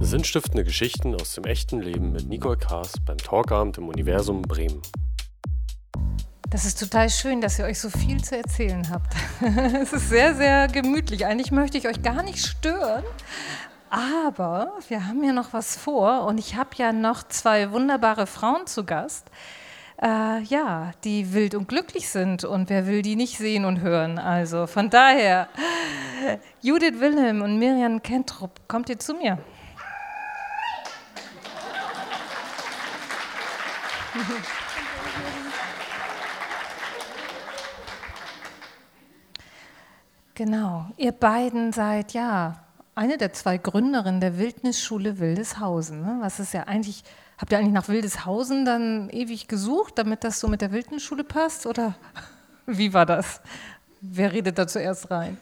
Sinnstiftende 0.00 0.64
Geschichten 0.64 1.14
aus 1.14 1.34
dem 1.34 1.44
echten 1.44 1.80
Leben 1.80 2.12
mit 2.12 2.28
Nicole 2.28 2.56
Kaas 2.56 2.92
beim 3.06 3.18
Talkabend 3.18 3.78
im 3.78 3.88
Universum 3.88 4.42
Bremen. 4.42 4.82
Das 6.50 6.64
ist 6.64 6.78
total 6.78 7.08
schön, 7.08 7.40
dass 7.40 7.58
ihr 7.58 7.64
euch 7.64 7.78
so 7.78 7.88
viel 7.88 8.22
zu 8.22 8.36
erzählen 8.36 8.90
habt. 8.90 9.14
es 9.80 9.92
ist 9.92 10.08
sehr, 10.08 10.34
sehr 10.34 10.68
gemütlich. 10.68 11.24
Eigentlich 11.24 11.52
möchte 11.52 11.78
ich 11.78 11.86
euch 11.88 12.02
gar 12.02 12.22
nicht 12.22 12.44
stören, 12.44 13.04
aber 13.90 14.72
wir 14.88 15.06
haben 15.06 15.22
ja 15.22 15.32
noch 15.32 15.52
was 15.52 15.76
vor 15.76 16.26
und 16.26 16.38
ich 16.38 16.56
habe 16.56 16.70
ja 16.76 16.92
noch 16.92 17.22
zwei 17.22 17.70
wunderbare 17.70 18.26
Frauen 18.26 18.66
zu 18.66 18.84
Gast. 18.84 19.30
Äh, 20.02 20.42
ja, 20.42 20.90
die 21.04 21.32
wild 21.32 21.54
und 21.54 21.68
glücklich 21.68 22.08
sind 22.08 22.44
und 22.44 22.70
wer 22.70 22.86
will 22.86 23.02
die 23.02 23.14
nicht 23.14 23.38
sehen 23.38 23.64
und 23.64 23.80
hören? 23.80 24.18
Also 24.18 24.66
von 24.66 24.90
daher, 24.90 25.48
Judith 26.60 26.98
Wilhelm 26.98 27.40
und 27.40 27.58
Miriam 27.58 28.02
Kentrup, 28.02 28.66
kommt 28.66 28.88
ihr 28.88 28.98
zu 28.98 29.14
mir? 29.14 29.38
Genau, 40.34 40.86
ihr 40.96 41.12
beiden 41.12 41.72
seid 41.72 42.14
ja 42.14 42.64
eine 42.94 43.18
der 43.18 43.32
zwei 43.34 43.58
Gründerinnen 43.58 44.20
der 44.20 44.38
Wildnisschule 44.38 45.18
Wildeshausen. 45.18 46.00
Ne? 46.00 46.18
Was 46.20 46.40
ist 46.40 46.54
ja 46.54 46.64
eigentlich, 46.64 47.04
habt 47.36 47.52
ihr 47.52 47.58
eigentlich 47.58 47.74
nach 47.74 47.88
Wildeshausen 47.88 48.64
dann 48.64 49.10
ewig 49.10 49.46
gesucht, 49.46 49.98
damit 49.98 50.24
das 50.24 50.40
so 50.40 50.48
mit 50.48 50.62
der 50.62 50.72
Wildnisschule 50.72 51.24
passt? 51.24 51.66
Oder 51.66 51.94
wie 52.66 52.94
war 52.94 53.04
das? 53.04 53.42
Wer 54.00 54.32
redet 54.32 54.58
da 54.58 54.66
zuerst 54.66 55.10
rein? 55.10 55.36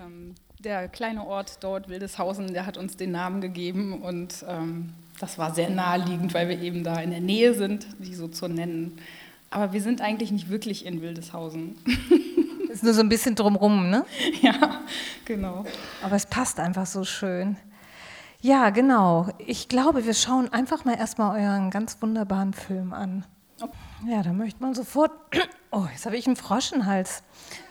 Ähm, 0.00 0.34
der 0.60 0.88
kleine 0.88 1.26
Ort 1.26 1.62
dort, 1.64 1.88
Wildeshausen, 1.88 2.52
der 2.52 2.64
hat 2.64 2.76
uns 2.76 2.96
den 2.96 3.10
Namen 3.10 3.40
gegeben 3.40 4.02
und 4.02 4.44
ähm, 4.48 4.94
das 5.18 5.38
war 5.38 5.54
sehr 5.54 5.70
naheliegend, 5.70 6.34
weil 6.34 6.48
wir 6.48 6.60
eben 6.60 6.84
da 6.84 7.00
in 7.00 7.10
der 7.10 7.20
Nähe 7.20 7.54
sind, 7.54 7.86
die 7.98 8.14
so 8.14 8.28
zu 8.28 8.48
nennen. 8.48 8.98
Aber 9.50 9.72
wir 9.72 9.80
sind 9.80 10.00
eigentlich 10.00 10.32
nicht 10.32 10.50
wirklich 10.50 10.84
in 10.84 11.00
Wildeshausen. 11.00 11.76
Ist 12.68 12.82
nur 12.82 12.92
so 12.92 13.00
ein 13.00 13.08
bisschen 13.08 13.34
drumrum, 13.34 13.88
ne? 13.88 14.04
Ja, 14.42 14.82
genau. 15.24 15.64
Aber 16.02 16.16
es 16.16 16.26
passt 16.26 16.60
einfach 16.60 16.84
so 16.84 17.04
schön. 17.04 17.56
Ja, 18.42 18.70
genau. 18.70 19.28
Ich 19.38 19.68
glaube, 19.68 20.04
wir 20.04 20.14
schauen 20.14 20.52
einfach 20.52 20.84
mal 20.84 20.98
erstmal 20.98 21.40
euren 21.40 21.70
ganz 21.70 21.96
wunderbaren 22.02 22.52
Film 22.52 22.92
an. 22.92 23.24
Ja, 24.06 24.22
da 24.22 24.32
möchte 24.32 24.62
man 24.62 24.74
sofort. 24.74 25.12
Oh, 25.72 25.86
jetzt 25.92 26.06
habe 26.06 26.16
ich 26.16 26.26
einen 26.26 26.36
Frosch 26.36 26.72
im 26.72 26.86
Hals. 26.86 27.22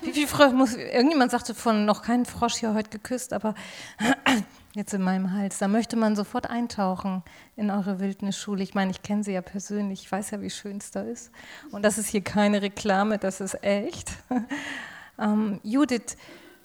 Wie 0.04 0.12
viel 0.12 0.28
Frosch 0.28 0.52
muss. 0.52 0.76
Irgendjemand 0.76 1.32
sagte 1.32 1.56
von 1.56 1.86
noch 1.86 2.04
keinen 2.04 2.26
Frosch 2.26 2.56
hier 2.56 2.76
heute 2.76 2.92
geküsst, 2.92 3.34
aber 3.34 3.56
jetzt 4.76 4.94
in 4.94 5.02
meinem 5.02 5.32
Hals. 5.32 5.58
Da 5.58 5.68
möchte 5.68 5.96
man 5.96 6.16
sofort 6.16 6.50
eintauchen 6.50 7.24
in 7.56 7.72
eure 7.72 8.00
Wildnisschule. 8.00 8.62
Ich 8.62 8.76
meine, 8.76 8.92
ich 8.92 9.02
kenne 9.02 9.24
sie 9.24 9.32
ja 9.32 9.42
persönlich, 9.42 10.04
ich 10.04 10.12
weiß 10.12 10.32
ja, 10.32 10.42
wie 10.42 10.50
schön 10.50 10.78
es 10.78 10.92
da 10.92 11.02
ist. 11.02 11.32
Und 11.72 11.84
das 11.84 11.98
ist 11.98 12.10
hier 12.10 12.22
keine 12.22 12.62
Reklame, 12.62 13.18
das 13.18 13.42
ist 13.42 13.64
echt. 13.64 14.12
ähm, 15.20 15.60
Judith, 15.64 16.18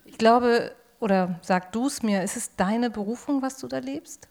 ich 0.04 0.18
glaube, 0.18 0.72
oder 0.98 1.38
sag 1.42 1.72
du 1.72 1.86
es 1.86 2.02
mir, 2.02 2.22
ist 2.22 2.36
es 2.36 2.56
deine 2.56 2.90
Berufung, 2.90 3.42
was 3.42 3.58
du 3.58 3.68
da 3.68 3.78
lebst? 3.78 4.28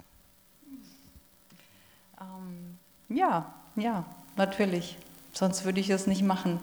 Ähm, 2.19 2.77
ja, 3.07 3.53
ja, 3.75 4.05
natürlich. 4.35 4.97
Sonst 5.31 5.63
würde 5.63 5.79
ich 5.79 5.89
es 5.89 6.05
nicht 6.05 6.21
machen. 6.21 6.61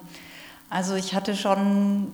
Also 0.69 0.95
ich 0.95 1.15
hatte 1.15 1.37
schon 1.37 2.13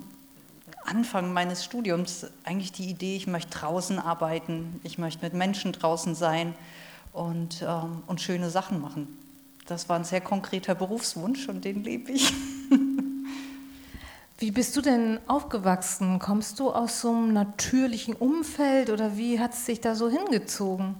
Anfang 0.84 1.32
meines 1.32 1.64
Studiums 1.64 2.26
eigentlich 2.44 2.72
die 2.72 2.88
Idee, 2.88 3.16
ich 3.16 3.26
möchte 3.26 3.58
draußen 3.58 3.98
arbeiten, 3.98 4.80
ich 4.82 4.98
möchte 4.98 5.24
mit 5.24 5.34
Menschen 5.34 5.72
draußen 5.72 6.14
sein 6.14 6.54
und, 7.12 7.62
ähm, 7.62 8.02
und 8.06 8.20
schöne 8.20 8.50
Sachen 8.50 8.80
machen. 8.80 9.18
Das 9.66 9.88
war 9.88 9.96
ein 9.96 10.04
sehr 10.04 10.20
konkreter 10.20 10.74
Berufswunsch 10.74 11.48
und 11.48 11.64
den 11.64 11.84
lebe 11.84 12.12
ich. 12.12 12.32
Wie 14.38 14.50
bist 14.50 14.76
du 14.76 14.80
denn 14.80 15.20
aufgewachsen? 15.28 16.18
Kommst 16.18 16.58
du 16.58 16.72
aus 16.72 17.00
so 17.00 17.10
einem 17.10 17.32
natürlichen 17.32 18.14
Umfeld 18.14 18.90
oder 18.90 19.16
wie 19.16 19.38
hat 19.38 19.52
es 19.52 19.66
sich 19.66 19.80
da 19.80 19.94
so 19.94 20.08
hingezogen? 20.08 20.96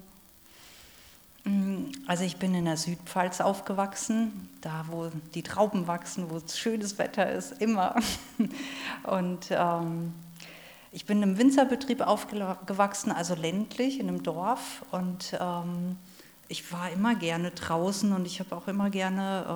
Mm, 1.45 1.87
also 2.07 2.25
ich 2.25 2.37
bin 2.37 2.55
in 2.55 2.65
der 2.65 2.77
Südpfalz 2.77 3.41
aufgewachsen, 3.41 4.49
da 4.61 4.85
wo 4.89 5.11
die 5.35 5.43
Trauben 5.43 5.87
wachsen, 5.87 6.31
wo 6.31 6.37
es 6.37 6.59
schönes 6.59 6.99
Wetter 6.99 7.31
ist, 7.31 7.61
immer. 7.61 7.97
Und 9.05 9.49
ähm, 9.51 10.15
ich 10.93 11.07
bin 11.07 11.23
im 11.23 11.39
Winzerbetrieb 11.39 12.03
aufgewachsen, 12.03 13.13
also 13.13 13.35
ländlich 13.35 13.99
in 13.99 14.09
einem 14.09 14.23
Dorf. 14.23 14.85
Und 14.91 15.37
ähm, 15.41 15.97
ich 16.49 16.71
war 16.71 16.91
immer 16.91 17.15
gerne 17.15 17.51
draußen 17.51 18.13
und 18.13 18.27
ich 18.27 18.41
habe 18.41 18.55
auch 18.55 18.69
immer 18.69 18.91
gerne 18.91 19.47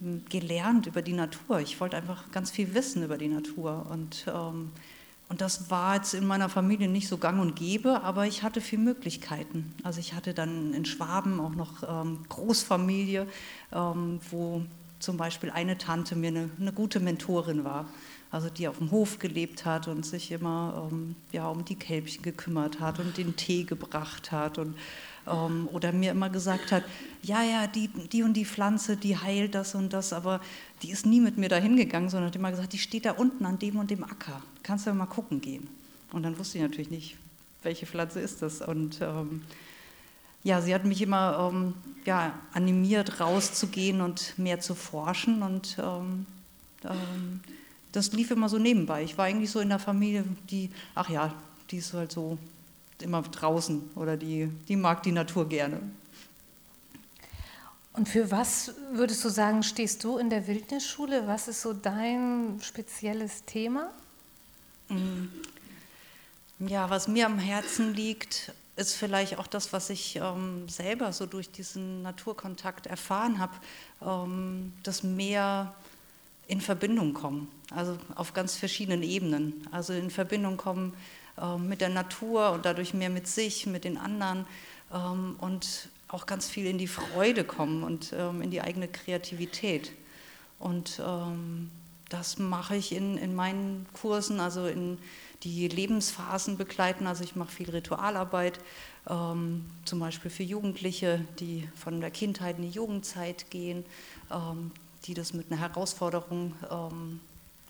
ähm, 0.00 0.24
gelernt 0.28 0.86
über 0.86 1.02
die 1.02 1.12
Natur. 1.12 1.58
Ich 1.58 1.80
wollte 1.80 1.96
einfach 1.96 2.30
ganz 2.30 2.52
viel 2.52 2.72
wissen 2.72 3.02
über 3.02 3.18
die 3.18 3.28
Natur. 3.28 3.86
Und 3.90 4.26
ähm, 4.28 4.70
und 5.28 5.40
das 5.40 5.70
war 5.70 5.96
jetzt 5.96 6.14
in 6.14 6.26
meiner 6.26 6.48
Familie 6.48 6.88
nicht 6.88 7.08
so 7.08 7.16
gang 7.16 7.40
und 7.40 7.56
gäbe, 7.56 8.02
aber 8.02 8.26
ich 8.26 8.42
hatte 8.42 8.60
viele 8.60 8.82
Möglichkeiten. 8.82 9.74
Also 9.82 10.00
ich 10.00 10.12
hatte 10.12 10.34
dann 10.34 10.74
in 10.74 10.84
Schwaben 10.84 11.40
auch 11.40 11.54
noch 11.54 11.82
ähm, 11.88 12.20
Großfamilie, 12.28 13.26
ähm, 13.72 14.20
wo 14.30 14.62
zum 14.98 15.16
Beispiel 15.16 15.50
eine 15.50 15.78
Tante 15.78 16.14
mir 16.14 16.28
eine, 16.28 16.50
eine, 16.60 16.72
gute 16.72 17.00
Mentorin 17.00 17.64
war. 17.64 17.86
Also 18.30 18.48
die 18.50 18.68
auf 18.68 18.78
dem 18.78 18.90
Hof 18.90 19.18
gelebt 19.18 19.64
hat 19.64 19.88
und 19.88 20.04
sich 20.04 20.30
immer 20.30 20.88
ähm, 20.90 21.14
ja, 21.32 21.48
um 21.48 21.64
die 21.64 21.76
Kälbchen 21.76 22.22
gekümmert 22.22 22.80
hat 22.80 22.98
und 22.98 23.16
den 23.16 23.36
Tee 23.36 23.64
gebracht 23.64 24.32
hat 24.32 24.58
und 24.58 24.76
ähm, 25.26 25.68
oder 25.72 25.92
mir 25.92 26.10
immer 26.10 26.30
gesagt 26.30 26.72
hat, 26.72 26.84
ja, 27.22 27.42
ja, 27.42 27.66
die, 27.66 27.88
die 27.88 28.22
und 28.22 28.34
die 28.34 28.44
Pflanze, 28.44 28.96
die 28.96 29.16
heilt 29.16 29.54
das 29.54 29.74
und 29.74 29.92
das, 29.92 30.12
aber 30.12 30.40
die 30.82 30.90
ist 30.90 31.06
nie 31.06 31.20
mit 31.20 31.38
mir 31.38 31.48
dahin 31.48 31.76
gegangen, 31.76 32.08
sondern 32.10 32.28
hat 32.28 32.36
immer 32.36 32.50
gesagt, 32.50 32.72
die 32.72 32.78
steht 32.78 33.06
da 33.06 33.12
unten 33.12 33.46
an 33.46 33.58
dem 33.58 33.76
und 33.76 33.90
dem 33.90 34.04
Acker, 34.04 34.42
kannst 34.62 34.86
du 34.86 34.90
ja 34.90 34.94
mal 34.94 35.06
gucken 35.06 35.40
gehen. 35.40 35.68
Und 36.12 36.22
dann 36.22 36.38
wusste 36.38 36.58
ich 36.58 36.62
natürlich 36.62 36.90
nicht, 36.90 37.16
welche 37.62 37.86
Pflanze 37.86 38.20
ist 38.20 38.42
das. 38.42 38.60
Und 38.60 39.00
ähm, 39.00 39.42
ja, 40.44 40.60
sie 40.60 40.74
hat 40.74 40.84
mich 40.84 41.02
immer 41.02 41.50
ähm, 41.52 41.74
ja, 42.04 42.38
animiert, 42.52 43.20
rauszugehen 43.20 44.00
und 44.00 44.38
mehr 44.38 44.60
zu 44.60 44.74
forschen. 44.74 45.42
Und 45.42 45.76
ähm, 45.80 46.26
ähm, 46.84 47.40
das 47.92 48.12
lief 48.12 48.30
immer 48.30 48.48
so 48.48 48.58
nebenbei. 48.58 49.02
Ich 49.02 49.18
war 49.18 49.24
eigentlich 49.24 49.50
so 49.50 49.60
in 49.60 49.70
der 49.70 49.78
Familie, 49.78 50.24
die, 50.50 50.70
ach 50.94 51.08
ja, 51.08 51.34
die 51.70 51.78
ist 51.78 51.94
halt 51.94 52.12
so 52.12 52.38
immer 53.02 53.22
draußen 53.22 53.90
oder 53.94 54.16
die, 54.16 54.48
die 54.68 54.76
mag 54.76 55.02
die 55.02 55.12
Natur 55.12 55.48
gerne. 55.48 55.80
Und 57.92 58.08
für 58.08 58.30
was 58.30 58.74
würdest 58.92 59.24
du 59.24 59.28
sagen, 59.28 59.62
stehst 59.62 60.02
du 60.02 60.18
in 60.18 60.28
der 60.28 60.48
Wildnisschule? 60.48 61.28
Was 61.28 61.46
ist 61.46 61.62
so 61.62 61.72
dein 61.72 62.58
spezielles 62.60 63.44
Thema? 63.44 63.92
Mm. 64.88 65.26
Ja, 66.58 66.90
was 66.90 67.08
mir 67.08 67.26
am 67.26 67.38
Herzen 67.38 67.94
liegt, 67.94 68.52
ist 68.76 68.94
vielleicht 68.94 69.38
auch 69.38 69.46
das, 69.46 69.72
was 69.72 69.90
ich 69.90 70.16
ähm, 70.16 70.68
selber 70.68 71.12
so 71.12 71.26
durch 71.26 71.50
diesen 71.50 72.02
Naturkontakt 72.02 72.86
erfahren 72.86 73.38
habe, 73.38 73.52
ähm, 74.02 74.72
das 74.82 75.02
Meer 75.02 75.74
in 76.46 76.60
Verbindung 76.60 77.14
kommen, 77.14 77.48
also 77.70 77.96
auf 78.16 78.34
ganz 78.34 78.56
verschiedenen 78.56 79.02
Ebenen. 79.02 79.66
Also 79.70 79.92
in 79.92 80.10
Verbindung 80.10 80.56
kommen 80.56 80.94
mit 81.58 81.80
der 81.80 81.88
Natur 81.88 82.52
und 82.52 82.64
dadurch 82.64 82.94
mehr 82.94 83.10
mit 83.10 83.26
sich, 83.26 83.66
mit 83.66 83.84
den 83.84 83.96
anderen 83.96 84.46
ähm, 84.92 85.36
und 85.40 85.88
auch 86.08 86.26
ganz 86.26 86.48
viel 86.48 86.66
in 86.66 86.78
die 86.78 86.86
Freude 86.86 87.42
kommen 87.42 87.82
und 87.82 88.14
ähm, 88.16 88.40
in 88.40 88.50
die 88.50 88.60
eigene 88.60 88.88
Kreativität. 88.88 89.92
Und 90.60 91.02
das 92.08 92.38
mache 92.38 92.76
ich 92.76 92.94
in, 92.94 93.18
in 93.18 93.34
meinen 93.34 93.86
Kursen, 93.92 94.38
also 94.38 94.66
in 94.66 94.98
die 95.42 95.68
Lebensphasen 95.68 96.56
begleiten. 96.56 97.06
Also 97.06 97.24
ich 97.24 97.36
mache 97.36 97.50
viel 97.50 97.70
Ritualarbeit, 97.70 98.60
ähm, 99.08 99.66
zum 99.84 100.00
Beispiel 100.00 100.30
für 100.30 100.42
Jugendliche, 100.42 101.24
die 101.38 101.68
von 101.74 102.00
der 102.00 102.10
Kindheit 102.10 102.56
in 102.56 102.62
die 102.62 102.70
Jugendzeit 102.70 103.50
gehen, 103.50 103.84
ähm, 104.30 104.70
die 105.04 105.14
das 105.14 105.34
mit 105.34 105.50
einer 105.50 105.60
Herausforderung 105.60 106.54
ähm, 106.70 107.20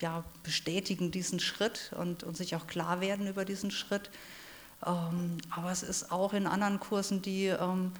ja, 0.01 0.23
bestätigen 0.43 1.11
diesen 1.11 1.39
Schritt 1.39 1.91
und, 1.97 2.23
und 2.23 2.35
sich 2.35 2.55
auch 2.55 2.67
klar 2.67 3.01
werden 3.01 3.27
über 3.27 3.45
diesen 3.45 3.71
Schritt. 3.71 4.09
Ähm, 4.85 5.37
aber 5.49 5.71
es 5.71 5.83
ist 5.83 6.11
auch 6.11 6.33
in 6.33 6.47
anderen 6.47 6.79
Kursen, 6.79 7.21
die 7.21 7.45
ähm, 7.45 7.91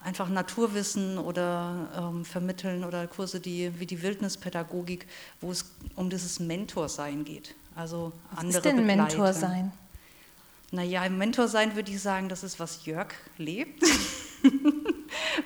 einfach 0.00 0.28
Naturwissen 0.28 1.18
oder 1.18 1.88
ähm, 1.96 2.24
vermitteln 2.24 2.84
oder 2.84 3.06
Kurse 3.06 3.40
die, 3.40 3.78
wie 3.78 3.86
die 3.86 4.02
Wildnispädagogik, 4.02 5.06
wo 5.40 5.50
es 5.50 5.64
um 5.94 6.10
dieses 6.10 6.40
Mentorsein 6.40 7.24
geht. 7.24 7.54
Also 7.74 8.12
was 8.30 8.38
andere 8.38 8.58
ist 8.58 8.64
denn 8.64 8.76
begleiten. 8.76 9.00
Mentorsein? 9.00 9.72
Naja, 10.72 11.04
im 11.04 11.16
Mentorsein 11.16 11.76
würde 11.76 11.92
ich 11.92 12.00
sagen, 12.00 12.28
das 12.28 12.42
ist, 12.42 12.58
was 12.58 12.86
Jörg 12.86 13.14
lebt. 13.38 13.82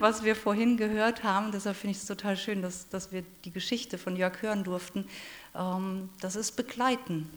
was 0.01 0.25
wir 0.25 0.35
vorhin 0.35 0.77
gehört 0.77 1.23
haben. 1.23 1.53
Deshalb 1.53 1.77
finde 1.77 1.93
ich 1.93 1.99
es 1.99 2.07
total 2.07 2.37
schön, 2.37 2.63
dass, 2.63 2.89
dass 2.89 3.13
wir 3.13 3.23
die 3.45 3.51
Geschichte 3.51 3.99
von 3.99 4.17
Jörg 4.17 4.41
hören 4.43 4.65
durften. 4.65 5.07
Ähm, 5.55 6.09
das 6.21 6.37
ist 6.37 6.53
Begleiten, 6.53 7.31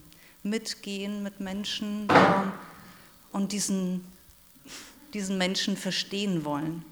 mitgehen 0.44 1.24
mit 1.24 1.39
Menschen 1.39 2.07
ähm, 2.10 2.51
und 3.31 3.51
diesen, 3.51 4.06
diesen 5.13 5.38
Menschen 5.38 5.75
verstehen 5.75 6.45
wollen 6.45 6.86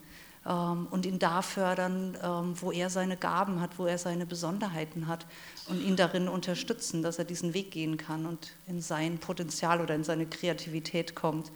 ähm, 0.45 0.87
und 0.91 1.05
ihn 1.05 1.19
da 1.19 1.41
fördern, 1.41 2.17
wo 2.59 2.71
er 2.71 2.89
seine 2.89 3.15
Gaben 3.15 3.61
hat, 3.61 3.79
wo 3.79 3.85
er 3.85 3.97
seine 3.97 4.25
Besonderheiten 4.25 5.07
hat 5.07 5.25
und 5.67 5.81
ihn 5.81 5.95
darin 5.95 6.27
unterstützen, 6.27 7.01
dass 7.01 7.17
er 7.17 7.25
diesen 7.25 7.53
Weg 7.53 7.71
gehen 7.71 7.97
kann 7.97 8.25
und 8.25 8.53
in 8.67 8.81
sein 8.81 9.19
Potenzial 9.19 9.81
oder 9.81 9.95
in 9.95 10.03
seine 10.03 10.25
Kreativität 10.25 11.15
kommt. 11.15 11.51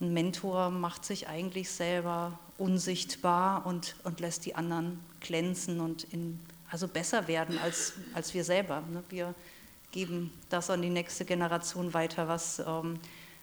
Ein 0.00 0.12
Mentor 0.12 0.70
macht 0.70 1.04
sich 1.04 1.28
eigentlich 1.28 1.70
selber 1.70 2.38
unsichtbar 2.58 3.66
und, 3.66 3.96
und 4.04 4.20
lässt 4.20 4.44
die 4.46 4.54
anderen 4.54 5.00
glänzen 5.20 5.80
und 5.80 6.04
in, 6.04 6.40
also 6.70 6.88
besser 6.88 7.28
werden 7.28 7.58
als, 7.58 7.94
als 8.14 8.34
wir 8.34 8.44
selber. 8.44 8.82
Ne? 8.92 9.02
Wir 9.08 9.34
geben 9.92 10.32
das 10.48 10.70
an 10.70 10.82
die 10.82 10.90
nächste 10.90 11.24
Generation 11.24 11.94
weiter, 11.94 12.28
was, 12.28 12.58
ähm, 12.58 12.98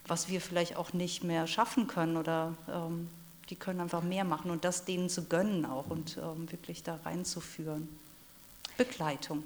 was 0.06 0.28
wir 0.28 0.40
vielleicht 0.40 0.76
auch 0.76 0.92
nicht 0.92 1.24
mehr 1.24 1.46
schaffen 1.46 1.86
können 1.86 2.16
oder 2.16 2.54
ähm, 2.68 3.08
die 3.50 3.56
können 3.56 3.80
einfach 3.80 4.02
mehr 4.02 4.24
machen 4.24 4.50
und 4.50 4.64
das 4.64 4.84
denen 4.84 5.08
zu 5.08 5.24
gönnen 5.24 5.66
auch 5.66 5.88
und 5.88 6.18
ähm, 6.18 6.50
wirklich 6.50 6.82
da 6.82 6.98
reinzuführen. 7.04 7.88
Begleitung. 8.76 9.44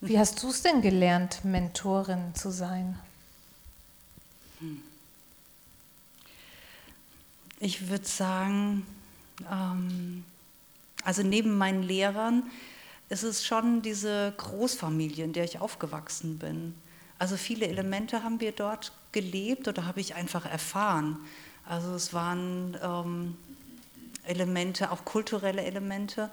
Wie 0.00 0.18
hast 0.18 0.42
du 0.42 0.48
es 0.48 0.62
denn 0.62 0.80
gelernt, 0.80 1.44
Mentorin 1.44 2.34
zu 2.34 2.50
sein? 2.50 2.98
Hm. 4.60 4.82
Ich 7.62 7.90
würde 7.90 8.06
sagen, 8.06 8.86
ähm, 9.52 10.24
also 11.04 11.22
neben 11.22 11.58
meinen 11.58 11.82
Lehrern 11.82 12.44
ist 13.10 13.22
es 13.22 13.44
schon 13.44 13.82
diese 13.82 14.32
Großfamilie, 14.38 15.24
in 15.26 15.34
der 15.34 15.44
ich 15.44 15.60
aufgewachsen 15.60 16.38
bin. 16.38 16.74
Also 17.18 17.36
viele 17.36 17.66
Elemente 17.66 18.24
haben 18.24 18.40
wir 18.40 18.52
dort 18.52 18.92
gelebt 19.12 19.68
oder 19.68 19.84
habe 19.84 20.00
ich 20.00 20.14
einfach 20.14 20.46
erfahren. 20.46 21.18
Also 21.66 21.92
es 21.94 22.14
waren 22.14 22.78
ähm, 22.82 23.36
Elemente, 24.24 24.90
auch 24.90 25.04
kulturelle 25.04 25.62
Elemente, 25.62 26.30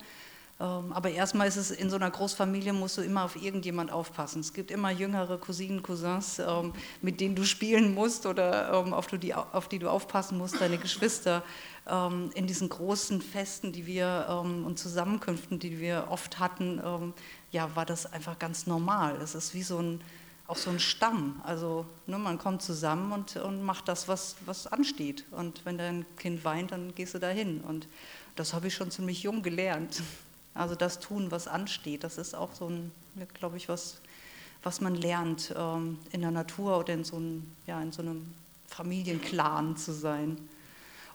aber 0.59 1.11
erstmal 1.11 1.47
ist 1.47 1.57
es 1.57 1.69
in 1.69 1.89
so 1.89 1.97
einer 1.97 2.09
Großfamilie, 2.09 2.73
musst 2.73 2.97
du 2.97 3.01
immer 3.01 3.23
auf 3.23 3.35
irgendjemand 3.35 3.91
aufpassen. 3.91 4.39
Es 4.39 4.53
gibt 4.53 4.71
immer 4.71 4.89
jüngere 4.89 5.37
Cousinen, 5.37 5.83
Cousins, 5.83 6.39
ähm, 6.39 6.73
mit 7.01 7.21
denen 7.21 7.35
du 7.35 7.43
spielen 7.43 7.93
musst 7.93 8.25
oder 8.25 8.73
ähm, 8.73 8.93
auf, 8.93 9.05
die, 9.07 9.35
auf 9.35 9.67
die 9.67 9.77
du 9.77 9.89
aufpassen 9.89 10.37
musst, 10.37 10.59
deine 10.59 10.77
Geschwister. 10.77 11.43
In 12.33 12.47
diesen 12.47 12.67
großen 12.67 13.21
Festen, 13.21 13.71
die 13.71 13.85
wir 13.85 14.27
und 14.43 14.77
Zusammenkünften, 14.77 15.57
die 15.57 15.79
wir 15.79 16.07
oft 16.09 16.37
hatten, 16.37 17.13
ja, 17.53 17.73
war 17.77 17.85
das 17.85 18.11
einfach 18.11 18.37
ganz 18.39 18.67
normal. 18.67 19.15
Es 19.21 19.35
ist 19.35 19.53
wie 19.53 19.63
so 19.63 19.77
ein, 19.77 20.01
auch 20.47 20.57
so 20.57 20.69
ein 20.69 20.81
Stamm. 20.81 21.41
Also 21.45 21.85
ne, 22.05 22.17
man 22.17 22.39
kommt 22.39 22.61
zusammen 22.61 23.13
und, 23.13 23.37
und 23.37 23.63
macht 23.63 23.87
das, 23.87 24.09
was, 24.09 24.35
was 24.45 24.67
ansteht. 24.67 25.23
Und 25.31 25.63
wenn 25.63 25.77
dein 25.77 26.05
Kind 26.17 26.43
weint, 26.43 26.73
dann 26.73 26.93
gehst 26.93 27.13
du 27.13 27.19
dahin. 27.19 27.61
Und 27.61 27.87
das 28.35 28.53
habe 28.53 28.67
ich 28.67 28.75
schon 28.75 28.91
ziemlich 28.91 29.23
jung 29.23 29.41
gelernt. 29.41 30.01
Also 30.57 30.75
das 30.75 30.99
tun, 30.99 31.31
was 31.31 31.47
ansteht, 31.47 32.03
das 32.03 32.17
ist 32.17 32.35
auch 32.35 32.53
so 32.53 32.67
ein, 32.67 32.91
glaube 33.33 33.57
ich, 33.57 33.69
was, 33.69 33.99
was 34.63 34.81
man 34.81 34.95
lernt, 34.95 35.53
ähm, 35.57 35.99
in 36.11 36.21
der 36.21 36.31
Natur 36.31 36.79
oder 36.79 36.93
in 36.93 37.03
so, 37.03 37.17
einem, 37.17 37.51
ja, 37.65 37.81
in 37.81 37.91
so 37.91 38.01
einem 38.01 38.33
Familienclan 38.67 39.77
zu 39.77 39.93
sein. 39.93 40.37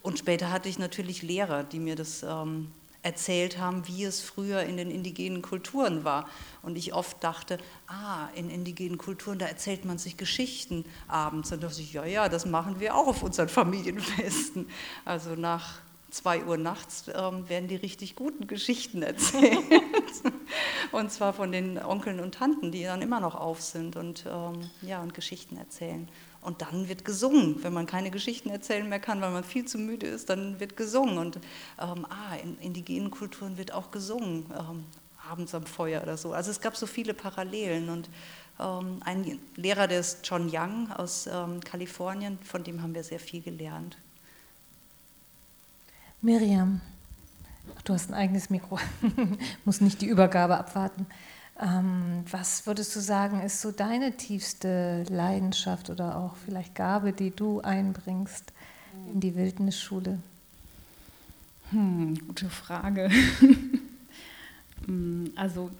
Und 0.03 0.19
später 0.19 0.51
hatte 0.51 0.69
ich 0.69 0.79
natürlich 0.79 1.23
Lehrer, 1.23 1.63
die 1.65 1.79
mir 1.79 1.97
das 1.97 2.23
ähm, 2.23 2.73
erzählt 3.03 3.59
haben, 3.59 3.87
wie 3.89 4.05
es 4.05 4.21
früher 4.21 4.63
in 4.63 4.77
den 4.77 4.91
indigenen 4.91 5.43
Kulturen 5.43 6.05
war. 6.05 6.29
Und 6.63 6.77
ich 6.77 6.95
oft 6.95 7.23
dachte, 7.23 7.59
ah, 7.89 8.29
in 8.35 8.49
indigenen 8.49 8.99
Kulturen, 8.99 9.39
da 9.39 9.47
erzählt 9.47 9.85
man 9.85 9.99
sich 9.99 10.17
Geschichten 10.17 10.85
abends. 11.09 11.53
Und 11.53 11.63
da 11.63 11.69
dachte 11.69 11.83
ich, 11.83 11.93
ja, 11.93 12.05
ja, 12.05 12.29
das 12.29 12.47
machen 12.47 12.81
wir 12.81 12.95
auch 12.95 13.09
auf 13.09 13.23
unseren 13.23 13.49
Familienfesten. 13.49 14.69
Also 15.05 15.35
nach 15.35 15.81
2 16.13 16.45
Uhr 16.45 16.59
nachts 16.59 17.07
ähm, 17.15 17.49
werden 17.49 17.69
die 17.69 17.77
richtig 17.77 18.17
guten 18.17 18.47
Geschichten 18.47 19.03
erzählt. 19.03 19.59
und 20.93 21.11
zwar 21.11 21.33
von 21.33 21.51
den 21.53 21.83
Onkeln 21.83 22.21
und 22.21 22.35
Tanten, 22.35 22.71
die 22.71 22.85
dann 22.85 23.01
immer 23.01 23.19
noch 23.19 23.35
auf 23.35 23.63
sind 23.63 23.97
und, 23.97 24.27
ähm, 24.31 24.71
ja, 24.83 25.03
und 25.03 25.15
Geschichten 25.15 25.57
erzählen. 25.57 26.09
Und 26.43 26.61
dann 26.61 26.89
wird 26.89 27.07
gesungen. 27.07 27.63
Wenn 27.65 27.73
man 27.73 27.87
keine 27.87 28.11
Geschichten 28.11 28.51
erzählen 28.51 28.87
mehr 28.87 29.01
kann, 29.01 29.23
weil 29.23 29.31
man 29.31 29.43
viel 29.43 29.65
zu 29.65 29.79
müde 29.79 30.07
ist, 30.07 30.29
dann 30.29 30.61
wird 30.61 30.77
gesungen. 30.77 31.17
Und 31.17 31.37
ähm, 31.81 32.07
ah, 32.11 32.37
in 32.43 32.59
indigenen 32.59 33.11
Kulturen 33.11 33.57
wird 33.57 33.73
auch 33.73 33.91
gesungen, 33.91 34.47
ähm, 34.51 34.85
abends 35.31 35.55
am 35.55 35.65
Feuer 35.65 36.03
oder 36.03 36.19
so. 36.19 36.33
Also 36.33 36.51
es 36.51 36.61
gab 36.61 36.77
so 36.77 36.87
viele 36.87 37.15
Parallelen. 37.15 37.89
Und 37.89 38.11
ähm, 38.61 39.01
ein 39.03 39.41
Lehrer, 39.57 39.87
der 39.87 40.01
ist 40.01 40.29
John 40.29 40.51
Young 40.53 40.91
aus 40.93 41.27
ähm, 41.27 41.61
Kalifornien, 41.61 42.39
von 42.43 42.63
dem 42.63 42.83
haben 42.83 42.95
wir 42.95 43.03
sehr 43.03 43.21
viel 43.21 43.41
gelernt. 43.41 43.97
Miriam, 46.25 46.81
du 47.85 47.95
hast 47.95 48.09
ein 48.09 48.15
eigenes 48.15 48.49
Mikro, 48.49 48.79
muss 49.65 49.81
nicht 49.81 50.01
die 50.01 50.07
Übergabe 50.07 50.57
abwarten. 50.57 51.07
Ähm, 51.61 52.25
was 52.31 52.65
würdest 52.65 52.95
du 52.95 53.01
sagen, 53.01 53.41
ist 53.41 53.61
so 53.61 53.73
deine 53.73 54.17
tiefste 54.17 55.03
Leidenschaft 55.09 55.91
oder 55.91 56.17
auch 56.17 56.37
vielleicht 56.37 56.77
Gabe, 56.77 57.13
die 57.13 57.33
du 57.33 57.61
einbringst 57.61 58.53
in 59.13 59.19
die 59.19 59.35
Wildnisschule? 59.35 60.21
Hm, 61.71 62.17
gute 62.29 62.49
Frage. 62.49 63.11
Hm, 64.87 65.31
also 65.37 65.71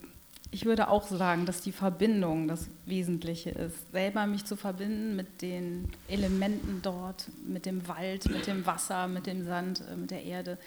ich 0.53 0.67
würde 0.67 0.89
auch 0.89 1.09
sagen, 1.09 1.47
dass 1.47 1.63
die 1.63 1.73
Verbindung 1.73 2.47
das 2.47 2.69
Wesentliche 2.85 3.51
ist. 3.51 3.91
Selber 3.91 4.27
mich 4.27 4.45
zu 4.45 4.55
verbinden 4.55 5.17
mit 5.17 5.41
den 5.41 5.91
Elementen 6.09 6.81
dort, 6.83 7.27
mit 7.47 7.65
dem 7.65 7.89
Wald, 7.89 8.31
mit 8.31 8.47
dem 8.47 8.67
Wasser, 8.67 9.09
mit 9.09 9.27
dem 9.27 9.45
Sand, 9.45 9.83
äh, 9.91 9.97
mit 9.97 10.11
der 10.11 10.23
Erde. 10.23 10.59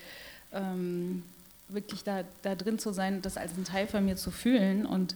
Ähm, 0.51 1.21
wirklich 1.67 2.03
da, 2.03 2.23
da 2.41 2.55
drin 2.55 2.79
zu 2.79 2.93
sein, 2.93 3.21
das 3.21 3.37
als 3.37 3.55
ein 3.57 3.63
Teil 3.63 3.85
von 3.85 4.03
mir 4.03 4.15
zu 4.15 4.31
fühlen 4.31 4.87
und 4.87 5.15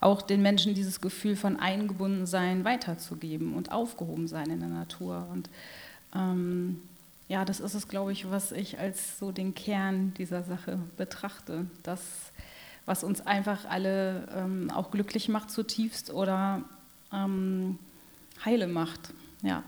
auch 0.00 0.20
den 0.20 0.42
Menschen 0.42 0.74
dieses 0.74 1.00
Gefühl 1.00 1.36
von 1.36 1.56
Eingebundensein 1.56 2.64
weiterzugeben 2.64 3.54
und 3.54 3.70
aufgehoben 3.70 4.26
sein 4.26 4.50
in 4.50 4.60
der 4.60 4.68
Natur. 4.68 5.28
Und 5.30 5.48
ähm, 6.14 6.82
ja, 7.28 7.44
das 7.44 7.60
ist 7.60 7.74
es, 7.74 7.86
glaube 7.86 8.10
ich, 8.10 8.30
was 8.30 8.50
ich 8.50 8.80
als 8.80 9.18
so 9.20 9.30
den 9.30 9.54
Kern 9.54 10.12
dieser 10.14 10.42
Sache 10.42 10.78
betrachte. 10.96 11.66
Dass 11.84 12.32
was 12.88 13.04
uns 13.04 13.26
einfach 13.26 13.64
alle 13.68 14.26
ähm, 14.34 14.70
auch 14.70 14.90
glücklich 14.90 15.28
macht 15.28 15.50
zutiefst 15.50 16.12
oder 16.12 16.62
ähm, 17.12 17.78
heile 18.44 18.66
macht. 18.66 19.12
Ja. 19.42 19.62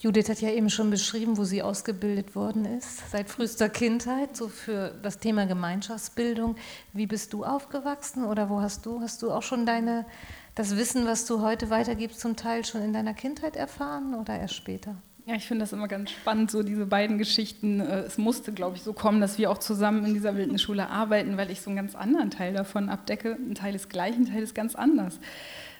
Judith 0.00 0.30
hat 0.30 0.40
ja 0.40 0.50
eben 0.50 0.70
schon 0.70 0.90
beschrieben, 0.90 1.36
wo 1.36 1.44
sie 1.44 1.62
ausgebildet 1.62 2.34
worden 2.34 2.64
ist, 2.64 3.10
seit 3.10 3.28
frühester 3.28 3.68
Kindheit, 3.68 4.34
so 4.34 4.48
für 4.48 4.94
das 5.02 5.18
Thema 5.18 5.44
Gemeinschaftsbildung. 5.46 6.56
Wie 6.94 7.06
bist 7.06 7.34
du 7.34 7.44
aufgewachsen 7.44 8.24
oder 8.24 8.48
wo 8.48 8.62
hast 8.62 8.86
du, 8.86 9.00
hast 9.00 9.20
du 9.20 9.30
auch 9.30 9.42
schon 9.42 9.66
deine, 9.66 10.06
das 10.54 10.76
Wissen, 10.76 11.04
was 11.04 11.26
du 11.26 11.42
heute 11.42 11.68
weitergibst, 11.68 12.18
zum 12.18 12.34
Teil 12.34 12.64
schon 12.64 12.82
in 12.82 12.94
deiner 12.94 13.12
Kindheit 13.12 13.56
erfahren 13.56 14.14
oder 14.14 14.38
erst 14.38 14.54
später? 14.54 14.96
Ja, 15.26 15.34
ich 15.34 15.46
finde 15.46 15.62
das 15.62 15.72
immer 15.72 15.88
ganz 15.88 16.10
spannend, 16.10 16.50
so 16.50 16.62
diese 16.62 16.86
beiden 16.86 17.18
Geschichten. 17.18 17.80
Äh, 17.80 18.00
es 18.00 18.18
musste, 18.18 18.52
glaube 18.52 18.76
ich, 18.76 18.82
so 18.82 18.92
kommen, 18.92 19.20
dass 19.20 19.38
wir 19.38 19.50
auch 19.50 19.58
zusammen 19.58 20.04
in 20.04 20.14
dieser 20.14 20.36
Wildnisschule 20.36 20.88
arbeiten, 20.88 21.36
weil 21.36 21.50
ich 21.50 21.60
so 21.60 21.70
einen 21.70 21.76
ganz 21.76 21.94
anderen 21.94 22.30
Teil 22.30 22.54
davon 22.54 22.88
abdecke. 22.88 23.32
Ein 23.32 23.54
Teil 23.54 23.74
ist 23.74 23.90
gleich, 23.90 24.14
ein 24.14 24.26
Teil 24.26 24.42
ist 24.42 24.54
ganz 24.54 24.74
anders. 24.74 25.20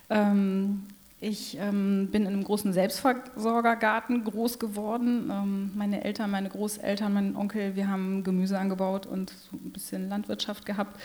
Ähm, 0.09 0.87
ich 1.21 1.59
ähm, 1.59 2.09
bin 2.11 2.23
in 2.23 2.29
einem 2.29 2.45
großen 2.45 2.73
Selbstversorgergarten 2.73 4.25
groß 4.25 4.59
geworden. 4.59 5.31
Ähm, 5.31 5.71
meine 5.75 6.03
Eltern, 6.03 6.31
meine 6.31 6.49
Großeltern, 6.49 7.13
mein 7.13 7.37
Onkel, 7.37 7.77
wir 7.77 7.89
haben 7.89 8.25
Gemüse 8.25 8.59
angebaut 8.59 9.07
und 9.07 9.31
so 9.31 9.57
ein 9.57 9.71
bisschen 9.71 10.09
Landwirtschaft 10.09 10.65
gehabt. 10.65 10.99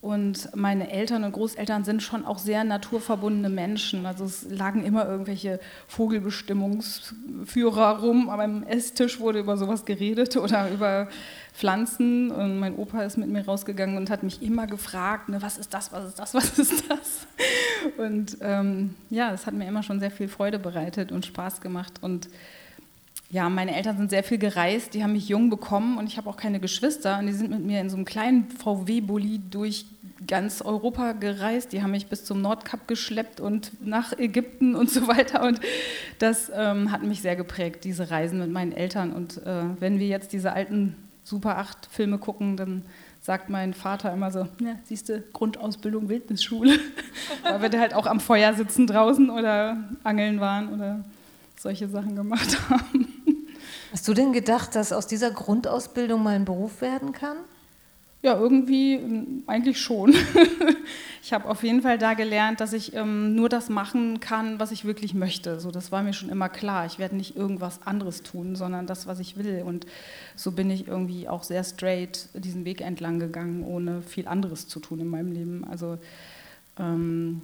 Und 0.00 0.54
meine 0.54 0.92
Eltern 0.92 1.24
und 1.24 1.32
Großeltern 1.32 1.82
sind 1.82 2.04
schon 2.04 2.24
auch 2.24 2.38
sehr 2.38 2.62
naturverbundene 2.62 3.48
Menschen. 3.48 4.06
Also 4.06 4.24
es 4.24 4.48
lagen 4.48 4.84
immer 4.84 5.08
irgendwelche 5.08 5.58
Vogelbestimmungsführer 5.88 7.98
rum, 7.98 8.28
aber 8.28 8.44
am 8.44 8.62
Esstisch 8.62 9.18
wurde 9.18 9.40
über 9.40 9.56
sowas 9.56 9.84
geredet 9.84 10.36
oder 10.36 10.70
über 10.70 11.08
Pflanzen. 11.52 12.30
Und 12.30 12.60
mein 12.60 12.76
Opa 12.76 13.02
ist 13.02 13.18
mit 13.18 13.28
mir 13.28 13.44
rausgegangen 13.44 13.96
und 13.96 14.08
hat 14.08 14.22
mich 14.22 14.40
immer 14.40 14.68
gefragt, 14.68 15.30
ne, 15.30 15.42
was 15.42 15.58
ist 15.58 15.74
das, 15.74 15.90
was 15.90 16.04
ist 16.04 16.20
das, 16.20 16.32
was 16.34 16.58
ist 16.60 16.88
das? 16.88 17.26
Und 17.96 18.38
ähm, 18.40 18.94
ja, 19.10 19.32
es 19.32 19.46
hat 19.46 19.54
mir 19.54 19.66
immer 19.66 19.82
schon 19.82 19.98
sehr 19.98 20.12
viel 20.12 20.28
Freude 20.28 20.60
bereitet 20.60 21.10
und 21.10 21.26
Spaß 21.26 21.60
gemacht. 21.60 21.94
Und 22.02 22.28
ja, 23.30 23.48
meine 23.50 23.76
Eltern 23.76 23.98
sind 23.98 24.08
sehr 24.08 24.24
viel 24.24 24.38
gereist, 24.38 24.94
die 24.94 25.02
haben 25.02 25.12
mich 25.12 25.28
jung 25.28 25.50
bekommen 25.50 25.98
und 25.98 26.06
ich 26.06 26.16
habe 26.16 26.30
auch 26.30 26.38
keine 26.38 26.60
Geschwister. 26.60 27.18
Und 27.18 27.26
die 27.26 27.32
sind 27.32 27.50
mit 27.50 27.62
mir 27.62 27.80
in 27.80 27.90
so 27.90 27.96
einem 27.96 28.06
kleinen 28.06 28.48
VW-Bulli 28.50 29.42
durch 29.50 29.84
ganz 30.26 30.62
Europa 30.62 31.12
gereist. 31.12 31.72
Die 31.72 31.82
haben 31.82 31.90
mich 31.90 32.06
bis 32.06 32.24
zum 32.24 32.40
Nordkap 32.40 32.88
geschleppt 32.88 33.40
und 33.40 33.72
nach 33.86 34.18
Ägypten 34.18 34.74
und 34.74 34.90
so 34.90 35.08
weiter. 35.08 35.42
Und 35.42 35.60
das 36.18 36.50
ähm, 36.54 36.90
hat 36.90 37.02
mich 37.02 37.20
sehr 37.20 37.36
geprägt, 37.36 37.84
diese 37.84 38.10
Reisen 38.10 38.38
mit 38.38 38.50
meinen 38.50 38.72
Eltern. 38.72 39.12
Und 39.12 39.44
äh, 39.46 39.64
wenn 39.78 39.98
wir 39.98 40.06
jetzt 40.06 40.32
diese 40.32 40.54
alten 40.54 40.96
Super 41.22 41.58
8 41.58 41.86
Filme 41.90 42.16
gucken, 42.16 42.56
dann 42.56 42.82
sagt 43.20 43.50
mein 43.50 43.74
Vater 43.74 44.10
immer 44.10 44.30
so, 44.30 44.48
ja, 44.60 44.76
siehst 44.84 45.10
du, 45.10 45.22
Grundausbildung 45.34 46.08
Wildnisschule, 46.08 46.78
weil 47.42 47.60
wir 47.60 47.68
da 47.68 47.78
halt 47.78 47.92
auch 47.92 48.06
am 48.06 48.20
Feuer 48.20 48.54
sitzen 48.54 48.86
draußen 48.86 49.28
oder 49.28 49.76
angeln 50.02 50.40
waren 50.40 50.72
oder 50.72 51.04
solche 51.56 51.88
Sachen 51.88 52.16
gemacht 52.16 52.56
haben. 52.70 53.17
Hast 53.92 54.06
du 54.06 54.14
denn 54.14 54.32
gedacht, 54.32 54.74
dass 54.74 54.92
aus 54.92 55.06
dieser 55.06 55.30
Grundausbildung 55.30 56.22
mal 56.22 56.34
ein 56.34 56.44
Beruf 56.44 56.80
werden 56.82 57.12
kann? 57.12 57.38
Ja, 58.20 58.36
irgendwie 58.36 58.94
ähm, 58.94 59.44
eigentlich 59.46 59.80
schon. 59.80 60.12
ich 61.22 61.32
habe 61.32 61.48
auf 61.48 61.62
jeden 61.62 61.82
Fall 61.82 61.98
da 61.98 62.14
gelernt, 62.14 62.60
dass 62.60 62.72
ich 62.72 62.94
ähm, 62.94 63.36
nur 63.36 63.48
das 63.48 63.68
machen 63.68 64.18
kann, 64.18 64.58
was 64.58 64.72
ich 64.72 64.84
wirklich 64.84 65.14
möchte. 65.14 65.60
So, 65.60 65.70
das 65.70 65.92
war 65.92 66.02
mir 66.02 66.12
schon 66.12 66.28
immer 66.28 66.48
klar. 66.48 66.84
Ich 66.84 66.98
werde 66.98 67.16
nicht 67.16 67.36
irgendwas 67.36 67.86
anderes 67.86 68.22
tun, 68.22 68.56
sondern 68.56 68.88
das, 68.88 69.06
was 69.06 69.20
ich 69.20 69.36
will. 69.36 69.62
Und 69.64 69.86
so 70.34 70.50
bin 70.50 70.68
ich 70.68 70.88
irgendwie 70.88 71.28
auch 71.28 71.44
sehr 71.44 71.62
straight 71.62 72.28
diesen 72.34 72.64
Weg 72.64 72.80
entlang 72.80 73.20
gegangen, 73.20 73.62
ohne 73.62 74.02
viel 74.02 74.26
anderes 74.26 74.66
zu 74.66 74.80
tun 74.80 74.98
in 74.98 75.08
meinem 75.08 75.30
Leben. 75.30 75.64
Also 75.70 75.98
ähm, 76.78 77.40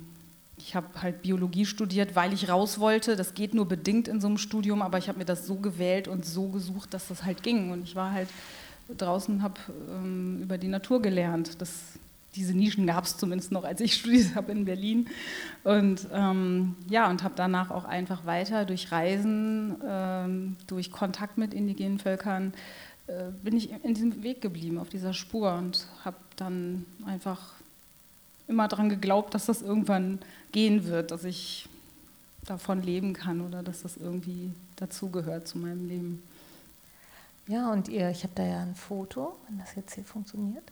ich 0.66 0.74
habe 0.74 0.86
halt 1.02 1.20
Biologie 1.20 1.66
studiert, 1.66 2.16
weil 2.16 2.32
ich 2.32 2.48
raus 2.48 2.78
wollte. 2.78 3.16
Das 3.16 3.34
geht 3.34 3.52
nur 3.52 3.68
bedingt 3.68 4.08
in 4.08 4.22
so 4.22 4.28
einem 4.28 4.38
Studium, 4.38 4.80
aber 4.80 4.96
ich 4.96 5.08
habe 5.08 5.18
mir 5.18 5.26
das 5.26 5.46
so 5.46 5.56
gewählt 5.56 6.08
und 6.08 6.24
so 6.24 6.48
gesucht, 6.48 6.94
dass 6.94 7.08
das 7.08 7.22
halt 7.22 7.42
ging. 7.42 7.70
Und 7.70 7.82
ich 7.82 7.94
war 7.94 8.12
halt 8.12 8.28
draußen, 8.96 9.42
habe 9.42 9.60
ähm, 9.90 10.40
über 10.42 10.56
die 10.56 10.68
Natur 10.68 11.02
gelernt. 11.02 11.60
Das, 11.60 11.70
diese 12.34 12.54
Nischen 12.54 12.86
gab 12.86 13.04
es 13.04 13.18
zumindest 13.18 13.52
noch, 13.52 13.64
als 13.64 13.82
ich 13.82 13.94
studiert 14.00 14.34
habe 14.36 14.52
in 14.52 14.64
Berlin. 14.64 15.08
Und 15.64 16.08
ähm, 16.14 16.76
ja, 16.88 17.10
und 17.10 17.22
habe 17.22 17.34
danach 17.36 17.70
auch 17.70 17.84
einfach 17.84 18.24
weiter 18.24 18.64
durch 18.64 18.90
Reisen, 18.90 19.76
ähm, 19.86 20.56
durch 20.66 20.90
Kontakt 20.90 21.36
mit 21.36 21.52
indigenen 21.52 21.98
Völkern, 21.98 22.54
äh, 23.06 23.32
bin 23.42 23.54
ich 23.54 23.70
in 23.84 23.92
diesem 23.92 24.22
Weg 24.22 24.40
geblieben, 24.40 24.78
auf 24.78 24.88
dieser 24.88 25.12
Spur 25.12 25.52
und 25.56 25.88
habe 26.06 26.16
dann 26.36 26.86
einfach 27.04 27.52
immer 28.46 28.68
daran 28.68 28.88
geglaubt, 28.88 29.34
dass 29.34 29.46
das 29.46 29.62
irgendwann 29.62 30.18
gehen 30.52 30.86
wird, 30.86 31.10
dass 31.10 31.24
ich 31.24 31.68
davon 32.44 32.82
leben 32.82 33.14
kann 33.14 33.40
oder 33.40 33.62
dass 33.62 33.82
das 33.82 33.96
irgendwie 33.96 34.52
dazugehört 34.76 35.48
zu 35.48 35.58
meinem 35.58 35.88
Leben. 35.88 36.22
Ja, 37.46 37.70
und 37.72 37.88
ihr, 37.88 38.10
ich 38.10 38.22
habe 38.22 38.34
da 38.34 38.44
ja 38.44 38.60
ein 38.60 38.74
Foto, 38.74 39.36
wenn 39.48 39.58
das 39.58 39.74
jetzt 39.74 39.94
hier 39.94 40.04
funktioniert. 40.04 40.64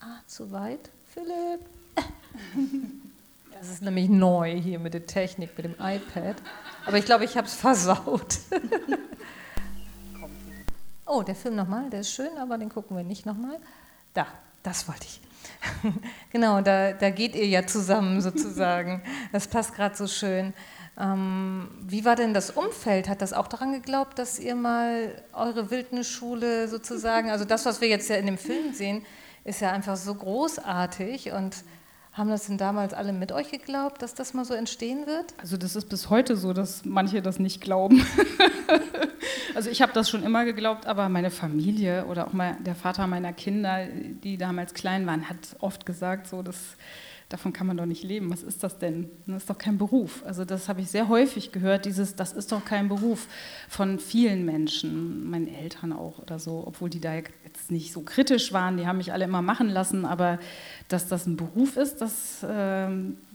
Ah, 0.00 0.20
zu 0.26 0.50
weit. 0.52 0.90
Philipp. 1.12 1.60
Das 3.60 3.68
ist 3.68 3.82
nämlich 3.82 4.08
neu 4.08 4.58
hier 4.58 4.78
mit 4.78 4.94
der 4.94 5.06
Technik, 5.06 5.50
mit 5.54 5.66
dem 5.66 5.74
iPad. 5.74 6.36
Aber 6.86 6.96
ich 6.96 7.04
glaube, 7.04 7.26
ich 7.26 7.36
habe 7.36 7.46
es 7.46 7.54
versaut. 7.54 8.38
Oh, 11.12 11.24
der 11.24 11.34
Film 11.34 11.56
nochmal, 11.56 11.90
der 11.90 12.00
ist 12.00 12.12
schön, 12.12 12.38
aber 12.38 12.56
den 12.56 12.68
gucken 12.68 12.96
wir 12.96 13.02
nicht 13.02 13.26
nochmal. 13.26 13.58
Da, 14.14 14.28
das 14.62 14.86
wollte 14.86 15.06
ich. 15.06 15.20
genau, 16.32 16.60
da, 16.60 16.92
da 16.92 17.10
geht 17.10 17.34
ihr 17.34 17.46
ja 17.46 17.66
zusammen 17.66 18.20
sozusagen. 18.22 19.02
Das 19.32 19.48
passt 19.48 19.74
gerade 19.74 19.96
so 19.96 20.06
schön. 20.06 20.52
Ähm, 20.98 21.70
wie 21.82 22.04
war 22.04 22.16
denn 22.16 22.34
das 22.34 22.50
Umfeld? 22.50 23.08
Hat 23.08 23.22
das 23.22 23.32
auch 23.32 23.48
daran 23.48 23.72
geglaubt, 23.72 24.18
dass 24.18 24.38
ihr 24.38 24.54
mal 24.54 25.22
eure 25.32 25.70
Wildnisschule 25.70 26.68
sozusagen, 26.68 27.30
also 27.30 27.44
das, 27.44 27.64
was 27.64 27.80
wir 27.80 27.88
jetzt 27.88 28.10
ja 28.10 28.16
in 28.16 28.26
dem 28.26 28.38
Film 28.38 28.74
sehen, 28.74 29.04
ist 29.44 29.60
ja 29.60 29.72
einfach 29.72 29.96
so 29.96 30.14
großartig 30.14 31.32
und 31.32 31.64
haben 32.12 32.28
das 32.28 32.46
denn 32.46 32.58
damals 32.58 32.92
alle 32.92 33.12
mit 33.12 33.30
euch 33.30 33.50
geglaubt, 33.50 34.02
dass 34.02 34.14
das 34.14 34.34
mal 34.34 34.44
so 34.44 34.54
entstehen 34.54 35.06
wird? 35.06 35.34
Also 35.38 35.56
das 35.56 35.76
ist 35.76 35.88
bis 35.88 36.10
heute 36.10 36.36
so, 36.36 36.52
dass 36.52 36.84
manche 36.84 37.22
das 37.22 37.38
nicht 37.38 37.60
glauben. 37.60 38.04
also 39.54 39.70
ich 39.70 39.80
habe 39.80 39.92
das 39.92 40.10
schon 40.10 40.24
immer 40.24 40.44
geglaubt, 40.44 40.86
aber 40.86 41.08
meine 41.08 41.30
Familie 41.30 42.06
oder 42.06 42.26
auch 42.26 42.32
mal 42.32 42.56
der 42.60 42.74
Vater 42.74 43.06
meiner 43.06 43.32
Kinder, 43.32 43.86
die 43.86 44.36
damals 44.36 44.74
klein 44.74 45.06
waren, 45.06 45.28
hat 45.28 45.56
oft 45.60 45.86
gesagt, 45.86 46.26
so 46.26 46.42
dass 46.42 46.76
davon 47.30 47.52
kann 47.52 47.66
man 47.66 47.76
doch 47.76 47.86
nicht 47.86 48.02
leben. 48.02 48.28
Was 48.30 48.42
ist 48.42 48.62
das 48.62 48.78
denn? 48.78 49.08
Das 49.26 49.44
ist 49.44 49.50
doch 49.50 49.56
kein 49.56 49.78
Beruf. 49.78 50.22
Also 50.26 50.44
das 50.44 50.68
habe 50.68 50.80
ich 50.80 50.90
sehr 50.90 51.08
häufig 51.08 51.52
gehört, 51.52 51.86
dieses, 51.86 52.16
das 52.16 52.32
ist 52.32 52.52
doch 52.52 52.64
kein 52.64 52.88
Beruf 52.88 53.28
von 53.68 53.98
vielen 53.98 54.44
Menschen, 54.44 55.30
meinen 55.30 55.48
Eltern 55.48 55.92
auch 55.92 56.18
oder 56.18 56.38
so, 56.38 56.64
obwohl 56.66 56.90
die 56.90 57.00
da 57.00 57.14
jetzt 57.14 57.70
nicht 57.70 57.92
so 57.92 58.00
kritisch 58.02 58.52
waren, 58.52 58.76
die 58.76 58.86
haben 58.86 58.98
mich 58.98 59.12
alle 59.12 59.24
immer 59.24 59.42
machen 59.42 59.68
lassen, 59.68 60.04
aber 60.04 60.40
dass 60.88 61.06
das 61.06 61.26
ein 61.26 61.36
Beruf 61.36 61.76
ist, 61.76 62.00
das, 62.00 62.42
äh, 62.42 62.88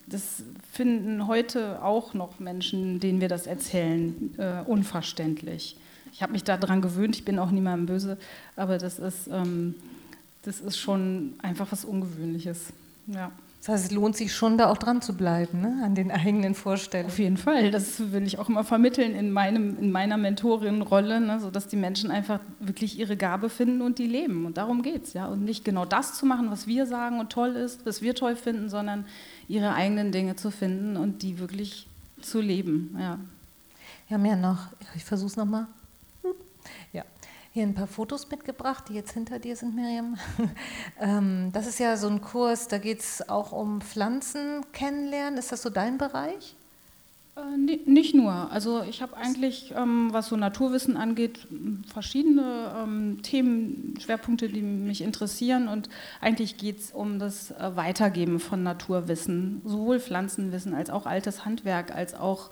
das 0.07 0.43
finden 0.73 1.25
heute 1.27 1.81
auch 1.81 2.13
noch 2.13 2.39
Menschen, 2.39 2.99
denen 2.99 3.21
wir 3.21 3.29
das 3.29 3.47
erzählen, 3.47 4.35
äh, 4.37 4.61
unverständlich. 4.65 5.77
Ich 6.11 6.21
habe 6.21 6.33
mich 6.33 6.43
daran 6.43 6.81
gewöhnt, 6.81 7.15
ich 7.15 7.23
bin 7.23 7.39
auch 7.39 7.49
niemandem 7.49 7.85
böse, 7.85 8.17
aber 8.57 8.77
das 8.77 8.99
ist, 8.99 9.27
ähm, 9.31 9.75
das 10.43 10.59
ist 10.59 10.77
schon 10.77 11.33
einfach 11.41 11.71
was 11.71 11.85
Ungewöhnliches. 11.85 12.73
Ja. 13.07 13.31
Das 13.65 13.74
heißt, 13.74 13.86
es 13.86 13.91
lohnt 13.91 14.15
sich 14.15 14.31
schon, 14.31 14.60
da 14.60 14.69
auch 14.69 14.77
dran 14.77 15.01
zu 15.01 15.17
bleiben, 15.17 15.62
ne? 15.62 15.81
an 15.84 15.95
den 15.95 16.12
eigenen 16.12 16.53
Vorstellungen. 16.53 17.10
Auf 17.10 17.17
jeden 17.17 17.38
Fall. 17.38 17.72
Das 17.72 18.12
will 18.12 18.22
ich 18.22 18.38
auch 18.38 18.48
immer 18.48 18.63
vermitteln 18.63 19.15
in, 19.15 19.31
meinem, 19.31 19.79
in 19.79 19.91
meiner 19.91 20.17
Mentorin-Rolle, 20.17 21.19
ne? 21.19 21.39
sodass 21.39 21.67
die 21.67 21.75
Menschen 21.75 22.12
einfach 22.12 22.39
wirklich 22.60 23.00
ihre 23.00 23.17
Gabe 23.17 23.50
finden 23.50 23.81
und 23.81 23.98
die 23.98 24.05
leben. 24.05 24.45
Und 24.45 24.57
darum 24.57 24.84
geht 24.84 25.05
es. 25.05 25.13
Ja? 25.13 25.25
Und 25.25 25.43
nicht 25.43 25.65
genau 25.65 25.84
das 25.84 26.13
zu 26.13 26.27
machen, 26.27 26.51
was 26.51 26.67
wir 26.67 26.86
sagen 26.86 27.19
und 27.19 27.31
toll 27.31 27.55
ist, 27.55 27.88
was 27.88 28.03
wir 28.03 28.13
toll 28.13 28.36
finden, 28.36 28.69
sondern 28.69 29.05
ihre 29.48 29.74
eigenen 29.74 30.12
Dinge 30.12 30.36
zu 30.36 30.51
finden 30.51 30.95
und 30.95 31.24
die 31.24 31.39
wirklich 31.39 31.88
zu 32.22 32.41
leben. 32.41 32.95
Ja. 33.00 33.17
Wir 34.07 34.17
haben 34.17 34.25
ja 34.25 34.36
noch, 34.36 34.67
ich 34.95 35.03
versuche 35.03 35.29
es 35.29 35.38
nochmal 35.38 35.65
hier 37.55 37.63
ein 37.63 37.74
paar 37.74 37.88
Fotos 37.88 38.29
mitgebracht, 38.29 38.89
die 38.89 38.95
jetzt 38.95 39.13
hinter 39.13 39.39
dir 39.39 39.55
sind, 39.55 39.75
Miriam. 39.75 40.17
Ähm, 41.00 41.51
das 41.51 41.67
ist 41.67 41.79
ja 41.79 41.97
so 41.97 42.07
ein 42.07 42.21
Kurs, 42.21 42.69
da 42.69 42.77
geht 42.77 43.00
es 43.00 43.27
auch 43.27 43.51
um 43.51 43.81
Pflanzen 43.81 44.65
kennenlernen. 44.71 45.38
Ist 45.38 45.51
das 45.51 45.62
so 45.62 45.69
dein 45.69 45.97
Bereich? 45.97 46.55
Äh, 47.35 47.57
nicht 47.57 48.15
nur. 48.15 48.51
Also 48.51 48.81
ich 48.83 49.01
habe 49.01 49.15
eigentlich, 49.17 49.74
ähm, 49.75 50.09
was 50.12 50.27
so 50.27 50.38
Naturwissen 50.38 50.95
angeht, 50.95 51.47
verschiedene 51.91 52.74
ähm, 52.77 53.19
Themen, 53.24 53.95
Schwerpunkte, 54.00 54.47
die 54.47 54.62
mich 54.62 55.01
interessieren. 55.01 55.67
Und 55.67 55.89
eigentlich 56.21 56.57
geht 56.57 56.79
es 56.79 56.91
um 56.91 57.19
das 57.19 57.51
äh, 57.51 57.75
Weitergeben 57.75 58.39
von 58.39 58.63
Naturwissen, 58.63 59.62
sowohl 59.65 60.00
Pflanzenwissen 60.00 60.74
als 60.74 60.89
auch 60.89 61.05
altes 61.05 61.45
Handwerk, 61.45 61.93
als 61.93 62.15
auch 62.15 62.51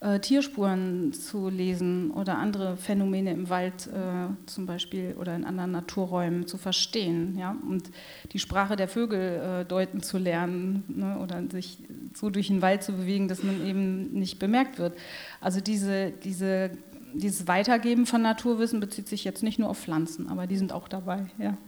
äh, 0.00 0.18
Tierspuren 0.18 1.12
zu 1.12 1.50
lesen 1.50 2.10
oder 2.10 2.38
andere 2.38 2.78
Phänomene 2.78 3.32
im 3.32 3.50
Wald 3.50 3.86
äh, 3.86 4.28
zum 4.46 4.64
Beispiel 4.64 5.14
oder 5.20 5.36
in 5.36 5.44
anderen 5.44 5.72
Naturräumen 5.72 6.46
zu 6.46 6.56
verstehen 6.56 7.36
ja? 7.38 7.56
und 7.68 7.90
die 8.32 8.38
Sprache 8.38 8.76
der 8.76 8.88
Vögel 8.88 9.60
äh, 9.60 9.64
deuten 9.66 10.02
zu 10.02 10.16
lernen 10.16 10.84
ne? 10.88 11.18
oder 11.22 11.42
sich 11.50 11.78
so 12.14 12.30
durch 12.30 12.46
den 12.46 12.62
Wald 12.62 12.82
zu 12.82 12.92
bewegen, 12.92 13.28
dass 13.28 13.42
man 13.42 13.66
eben 13.66 14.12
nicht 14.12 14.38
bemerkt 14.38 14.78
wird. 14.78 14.96
Also 15.38 15.60
diese, 15.60 16.10
diese, 16.10 16.70
dieses 17.12 17.46
Weitergeben 17.46 18.06
von 18.06 18.22
Naturwissen 18.22 18.80
bezieht 18.80 19.06
sich 19.06 19.24
jetzt 19.24 19.42
nicht 19.42 19.58
nur 19.58 19.68
auf 19.68 19.78
Pflanzen, 19.78 20.28
aber 20.28 20.46
die 20.46 20.56
sind 20.56 20.72
auch 20.72 20.88
dabei. 20.88 21.26
Ja. 21.38 21.58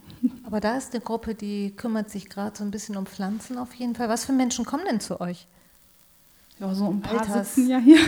Aber 0.45 0.61
da 0.61 0.79
ist 0.79 0.95
eine 0.95 1.03
Gruppe, 1.03 1.35
die 1.35 1.73
kümmert 1.77 2.09
sich 2.09 2.31
gerade 2.31 2.57
so 2.57 2.65
ein 2.65 2.71
bisschen 2.71 2.97
um 2.97 3.05
Pflanzen 3.05 3.59
auf 3.59 3.75
jeden 3.75 3.95
Fall. 3.95 4.09
Was 4.09 4.25
für 4.25 4.33
Menschen 4.33 4.65
kommen 4.65 4.85
denn 4.89 5.01
zu 5.01 5.21
euch? 5.21 5.47
Ja, 6.63 6.73
so 6.75 6.89
ein 6.91 7.01
paar 7.01 7.23
Alters. 7.23 7.57
sitzen 7.57 7.69
ja 7.69 7.79
hier. 7.79 7.99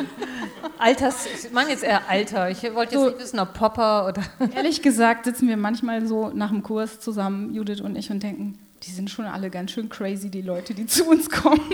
Alters, 0.78 1.26
ich 1.26 1.50
meine 1.52 1.70
jetzt 1.70 1.82
eher 1.82 2.06
Alter. 2.06 2.50
Ich 2.50 2.62
wollte 2.74 2.94
jetzt 2.94 3.02
so, 3.02 3.06
nicht 3.06 3.18
wissen, 3.18 3.38
ob 3.38 3.54
Popper 3.54 4.06
oder. 4.06 4.22
Ehrlich 4.54 4.82
gesagt 4.82 5.24
sitzen 5.24 5.48
wir 5.48 5.56
manchmal 5.56 6.06
so 6.06 6.28
nach 6.28 6.50
dem 6.50 6.62
Kurs 6.62 7.00
zusammen, 7.00 7.54
Judith 7.54 7.80
und 7.80 7.96
ich, 7.96 8.10
und 8.10 8.22
denken, 8.22 8.58
die 8.82 8.90
sind 8.90 9.08
schon 9.08 9.24
alle 9.24 9.48
ganz 9.48 9.70
schön 9.70 9.88
crazy, 9.88 10.28
die 10.30 10.42
Leute, 10.42 10.74
die 10.74 10.86
zu 10.86 11.06
uns 11.06 11.30
kommen. 11.30 11.60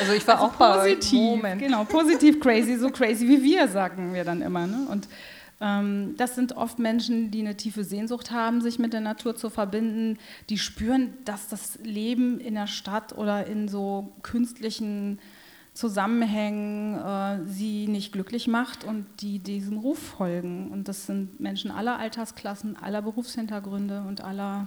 Also 0.00 0.12
ich 0.12 0.28
war 0.28 0.36
also 0.36 0.46
auch 0.46 0.52
bei 0.52 0.94
positiv, 0.94 1.18
Moment. 1.18 1.60
Genau, 1.60 1.82
positiv 1.82 2.38
crazy, 2.38 2.76
so 2.76 2.90
crazy 2.90 3.26
wie 3.26 3.42
wir, 3.42 3.66
sagen 3.66 4.14
wir 4.14 4.22
dann 4.22 4.42
immer. 4.42 4.66
Ne? 4.66 4.86
Und 4.88 5.08
das 5.60 6.36
sind 6.36 6.56
oft 6.56 6.78
Menschen, 6.78 7.32
die 7.32 7.40
eine 7.40 7.56
tiefe 7.56 7.82
Sehnsucht 7.82 8.30
haben, 8.30 8.60
sich 8.60 8.78
mit 8.78 8.92
der 8.92 9.00
Natur 9.00 9.34
zu 9.34 9.50
verbinden, 9.50 10.18
die 10.50 10.58
spüren, 10.58 11.14
dass 11.24 11.48
das 11.48 11.78
Leben 11.82 12.38
in 12.38 12.54
der 12.54 12.68
Stadt 12.68 13.16
oder 13.18 13.46
in 13.46 13.66
so 13.68 14.12
künstlichen 14.22 15.18
Zusammenhängen 15.74 16.94
äh, 16.96 17.44
sie 17.46 17.86
nicht 17.86 18.12
glücklich 18.12 18.48
macht 18.48 18.82
und 18.82 19.06
die 19.20 19.38
diesem 19.38 19.78
Ruf 19.78 19.98
folgen. 19.98 20.72
Und 20.72 20.88
das 20.88 21.06
sind 21.06 21.38
Menschen 21.38 21.70
aller 21.70 21.98
Altersklassen, 21.98 22.76
aller 22.76 23.02
Berufshintergründe 23.02 24.02
und 24.02 24.20
aller, 24.20 24.66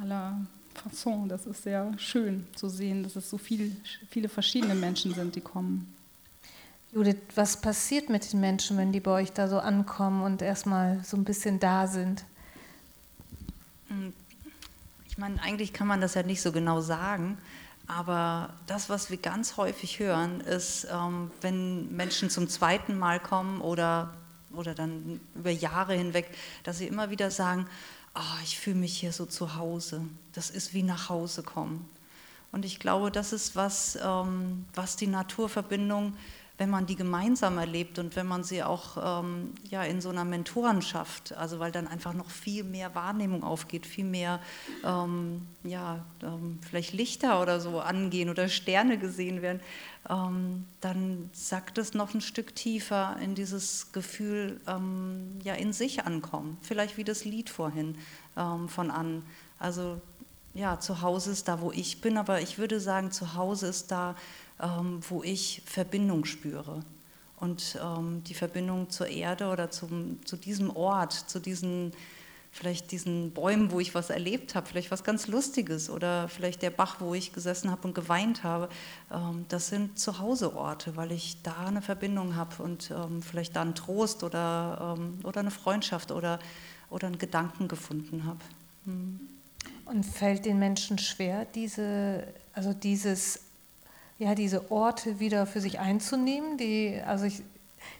aller 0.00 0.46
Fasson. 0.74 1.28
Das 1.28 1.46
ist 1.46 1.62
sehr 1.62 1.92
schön 1.98 2.46
zu 2.54 2.70
sehen, 2.70 3.02
dass 3.02 3.16
es 3.16 3.28
so 3.28 3.36
viel, 3.36 3.76
viele 4.08 4.30
verschiedene 4.30 4.74
Menschen 4.74 5.12
sind, 5.12 5.34
die 5.34 5.42
kommen. 5.42 5.95
Judith, 6.92 7.16
was 7.34 7.60
passiert 7.60 8.08
mit 8.08 8.32
den 8.32 8.40
Menschen, 8.40 8.78
wenn 8.78 8.92
die 8.92 9.00
bei 9.00 9.10
euch 9.10 9.32
da 9.32 9.48
so 9.48 9.58
ankommen 9.58 10.22
und 10.22 10.40
erstmal 10.40 11.02
so 11.04 11.16
ein 11.16 11.24
bisschen 11.24 11.60
da 11.60 11.86
sind? 11.86 12.24
Hm, 13.88 14.12
ich 15.08 15.18
meine, 15.18 15.40
eigentlich 15.42 15.72
kann 15.72 15.86
man 15.86 16.00
das 16.00 16.14
ja 16.14 16.22
nicht 16.22 16.40
so 16.40 16.52
genau 16.52 16.80
sagen, 16.80 17.38
aber 17.86 18.54
das, 18.66 18.88
was 18.88 19.10
wir 19.10 19.16
ganz 19.16 19.56
häufig 19.56 19.98
hören, 19.98 20.40
ist, 20.40 20.86
ähm, 20.90 21.30
wenn 21.40 21.94
Menschen 21.94 22.30
zum 22.30 22.48
zweiten 22.48 22.98
Mal 22.98 23.20
kommen 23.20 23.60
oder, 23.60 24.14
oder 24.52 24.74
dann 24.74 25.20
über 25.34 25.50
Jahre 25.50 25.94
hinweg, 25.94 26.30
dass 26.64 26.78
sie 26.78 26.86
immer 26.86 27.10
wieder 27.10 27.30
sagen, 27.30 27.66
oh, 28.14 28.42
ich 28.42 28.58
fühle 28.58 28.76
mich 28.76 28.96
hier 28.96 29.12
so 29.12 29.26
zu 29.26 29.56
Hause. 29.56 30.02
Das 30.32 30.50
ist 30.50 30.74
wie 30.74 30.82
nach 30.82 31.08
Hause 31.08 31.42
kommen. 31.42 31.88
Und 32.52 32.64
ich 32.64 32.80
glaube, 32.80 33.10
das 33.10 33.32
ist 33.32 33.54
was, 33.54 33.98
ähm, 34.02 34.64
was 34.74 34.96
die 34.96 35.06
Naturverbindung 35.06 36.16
wenn 36.58 36.70
man 36.70 36.86
die 36.86 36.96
gemeinsam 36.96 37.58
erlebt 37.58 37.98
und 37.98 38.16
wenn 38.16 38.26
man 38.26 38.42
sie 38.42 38.62
auch 38.62 39.20
ähm, 39.22 39.52
ja, 39.68 39.82
in 39.84 40.00
so 40.00 40.08
einer 40.08 40.24
Mentorenschaft, 40.24 41.36
also 41.36 41.58
weil 41.58 41.70
dann 41.70 41.86
einfach 41.86 42.14
noch 42.14 42.30
viel 42.30 42.64
mehr 42.64 42.94
Wahrnehmung 42.94 43.42
aufgeht, 43.42 43.86
viel 43.86 44.04
mehr 44.04 44.40
ähm, 44.84 45.46
ja, 45.64 46.04
ähm, 46.22 46.58
vielleicht 46.66 46.94
Lichter 46.94 47.42
oder 47.42 47.60
so 47.60 47.80
angehen 47.80 48.30
oder 48.30 48.48
Sterne 48.48 48.98
gesehen 48.98 49.42
werden, 49.42 49.60
ähm, 50.08 50.64
dann 50.80 51.28
sackt 51.32 51.76
es 51.76 51.92
noch 51.92 52.14
ein 52.14 52.22
Stück 52.22 52.54
tiefer 52.54 53.16
in 53.20 53.34
dieses 53.34 53.92
Gefühl, 53.92 54.60
ähm, 54.66 55.38
ja, 55.44 55.54
in 55.54 55.72
sich 55.74 56.04
ankommen. 56.04 56.56
Vielleicht 56.62 56.96
wie 56.96 57.04
das 57.04 57.24
Lied 57.24 57.50
vorhin 57.50 57.98
ähm, 58.36 58.68
von 58.68 58.90
An. 58.90 59.22
Also 59.58 60.00
ja, 60.54 60.80
zu 60.80 61.02
Hause 61.02 61.32
ist 61.32 61.48
da, 61.48 61.60
wo 61.60 61.70
ich 61.70 62.00
bin, 62.00 62.16
aber 62.16 62.40
ich 62.40 62.56
würde 62.56 62.80
sagen, 62.80 63.10
zu 63.10 63.34
Hause 63.34 63.66
ist 63.66 63.90
da, 63.90 64.16
ähm, 64.60 65.00
wo 65.08 65.22
ich 65.22 65.62
Verbindung 65.66 66.24
spüre. 66.24 66.80
Und 67.38 67.78
ähm, 67.82 68.22
die 68.24 68.34
Verbindung 68.34 68.88
zur 68.88 69.08
Erde 69.08 69.48
oder 69.48 69.70
zum, 69.70 70.24
zu 70.24 70.36
diesem 70.36 70.74
Ort, 70.74 71.12
zu 71.12 71.38
diesen, 71.38 71.92
vielleicht 72.50 72.90
diesen 72.90 73.32
Bäumen, 73.32 73.70
wo 73.70 73.78
ich 73.78 73.94
was 73.94 74.08
erlebt 74.08 74.54
habe, 74.54 74.66
vielleicht 74.66 74.90
was 74.90 75.04
ganz 75.04 75.26
Lustiges 75.26 75.90
oder 75.90 76.28
vielleicht 76.28 76.62
der 76.62 76.70
Bach, 76.70 76.96
wo 77.00 77.12
ich 77.12 77.34
gesessen 77.34 77.70
habe 77.70 77.88
und 77.88 77.94
geweint 77.94 78.42
habe, 78.42 78.70
ähm, 79.12 79.44
das 79.48 79.68
sind 79.68 79.98
Zuhauseorte, 79.98 80.96
weil 80.96 81.12
ich 81.12 81.42
da 81.42 81.66
eine 81.66 81.82
Verbindung 81.82 82.36
habe 82.36 82.62
und 82.62 82.90
ähm, 82.90 83.22
vielleicht 83.22 83.54
da 83.54 83.62
einen 83.62 83.74
Trost 83.74 84.24
oder, 84.24 84.96
ähm, 84.98 85.18
oder 85.22 85.40
eine 85.40 85.50
Freundschaft 85.50 86.10
oder, 86.10 86.38
oder 86.88 87.08
einen 87.08 87.18
Gedanken 87.18 87.68
gefunden 87.68 88.24
habe. 88.24 88.40
Hm. 88.86 89.20
Und 89.84 90.04
fällt 90.04 90.46
den 90.46 90.58
Menschen 90.58 90.98
schwer, 90.98 91.44
diese, 91.44 92.26
also 92.54 92.72
dieses 92.72 93.45
ja, 94.18 94.34
diese 94.34 94.70
Orte 94.70 95.20
wieder 95.20 95.46
für 95.46 95.60
sich 95.60 95.78
einzunehmen. 95.78 96.56
Die, 96.56 97.00
also 97.06 97.24
ich, 97.26 97.42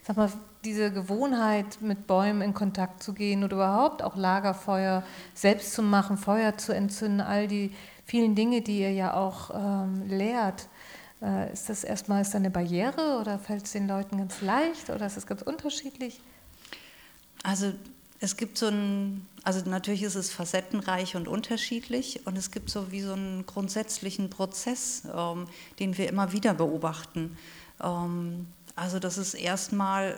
sag 0.02 0.16
mal, 0.16 0.32
diese 0.64 0.92
Gewohnheit, 0.92 1.80
mit 1.80 2.06
Bäumen 2.06 2.42
in 2.42 2.54
Kontakt 2.54 3.02
zu 3.02 3.12
gehen 3.12 3.44
oder 3.44 3.56
überhaupt 3.56 4.02
auch 4.02 4.16
Lagerfeuer 4.16 5.04
selbst 5.34 5.72
zu 5.72 5.82
machen, 5.82 6.18
Feuer 6.18 6.56
zu 6.58 6.74
entzünden, 6.74 7.20
all 7.20 7.46
die 7.46 7.72
vielen 8.04 8.34
Dinge, 8.34 8.62
die 8.62 8.80
ihr 8.80 8.92
ja 8.92 9.14
auch 9.14 9.50
ähm, 9.54 10.08
lehrt. 10.08 10.68
Äh, 11.22 11.52
ist 11.52 11.68
das 11.68 11.84
erstmal 11.84 12.22
ist 12.22 12.34
da 12.34 12.38
eine 12.38 12.50
Barriere 12.50 13.18
oder 13.20 13.38
fällt 13.38 13.64
es 13.64 13.72
den 13.72 13.88
Leuten 13.88 14.18
ganz 14.18 14.40
leicht 14.40 14.90
oder 14.90 15.06
ist 15.06 15.16
es 15.16 15.26
ganz 15.26 15.42
unterschiedlich? 15.42 16.20
Also 17.42 17.72
es 18.20 18.36
gibt 18.36 18.58
so 18.58 18.66
ein, 18.66 19.26
also 19.46 19.70
natürlich 19.70 20.02
ist 20.02 20.16
es 20.16 20.32
facettenreich 20.32 21.14
und 21.14 21.28
unterschiedlich 21.28 22.26
und 22.26 22.36
es 22.36 22.50
gibt 22.50 22.68
so 22.68 22.90
wie 22.90 23.00
so 23.00 23.12
einen 23.12 23.46
grundsätzlichen 23.46 24.28
Prozess, 24.28 25.04
ähm, 25.16 25.46
den 25.78 25.96
wir 25.96 26.08
immer 26.08 26.32
wieder 26.32 26.52
beobachten. 26.52 27.38
Ähm, 27.80 28.48
also 28.74 28.98
das 28.98 29.18
ist 29.18 29.34
erstmal, 29.34 30.16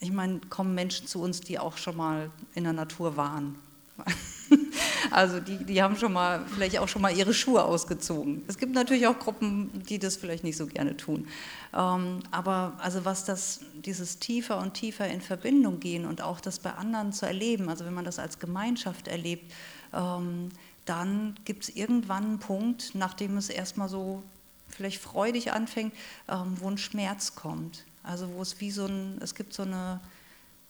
ich 0.00 0.10
meine, 0.10 0.40
kommen 0.50 0.74
Menschen 0.74 1.06
zu 1.06 1.22
uns, 1.22 1.40
die 1.40 1.60
auch 1.60 1.76
schon 1.76 1.96
mal 1.96 2.32
in 2.56 2.64
der 2.64 2.72
Natur 2.72 3.16
waren. 3.16 3.54
Also 5.14 5.38
die, 5.38 5.58
die 5.58 5.80
haben 5.80 5.96
schon 5.96 6.12
mal, 6.12 6.44
vielleicht 6.52 6.76
auch 6.78 6.88
schon 6.88 7.00
mal 7.00 7.16
ihre 7.16 7.32
Schuhe 7.32 7.62
ausgezogen. 7.62 8.42
Es 8.48 8.58
gibt 8.58 8.74
natürlich 8.74 9.06
auch 9.06 9.16
Gruppen, 9.16 9.70
die 9.88 10.00
das 10.00 10.16
vielleicht 10.16 10.42
nicht 10.42 10.56
so 10.56 10.66
gerne 10.66 10.96
tun. 10.96 11.28
Ähm, 11.72 12.18
aber 12.32 12.72
also 12.78 13.04
was 13.04 13.24
das, 13.24 13.60
dieses 13.74 14.18
tiefer 14.18 14.58
und 14.58 14.74
tiefer 14.74 15.06
in 15.06 15.20
Verbindung 15.20 15.78
gehen 15.78 16.04
und 16.04 16.20
auch 16.20 16.40
das 16.40 16.58
bei 16.58 16.72
anderen 16.72 17.12
zu 17.12 17.26
erleben, 17.26 17.68
also 17.68 17.84
wenn 17.84 17.94
man 17.94 18.04
das 18.04 18.18
als 18.18 18.40
Gemeinschaft 18.40 19.06
erlebt, 19.06 19.52
ähm, 19.92 20.48
dann 20.84 21.36
gibt 21.44 21.62
es 21.62 21.76
irgendwann 21.76 22.24
einen 22.24 22.38
Punkt, 22.40 22.90
nachdem 22.94 23.36
es 23.36 23.50
erstmal 23.50 23.88
so 23.88 24.24
vielleicht 24.68 25.00
freudig 25.00 25.52
anfängt, 25.52 25.94
ähm, 26.28 26.56
wo 26.58 26.68
ein 26.68 26.76
Schmerz 26.76 27.36
kommt. 27.36 27.84
Also 28.02 28.28
wo 28.34 28.42
es 28.42 28.60
wie 28.60 28.72
so 28.72 28.86
ein, 28.86 29.18
es 29.22 29.36
gibt 29.36 29.54
so 29.54 29.62
eine, 29.62 30.00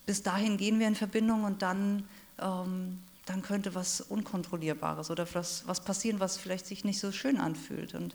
bis 0.05 0.23
dahin 0.23 0.59
gehen 0.59 0.79
wir 0.79 0.87
in 0.87 0.97
Verbindung 0.97 1.45
und 1.45 1.63
dann 1.63 2.05
ähm, 2.39 3.01
dann 3.27 3.43
könnte 3.43 3.75
was 3.75 4.01
Unkontrollierbares 4.01 5.11
oder 5.11 5.27
was, 5.35 5.67
was 5.67 5.81
passieren, 5.81 6.21
was 6.21 6.37
vielleicht 6.37 6.67
sich 6.67 6.85
nicht 6.85 7.01
so 7.01 7.13
schön 7.13 7.39
anfühlt. 7.39 7.95
Und, 7.95 8.15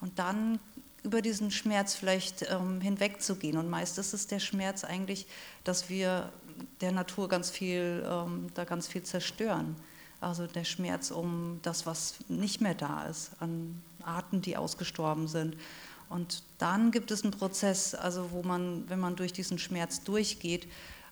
und 0.00 0.18
dann 0.18 0.58
über 1.02 1.22
diesen 1.22 1.50
Schmerz 1.50 1.94
vielleicht 1.94 2.42
ähm, 2.50 2.80
hinwegzugehen. 2.80 3.56
Und 3.56 3.70
meist 3.70 3.98
ist 3.98 4.12
es 4.12 4.26
der 4.26 4.38
Schmerz 4.38 4.84
eigentlich, 4.84 5.26
dass 5.64 5.88
wir 5.88 6.32
der 6.80 6.92
Natur 6.92 7.28
ganz 7.28 7.50
viel, 7.50 8.04
ähm, 8.06 8.48
da 8.54 8.64
ganz 8.64 8.86
viel 8.86 9.02
zerstören. 9.02 9.76
Also 10.20 10.46
der 10.46 10.64
Schmerz 10.64 11.10
um 11.10 11.60
das, 11.62 11.86
was 11.86 12.16
nicht 12.28 12.60
mehr 12.60 12.74
da 12.74 13.04
ist, 13.06 13.30
an 13.40 13.80
Arten, 14.02 14.42
die 14.42 14.56
ausgestorben 14.56 15.28
sind. 15.28 15.56
Und 16.10 16.42
dann 16.58 16.90
gibt 16.90 17.10
es 17.10 17.22
einen 17.22 17.30
Prozess, 17.30 17.94
also 17.94 18.32
wo 18.32 18.42
man, 18.42 18.88
wenn 18.90 19.00
man 19.00 19.16
durch 19.16 19.32
diesen 19.32 19.58
Schmerz 19.58 20.02
durchgeht, 20.02 20.66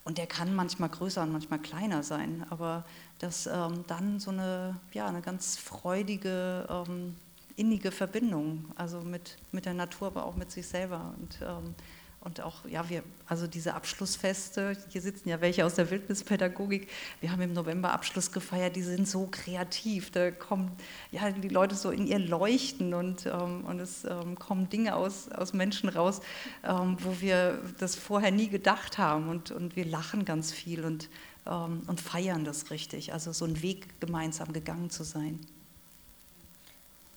und 0.05 0.16
der 0.16 0.27
kann 0.27 0.55
manchmal 0.55 0.88
größer 0.88 1.22
und 1.22 1.33
manchmal 1.33 1.59
kleiner 1.59 2.03
sein, 2.03 2.46
aber 2.48 2.87
dass 3.18 3.46
ähm, 3.46 3.85
dann 3.87 4.20
so 4.20 4.31
eine, 4.31 4.76
ja, 4.92 5.07
eine 5.07 5.20
ganz 5.22 5.57
freudige, 5.57 6.66
ähm, 6.70 7.16
innige 7.57 7.90
Verbindung, 7.90 8.66
also 8.76 9.00
mit, 9.00 9.37
mit 9.50 9.66
der 9.66 9.74
Natur, 9.74 10.09
aber 10.09 10.24
auch 10.24 10.37
mit 10.37 10.50
sich 10.50 10.66
selber. 10.66 11.14
Und, 11.18 11.40
ähm, 11.42 11.74
und 12.20 12.40
auch, 12.40 12.64
ja, 12.68 12.88
wir, 12.88 13.02
also 13.26 13.46
diese 13.46 13.74
Abschlussfeste, 13.74 14.76
hier 14.88 15.00
sitzen 15.00 15.28
ja 15.28 15.40
welche 15.40 15.64
aus 15.64 15.74
der 15.74 15.90
Wildnispädagogik, 15.90 16.88
wir 17.20 17.33
haben 17.33 17.40
im 17.42 17.52
November 17.52 17.92
Abschluss 17.92 18.31
gefeiert, 18.31 18.76
die 18.76 18.83
sind 18.83 19.09
so 19.09 19.28
kreativ, 19.31 20.11
da 20.11 20.31
kommen 20.31 20.72
ja, 21.11 21.31
die 21.31 21.48
Leute 21.48 21.74
so 21.74 21.90
in 21.90 22.07
ihr 22.07 22.18
Leuchten 22.18 22.94
und, 22.94 23.26
ähm, 23.26 23.64
und 23.64 23.81
es 23.81 24.04
ähm, 24.04 24.38
kommen 24.38 24.68
Dinge 24.68 24.94
aus, 24.94 25.28
aus 25.31 25.52
Menschen 25.52 25.88
raus, 25.88 26.20
ähm, 26.64 26.96
wo 27.00 27.20
wir 27.20 27.61
das 27.78 27.96
vorher 27.96 28.31
nie 28.31 28.48
gedacht 28.48 28.98
haben 28.98 29.28
und, 29.28 29.50
und 29.50 29.74
wir 29.74 29.85
lachen 29.85 30.24
ganz 30.24 30.52
viel 30.52 30.85
und 30.85 31.09
ähm, 31.49 31.83
und 31.87 32.01
feiern 32.01 32.45
das 32.45 32.71
richtig. 32.71 33.13
Also 33.13 33.33
so 33.33 33.45
einen 33.45 33.63
Weg 33.63 34.01
gemeinsam 34.01 34.53
gegangen 34.53 34.91
zu 34.91 35.05
sein. 35.05 35.41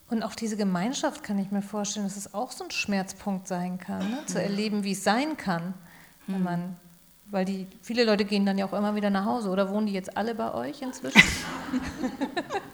Und 0.10 0.24
auch 0.24 0.36
diese 0.36 0.58
Gemeinschaft 0.58 1.24
kann 1.24 1.40
ich 1.40 1.52
mir 1.52 1.62
vorstellen, 1.62 2.06
dass 2.06 2.18
es 2.18 2.34
auch 2.34 2.52
so 2.52 2.66
ein 2.66 2.72
Schmerzpunkt 2.72 3.48
sein 3.48 3.78
kann, 3.78 4.12
ne? 4.12 4.26
zu 4.26 4.42
erleben, 4.42 4.84
wie 4.84 4.92
es 4.92 5.04
sein 5.06 5.38
kann, 5.38 5.74
wenn 6.28 6.36
hm. 6.36 6.44
man, 6.44 6.76
weil 7.28 7.46
die 7.46 7.66
viele 7.82 8.04
Leute 8.04 8.26
gehen 8.26 8.46
dann 8.46 8.58
ja 8.58 8.66
auch 8.66 8.74
immer 8.74 8.96
wieder 8.96 9.10
nach 9.10 9.26
Hause. 9.26 9.50
Oder 9.50 9.70
wohnen 9.70 9.88
die 9.88 9.94
jetzt 9.94 10.18
alle 10.18 10.36
bei 10.36 10.54
euch 10.54 10.82
inzwischen? 10.82 11.22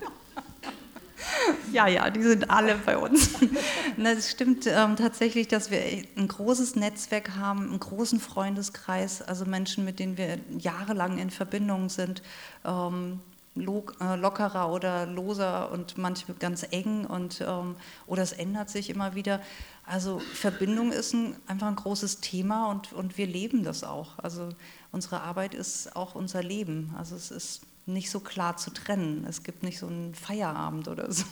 Ja, 1.74 1.88
ja, 1.88 2.10
die 2.10 2.24
sind 2.24 2.50
alle 2.50 2.76
bei 2.86 2.98
uns. 2.98 3.32
Es 4.04 4.32
stimmt 4.32 4.66
ähm, 4.68 4.96
tatsächlich, 4.96 5.48
dass 5.48 5.70
wir 5.72 5.80
ein 6.16 6.28
großes 6.28 6.76
Netzwerk 6.76 7.36
haben, 7.36 7.70
einen 7.70 7.80
großen 7.80 8.20
Freundeskreis, 8.20 9.22
also 9.22 9.46
Menschen, 9.46 9.86
mit 9.86 10.00
denen 10.00 10.18
wir 10.18 10.40
jahrelang 10.58 11.18
in 11.18 11.30
Verbindung 11.30 11.90
sind. 11.90 12.22
Ähm, 12.66 13.20
äh, 13.58 14.16
lockerer 14.16 14.72
oder 14.72 15.06
loser 15.06 15.72
und 15.72 15.98
manchmal 15.98 16.38
ganz 16.38 16.66
eng 16.70 17.06
und 17.06 17.42
ähm, 17.42 17.76
oder 18.06 18.22
es 18.22 18.32
ändert 18.32 18.70
sich 18.70 18.90
immer 18.90 19.16
wieder. 19.16 19.42
Also 19.86 20.20
Verbindung 20.20 20.92
ist 20.92 21.14
ein, 21.14 21.36
einfach 21.48 21.68
ein 21.68 21.76
großes 21.76 22.20
Thema 22.20 22.70
und, 22.70 22.94
und 22.94 23.18
wir 23.18 23.26
leben 23.26 23.64
das 23.64 23.84
auch. 23.84 24.20
Also 24.20 24.50
unsere 24.92 25.22
Arbeit 25.22 25.54
ist 25.54 25.96
auch 25.96 26.14
unser 26.14 26.44
Leben. 26.44 26.94
Also 26.98 27.16
es 27.16 27.32
ist 27.32 27.62
nicht 27.88 28.12
so 28.12 28.20
klar 28.20 28.58
zu 28.58 28.72
trennen. 28.72 29.26
Es 29.28 29.44
gibt 29.44 29.64
nicht 29.64 29.80
so 29.80 29.88
einen 29.88 30.14
Feierabend 30.14 30.88
oder 30.88 31.12
so. 31.12 31.26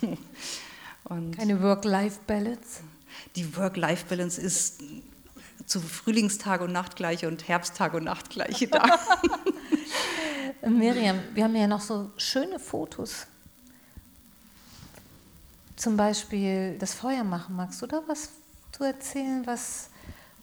Und 1.04 1.38
Keine 1.38 1.62
Work-Life-Balance? 1.62 2.82
Die 3.36 3.56
Work-Life-Balance 3.56 4.42
ist 4.42 4.82
zu 5.66 5.80
Frühlingstag 5.80 6.62
und 6.62 6.72
Nachtgleiche 6.72 7.28
und 7.28 7.48
Herbsttag 7.48 7.94
und 7.94 8.06
Nachtgleiche 8.06 8.68
da. 8.68 8.86
Miriam, 10.68 11.20
wir 11.34 11.44
haben 11.44 11.56
ja 11.56 11.68
noch 11.68 11.82
so 11.82 12.12
schöne 12.18 12.60
Fotos. 12.60 13.28
Zum 15.76 15.98
Beispiel 15.98 16.78
das 16.80 16.94
Feuer 16.94 17.24
machen. 17.24 17.56
Magst 17.56 17.82
du 17.82 17.88
da 17.88 18.02
was 18.08 18.30
zu 18.72 18.84
erzählen? 18.84 19.46
Was, 19.46 19.90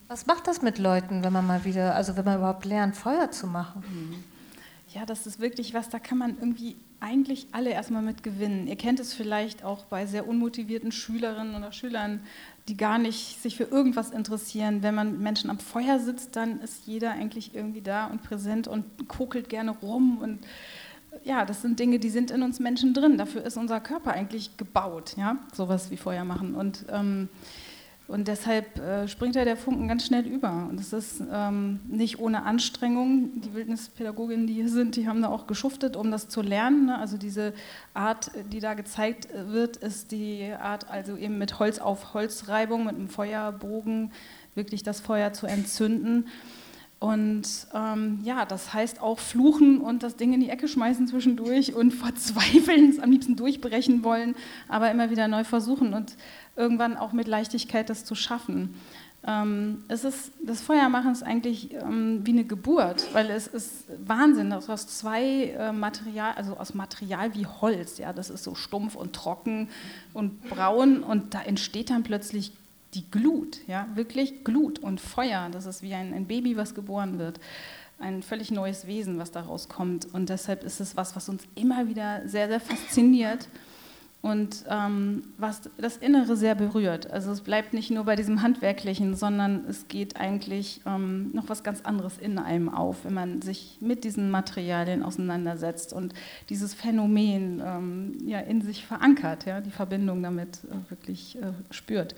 was 0.08 0.26
macht 0.26 0.46
das 0.46 0.62
mit 0.62 0.78
Leuten, 0.78 1.24
wenn 1.24 1.32
man 1.32 1.46
mal 1.46 1.64
wieder, 1.64 1.94
also 1.94 2.16
wenn 2.16 2.24
man 2.24 2.38
überhaupt 2.38 2.64
lernt, 2.64 2.96
Feuer 2.96 3.30
zu 3.30 3.46
machen? 3.46 3.82
Mhm. 3.88 4.31
Ja, 4.94 5.06
das 5.06 5.26
ist 5.26 5.40
wirklich 5.40 5.74
was, 5.74 5.88
da 5.88 5.98
kann 5.98 6.18
man 6.18 6.36
irgendwie 6.38 6.76
eigentlich 7.00 7.46
alle 7.52 7.70
erstmal 7.70 8.02
mit 8.02 8.22
gewinnen. 8.22 8.66
Ihr 8.66 8.76
kennt 8.76 9.00
es 9.00 9.14
vielleicht 9.14 9.64
auch 9.64 9.84
bei 9.84 10.06
sehr 10.06 10.28
unmotivierten 10.28 10.92
Schülerinnen 10.92 11.54
oder 11.54 11.72
Schülern, 11.72 12.20
die 12.68 12.76
gar 12.76 12.98
nicht 12.98 13.42
sich 13.42 13.56
für 13.56 13.64
irgendwas 13.64 14.10
interessieren. 14.10 14.82
Wenn 14.82 14.94
man 14.94 15.12
mit 15.12 15.20
Menschen 15.20 15.50
am 15.50 15.58
Feuer 15.58 15.98
sitzt, 15.98 16.36
dann 16.36 16.60
ist 16.60 16.86
jeder 16.86 17.12
eigentlich 17.12 17.54
irgendwie 17.54 17.80
da 17.80 18.06
und 18.06 18.22
präsent 18.22 18.68
und 18.68 19.08
kokelt 19.08 19.48
gerne 19.48 19.70
rum 19.70 20.18
und 20.18 20.40
ja, 21.24 21.44
das 21.44 21.62
sind 21.62 21.78
Dinge, 21.78 21.98
die 21.98 22.08
sind 22.08 22.30
in 22.30 22.42
uns 22.42 22.58
Menschen 22.58 22.94
drin. 22.94 23.18
Dafür 23.18 23.44
ist 23.44 23.56
unser 23.56 23.80
Körper 23.80 24.12
eigentlich 24.12 24.56
gebaut, 24.56 25.14
ja, 25.16 25.36
sowas 25.52 25.90
wie 25.90 25.96
Feuer 25.96 26.24
machen. 26.24 26.54
Und 26.54 26.86
ähm, 26.90 27.28
und 28.08 28.28
deshalb 28.28 28.78
äh, 28.78 29.08
springt 29.08 29.36
da 29.36 29.44
der 29.44 29.56
Funken 29.56 29.88
ganz 29.88 30.06
schnell 30.06 30.26
über. 30.26 30.66
Und 30.68 30.78
es 30.78 30.92
ist 30.92 31.22
ähm, 31.32 31.80
nicht 31.88 32.18
ohne 32.18 32.42
Anstrengung. 32.42 33.40
Die 33.40 33.54
Wildnispädagoginnen, 33.54 34.46
die 34.46 34.54
hier 34.54 34.68
sind, 34.68 34.96
die 34.96 35.08
haben 35.08 35.22
da 35.22 35.28
auch 35.28 35.46
geschuftet, 35.46 35.96
um 35.96 36.10
das 36.10 36.28
zu 36.28 36.42
lernen. 36.42 36.86
Ne? 36.86 36.98
Also 36.98 37.16
diese 37.16 37.54
Art, 37.94 38.30
die 38.50 38.60
da 38.60 38.74
gezeigt 38.74 39.28
wird, 39.32 39.78
ist 39.78 40.12
die 40.12 40.52
Art, 40.52 40.90
also 40.90 41.16
eben 41.16 41.38
mit 41.38 41.58
Holz 41.58 41.78
auf 41.78 42.12
Holzreibung, 42.12 42.84
mit 42.84 42.96
einem 42.96 43.08
Feuerbogen 43.08 44.12
wirklich 44.54 44.82
das 44.82 45.00
Feuer 45.00 45.32
zu 45.32 45.46
entzünden. 45.46 46.26
Und 47.02 47.66
ähm, 47.74 48.20
ja, 48.22 48.44
das 48.44 48.72
heißt 48.72 49.02
auch 49.02 49.18
fluchen 49.18 49.80
und 49.80 50.04
das 50.04 50.14
Ding 50.14 50.32
in 50.34 50.38
die 50.38 50.50
Ecke 50.50 50.68
schmeißen 50.68 51.08
zwischendurch 51.08 51.74
und 51.74 51.90
verzweifeln, 51.90 52.90
es 52.90 53.00
am 53.00 53.10
liebsten 53.10 53.34
durchbrechen 53.34 54.04
wollen, 54.04 54.36
aber 54.68 54.88
immer 54.88 55.10
wieder 55.10 55.26
neu 55.26 55.42
versuchen 55.42 55.94
und 55.94 56.16
irgendwann 56.54 56.96
auch 56.96 57.12
mit 57.12 57.26
Leichtigkeit 57.26 57.90
das 57.90 58.04
zu 58.04 58.14
schaffen. 58.14 58.76
Ähm, 59.26 59.82
es 59.88 60.04
ist, 60.04 60.30
das 60.44 60.60
Feuermachen 60.60 61.10
ist 61.10 61.24
eigentlich 61.24 61.74
ähm, 61.74 62.20
wie 62.22 62.32
eine 62.32 62.44
Geburt, 62.44 63.12
weil 63.12 63.30
es 63.30 63.48
ist 63.48 63.86
Wahnsinn, 64.06 64.50
dass 64.50 64.70
aus 64.70 64.86
zwei 64.86 65.56
äh, 65.58 65.72
Material, 65.72 66.34
also 66.36 66.56
aus 66.56 66.72
Material 66.72 67.34
wie 67.34 67.46
Holz, 67.46 67.98
ja, 67.98 68.12
das 68.12 68.30
ist 68.30 68.44
so 68.44 68.54
stumpf 68.54 68.94
und 68.94 69.12
trocken 69.12 69.70
und 70.12 70.40
braun 70.48 71.02
und 71.02 71.34
da 71.34 71.42
entsteht 71.42 71.90
dann 71.90 72.04
plötzlich 72.04 72.52
die 72.94 73.10
Glut, 73.10 73.58
ja, 73.66 73.86
wirklich 73.94 74.44
Glut 74.44 74.78
und 74.78 75.00
Feuer. 75.00 75.48
Das 75.50 75.66
ist 75.66 75.82
wie 75.82 75.94
ein, 75.94 76.12
ein 76.12 76.26
Baby, 76.26 76.56
was 76.56 76.74
geboren 76.74 77.18
wird. 77.18 77.40
Ein 77.98 78.22
völlig 78.22 78.50
neues 78.50 78.86
Wesen, 78.86 79.18
was 79.18 79.30
daraus 79.30 79.68
kommt. 79.68 80.12
Und 80.12 80.28
deshalb 80.28 80.64
ist 80.64 80.80
es 80.80 80.96
was, 80.96 81.16
was 81.16 81.28
uns 81.28 81.44
immer 81.54 81.88
wieder 81.88 82.26
sehr, 82.26 82.48
sehr 82.48 82.60
fasziniert 82.60 83.48
und 84.22 84.64
ähm, 84.68 85.24
was 85.36 85.62
das 85.78 85.96
Innere 85.96 86.36
sehr 86.36 86.54
berührt. 86.54 87.10
Also 87.10 87.32
es 87.32 87.40
bleibt 87.40 87.74
nicht 87.74 87.90
nur 87.90 88.04
bei 88.04 88.14
diesem 88.14 88.40
Handwerklichen, 88.40 89.16
sondern 89.16 89.64
es 89.68 89.88
geht 89.88 90.16
eigentlich 90.16 90.80
ähm, 90.86 91.30
noch 91.32 91.48
was 91.48 91.64
ganz 91.64 91.82
anderes 91.82 92.18
in 92.18 92.38
einem 92.38 92.68
auf, 92.68 93.04
wenn 93.04 93.14
man 93.14 93.42
sich 93.42 93.78
mit 93.80 94.04
diesen 94.04 94.30
Materialien 94.30 95.02
auseinandersetzt 95.02 95.92
und 95.92 96.14
dieses 96.50 96.72
Phänomen 96.72 97.60
ähm, 97.64 98.18
ja, 98.24 98.38
in 98.38 98.62
sich 98.62 98.86
verankert, 98.86 99.44
ja, 99.44 99.60
die 99.60 99.72
Verbindung 99.72 100.22
damit 100.22 100.58
äh, 100.64 100.90
wirklich 100.90 101.36
äh, 101.42 101.52
spürt. 101.72 102.14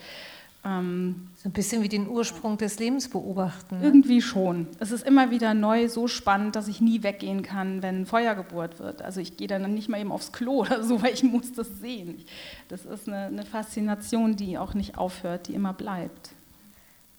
Ähm, 0.66 1.28
so 1.36 1.50
ein 1.50 1.52
bisschen 1.52 1.82
wie 1.82 1.90
den 1.90 2.08
Ursprung 2.08 2.56
des 2.56 2.78
Lebens 2.78 3.10
beobachten. 3.10 3.78
Ne? 3.78 3.84
Irgendwie 3.84 4.22
schon. 4.22 4.66
Es 4.80 4.92
ist 4.92 5.06
immer 5.06 5.30
wieder 5.30 5.52
neu, 5.52 5.88
so 5.88 6.08
spannend, 6.08 6.56
dass 6.56 6.68
ich 6.68 6.80
nie 6.80 7.02
weggehen 7.02 7.42
kann, 7.42 7.82
wenn 7.82 8.06
Feuer 8.06 8.34
gebohrt 8.34 8.78
wird. 8.78 9.02
Also 9.02 9.20
ich 9.20 9.36
gehe 9.36 9.46
dann 9.46 9.74
nicht 9.74 9.90
mal 9.90 10.00
eben 10.00 10.10
aufs 10.10 10.32
Klo 10.32 10.52
oder 10.60 10.82
so, 10.82 11.02
weil 11.02 11.12
ich 11.12 11.22
muss 11.22 11.52
das 11.52 11.68
sehen. 11.80 12.24
Das 12.68 12.86
ist 12.86 13.08
eine, 13.08 13.26
eine 13.26 13.44
Faszination, 13.44 14.36
die 14.36 14.56
auch 14.56 14.72
nicht 14.72 14.96
aufhört, 14.96 15.48
die 15.48 15.54
immer 15.54 15.74
bleibt. 15.74 16.30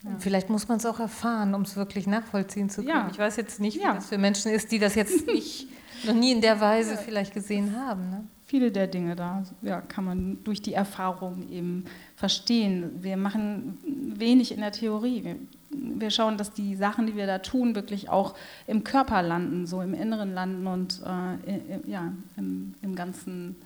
Ja. 0.04 0.12
Vielleicht 0.20 0.50
muss 0.50 0.68
man 0.68 0.78
es 0.78 0.86
auch 0.86 1.00
erfahren, 1.00 1.54
um 1.54 1.62
es 1.62 1.76
wirklich 1.76 2.08
nachvollziehen 2.08 2.70
zu 2.70 2.82
können. 2.82 2.90
Ja. 2.90 3.10
Ich 3.12 3.20
weiß 3.20 3.36
jetzt 3.38 3.60
nicht, 3.60 3.78
wie 3.78 3.84
ja. 3.84 3.94
das 3.94 4.08
für 4.08 4.18
Menschen 4.18 4.52
ist, 4.52 4.72
die 4.72 4.80
das 4.80 4.96
jetzt 4.96 5.28
nicht, 5.28 5.68
noch 6.04 6.16
nie 6.16 6.32
in 6.32 6.42
der 6.42 6.60
Weise 6.60 6.98
vielleicht 6.98 7.34
gesehen 7.34 7.76
haben. 7.76 8.10
Ne? 8.10 8.24
Viele 8.56 8.72
der 8.72 8.88
Dinge 8.88 9.18
da 9.18 9.44
ja, 9.63 9.82
kann 9.82 10.06
man 10.06 10.41
durch 10.46 10.62
die 10.62 10.72
Erfahrung 10.72 11.50
eben 11.50 11.84
verstehen. 12.15 13.04
Wir 13.04 13.18
machen 13.18 13.78
wenig 14.15 14.54
in 14.54 14.62
der 14.62 14.72
Theorie. 14.72 15.36
Wir, 15.70 16.10
schauen, 16.10 16.38
dass 16.38 16.54
die 16.54 16.78
Sachen, 16.78 17.06
die 17.06 17.18
wir 17.18 17.28
da 17.28 17.39
tun, 17.39 17.76
wirklich 17.76 18.08
auch 18.08 18.34
im 18.65 18.86
Körper 18.86 19.22
landen, 19.22 19.68
so 19.68 19.82
im 19.82 19.94
Inneren 19.94 20.34
landen 20.34 20.68
und 20.68 21.02
äh, 21.06 21.82
ja, 21.86 22.13
im, 22.38 22.76
im 22.82 22.96
ganzen 22.96 23.58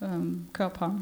ähm, 0.00 0.48
Körper. 0.54 0.94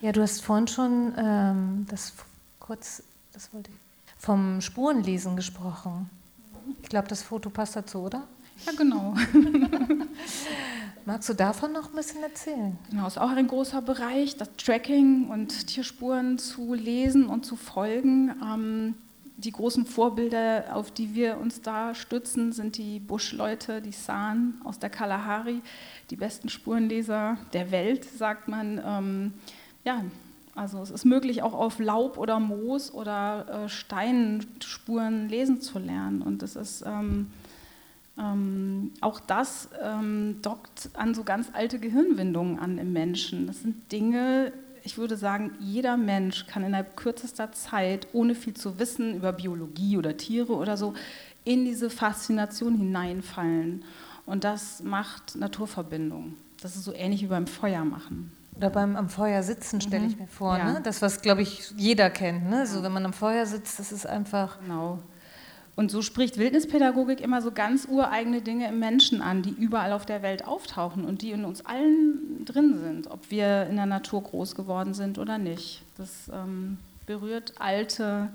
Ja, 0.00 0.10
du 0.10 0.20
hast 0.20 0.42
vorhin 0.42 0.66
schon 0.66 1.12
ähm, 1.16 1.86
das 1.88 2.12
kurz, 2.58 3.04
das 3.32 3.54
wollte 3.54 3.70
ich, 3.70 3.76
vom 4.18 4.60
Spurenlesen 4.60 5.36
gesprochen. 5.36 6.10
Ich 6.82 6.88
glaube, 6.88 7.06
das 7.06 7.22
Foto 7.22 7.50
passt 7.50 7.76
dazu, 7.76 8.00
oder? 8.00 8.24
Ja, 8.66 8.72
genau. 8.76 9.14
Magst 11.04 11.28
du 11.28 11.34
davon 11.34 11.72
noch 11.72 11.90
ein 11.90 11.96
bisschen 11.96 12.22
erzählen? 12.22 12.78
Genau, 12.90 13.06
ist 13.08 13.18
auch 13.18 13.30
ein 13.30 13.48
großer 13.48 13.82
Bereich, 13.82 14.36
das 14.36 14.48
Tracking 14.56 15.28
und 15.30 15.66
Tierspuren 15.66 16.38
zu 16.38 16.74
lesen 16.74 17.26
und 17.26 17.44
zu 17.44 17.56
folgen. 17.56 18.30
Ähm, 18.42 18.94
die 19.36 19.50
großen 19.50 19.84
Vorbilder, 19.84 20.76
auf 20.76 20.92
die 20.92 21.14
wir 21.14 21.38
uns 21.38 21.60
da 21.60 21.94
stützen, 21.96 22.52
sind 22.52 22.76
die 22.76 23.00
Buschleute, 23.00 23.82
die 23.82 23.92
San 23.92 24.60
aus 24.62 24.78
der 24.78 24.90
Kalahari, 24.90 25.60
die 26.10 26.16
besten 26.16 26.48
Spurenleser 26.48 27.38
der 27.52 27.72
Welt, 27.72 28.04
sagt 28.04 28.46
man. 28.46 28.80
Ähm, 28.84 29.32
ja, 29.84 30.04
also 30.54 30.82
es 30.82 30.90
ist 30.90 31.04
möglich, 31.04 31.42
auch 31.42 31.54
auf 31.54 31.80
Laub 31.80 32.18
oder 32.18 32.38
Moos 32.38 32.92
oder 32.92 33.64
äh, 33.64 33.68
Steinspuren 33.68 35.28
lesen 35.28 35.60
zu 35.60 35.78
lernen. 35.80 36.22
Und 36.22 36.42
es 36.42 36.54
ist 36.54 36.84
ähm, 36.86 37.28
ähm, 38.18 38.92
auch 39.00 39.20
das 39.20 39.68
ähm, 39.82 40.36
dockt 40.42 40.90
an 40.94 41.14
so 41.14 41.24
ganz 41.24 41.48
alte 41.52 41.78
Gehirnwindungen 41.78 42.58
an 42.58 42.78
im 42.78 42.92
Menschen. 42.92 43.46
Das 43.46 43.60
sind 43.62 43.90
Dinge, 43.90 44.52
ich 44.84 44.98
würde 44.98 45.16
sagen, 45.16 45.52
jeder 45.60 45.96
Mensch 45.96 46.46
kann 46.46 46.64
innerhalb 46.64 46.96
kürzester 46.96 47.52
Zeit, 47.52 48.08
ohne 48.12 48.34
viel 48.34 48.54
zu 48.54 48.78
wissen 48.78 49.16
über 49.16 49.32
Biologie 49.32 49.96
oder 49.96 50.16
Tiere 50.16 50.52
oder 50.54 50.76
so, 50.76 50.94
in 51.44 51.64
diese 51.64 51.90
Faszination 51.90 52.76
hineinfallen. 52.76 53.84
Und 54.26 54.44
das 54.44 54.82
macht 54.82 55.36
Naturverbindung. 55.36 56.34
Das 56.60 56.76
ist 56.76 56.84
so 56.84 56.92
ähnlich 56.92 57.22
wie 57.22 57.26
beim 57.26 57.46
Feuermachen. 57.46 58.30
Oder 58.56 58.70
beim 58.70 58.96
am 58.96 59.08
Feuer 59.08 59.42
sitzen, 59.42 59.80
stelle 59.80 60.06
ich 60.06 60.16
mhm. 60.16 60.22
mir 60.22 60.28
vor. 60.28 60.58
Ja. 60.58 60.72
Ne? 60.74 60.80
Das, 60.82 61.02
was, 61.02 61.22
glaube 61.22 61.42
ich, 61.42 61.72
jeder 61.76 62.10
kennt. 62.10 62.48
Ne? 62.48 62.66
So, 62.66 62.82
wenn 62.82 62.92
man 62.92 63.04
am 63.04 63.12
Feuer 63.12 63.46
sitzt, 63.46 63.78
das 63.78 63.90
ist 63.90 64.06
einfach. 64.06 64.60
Genau. 64.60 64.98
Und 65.74 65.90
so 65.90 66.02
spricht 66.02 66.36
Wildnispädagogik 66.36 67.20
immer 67.20 67.40
so 67.40 67.50
ganz 67.50 67.86
ureigene 67.90 68.42
Dinge 68.42 68.68
im 68.68 68.78
Menschen 68.78 69.22
an, 69.22 69.42
die 69.42 69.50
überall 69.50 69.92
auf 69.92 70.04
der 70.04 70.22
Welt 70.22 70.46
auftauchen 70.46 71.04
und 71.04 71.22
die 71.22 71.30
in 71.30 71.46
uns 71.46 71.64
allen 71.64 72.44
drin 72.44 72.78
sind, 72.78 73.10
ob 73.10 73.30
wir 73.30 73.66
in 73.68 73.76
der 73.76 73.86
Natur 73.86 74.22
groß 74.22 74.54
geworden 74.54 74.92
sind 74.92 75.18
oder 75.18 75.38
nicht. 75.38 75.82
Das 75.96 76.30
ähm, 76.32 76.76
berührt 77.06 77.54
alte 77.58 78.28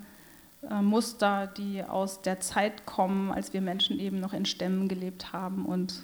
äh, 0.67 0.82
Muster, 0.82 1.45
die 1.45 1.84
aus 1.84 2.23
der 2.23 2.39
Zeit 2.39 2.88
kommen, 2.88 3.32
als 3.32 3.54
wir 3.54 3.62
Menschen 3.62 4.00
eben 4.00 4.19
noch 4.19 4.34
in 4.34 4.45
Stämmen 4.45 4.88
gelebt 4.88 5.32
haben 5.32 5.65
und 5.67 6.02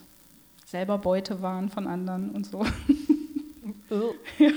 selber 0.67 0.99
Beute 0.99 1.41
waren 1.41 1.69
von 1.69 1.87
anderen 1.87 2.29
und 2.29 2.45
so. 2.45 2.63
ja. 4.37 4.51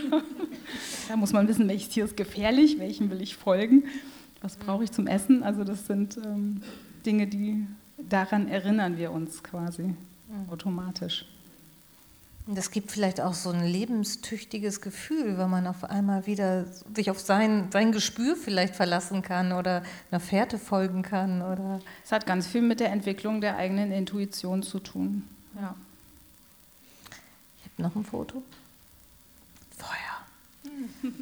Da 1.09 1.17
muss 1.17 1.33
man 1.33 1.49
wissen, 1.49 1.69
welches 1.69 1.89
Tier 1.89 2.05
ist 2.05 2.19
gefährlich, 2.19 2.79
welchem 2.79 3.11
will 3.11 3.23
ich 3.23 3.35
folgen 3.35 3.85
was 4.47 4.57
brauche 4.57 4.85
ich 4.85 4.93
zum 4.93 5.09
Essen? 5.09 5.43
Also 5.43 5.65
das 5.65 5.89
sind 5.89 6.17
ähm, 6.19 6.63
Dinge, 7.05 7.27
die 7.27 7.67
daran 7.99 8.47
erinnern 8.47 8.97
wir 8.97 9.11
uns 9.11 9.43
quasi 9.43 9.83
mhm. 9.83 9.97
automatisch. 10.49 11.27
Das 12.47 12.71
gibt 12.71 12.93
vielleicht 12.93 13.21
auch 13.21 13.35
so 13.35 13.51
ein 13.51 13.67
lebenstüchtiges 13.67 14.81
Gefühl, 14.81 15.37
wenn 15.37 15.51
man 15.51 15.67
auf 15.67 15.83
einmal 15.83 16.27
wieder 16.29 16.65
sich 16.95 17.11
auf 17.11 17.19
sein, 17.19 17.71
sein 17.73 17.91
Gespür 17.91 18.37
vielleicht 18.37 18.77
verlassen 18.77 19.23
kann 19.23 19.51
oder 19.51 19.83
einer 20.13 20.21
Fährte 20.21 20.61
folgen 20.61 21.03
kann. 21.03 21.43
Oder 21.43 21.81
es 22.05 22.13
hat 22.13 22.25
ganz 22.25 22.47
viel 22.47 22.63
mit 22.63 22.79
der 22.79 22.93
Entwicklung 22.93 23.41
der 23.41 23.57
eigenen 23.57 23.91
Intuition 23.91 24.63
zu 24.63 24.79
tun. 24.79 25.25
Ja. 25.57 25.75
Ich 27.59 27.65
habe 27.65 27.83
noch 27.83 27.97
ein 27.97 28.05
Foto. 28.05 28.45
Feuer. 29.77 30.73